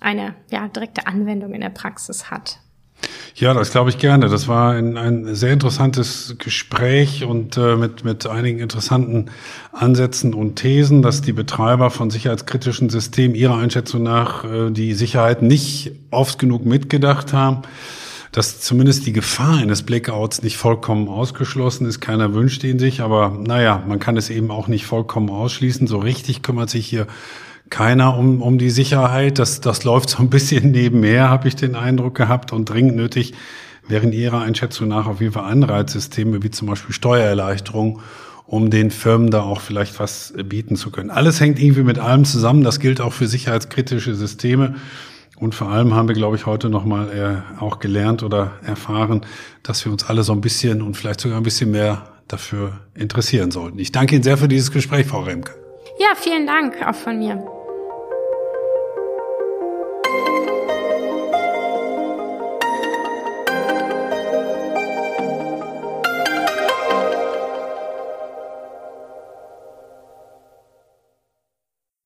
eine 0.00 0.36
ja, 0.50 0.68
direkte 0.68 1.08
Anwendung 1.08 1.52
in 1.52 1.60
der 1.60 1.70
Praxis 1.70 2.30
hat. 2.30 2.60
Ja, 3.34 3.54
das 3.54 3.70
glaube 3.70 3.90
ich 3.90 3.98
gerne. 3.98 4.28
Das 4.28 4.48
war 4.48 4.72
ein, 4.72 4.96
ein 4.96 5.34
sehr 5.34 5.52
interessantes 5.52 6.34
Gespräch 6.38 7.24
und 7.24 7.56
äh, 7.56 7.76
mit, 7.76 8.04
mit 8.04 8.26
einigen 8.26 8.58
interessanten 8.58 9.30
Ansätzen 9.72 10.34
und 10.34 10.56
Thesen, 10.56 11.02
dass 11.02 11.22
die 11.22 11.32
Betreiber 11.32 11.90
von 11.90 12.10
sicherheitskritischen 12.10 12.90
Systemen 12.90 13.36
ihrer 13.36 13.56
Einschätzung 13.56 14.02
nach 14.02 14.44
äh, 14.44 14.70
die 14.70 14.92
Sicherheit 14.94 15.42
nicht 15.42 15.92
oft 16.10 16.38
genug 16.38 16.66
mitgedacht 16.66 17.32
haben 17.32 17.62
dass 18.32 18.60
zumindest 18.60 19.06
die 19.06 19.12
Gefahr 19.12 19.56
eines 19.56 19.82
Blackouts 19.82 20.42
nicht 20.42 20.58
vollkommen 20.58 21.08
ausgeschlossen 21.08 21.86
ist. 21.86 22.00
Keiner 22.00 22.34
wünscht 22.34 22.62
ihn 22.62 22.78
sich, 22.78 23.00
aber 23.00 23.30
naja, 23.30 23.82
man 23.86 23.98
kann 23.98 24.16
es 24.16 24.30
eben 24.30 24.50
auch 24.50 24.68
nicht 24.68 24.84
vollkommen 24.84 25.30
ausschließen. 25.30 25.86
So 25.86 25.98
richtig 25.98 26.42
kümmert 26.42 26.70
sich 26.70 26.86
hier 26.86 27.06
keiner 27.70 28.16
um, 28.16 28.42
um 28.42 28.58
die 28.58 28.70
Sicherheit. 28.70 29.38
Das, 29.38 29.60
das 29.60 29.84
läuft 29.84 30.10
so 30.10 30.18
ein 30.18 30.30
bisschen 30.30 30.70
nebenher, 30.72 31.28
habe 31.28 31.48
ich 31.48 31.56
den 31.56 31.74
Eindruck 31.74 32.14
gehabt. 32.14 32.52
Und 32.52 32.68
dringend 32.68 32.96
nötig 32.96 33.34
wären 33.86 34.12
Ihrer 34.12 34.40
Einschätzung 34.40 34.88
nach 34.88 35.06
auf 35.06 35.20
jeden 35.20 35.32
Fall 35.32 35.50
Anreizsysteme 35.50 36.42
wie 36.42 36.50
zum 36.50 36.68
Beispiel 36.68 36.94
Steuererleichterung, 36.94 38.00
um 38.46 38.70
den 38.70 38.90
Firmen 38.90 39.30
da 39.30 39.42
auch 39.42 39.60
vielleicht 39.60 39.98
was 39.98 40.34
bieten 40.44 40.76
zu 40.76 40.90
können. 40.90 41.10
Alles 41.10 41.40
hängt 41.40 41.58
irgendwie 41.58 41.82
mit 41.82 41.98
allem 41.98 42.24
zusammen. 42.24 42.64
Das 42.64 42.80
gilt 42.80 43.00
auch 43.00 43.12
für 43.12 43.26
sicherheitskritische 43.26 44.14
Systeme. 44.14 44.76
Und 45.38 45.54
vor 45.54 45.68
allem 45.68 45.94
haben 45.94 46.08
wir, 46.08 46.14
glaube 46.14 46.36
ich, 46.36 46.46
heute 46.46 46.68
nochmal 46.68 47.44
äh, 47.58 47.60
auch 47.62 47.78
gelernt 47.78 48.22
oder 48.22 48.52
erfahren, 48.64 49.24
dass 49.62 49.84
wir 49.84 49.92
uns 49.92 50.08
alle 50.08 50.24
so 50.24 50.32
ein 50.32 50.40
bisschen 50.40 50.82
und 50.82 50.96
vielleicht 50.96 51.20
sogar 51.20 51.38
ein 51.38 51.44
bisschen 51.44 51.70
mehr 51.70 52.08
dafür 52.26 52.80
interessieren 52.94 53.50
sollten. 53.50 53.78
Ich 53.78 53.92
danke 53.92 54.14
Ihnen 54.14 54.24
sehr 54.24 54.36
für 54.36 54.48
dieses 54.48 54.72
Gespräch, 54.72 55.06
Frau 55.06 55.20
Remke. 55.20 55.52
Ja, 55.98 56.08
vielen 56.16 56.46
Dank 56.46 56.76
auch 56.86 56.94
von 56.94 57.18
mir. 57.18 57.57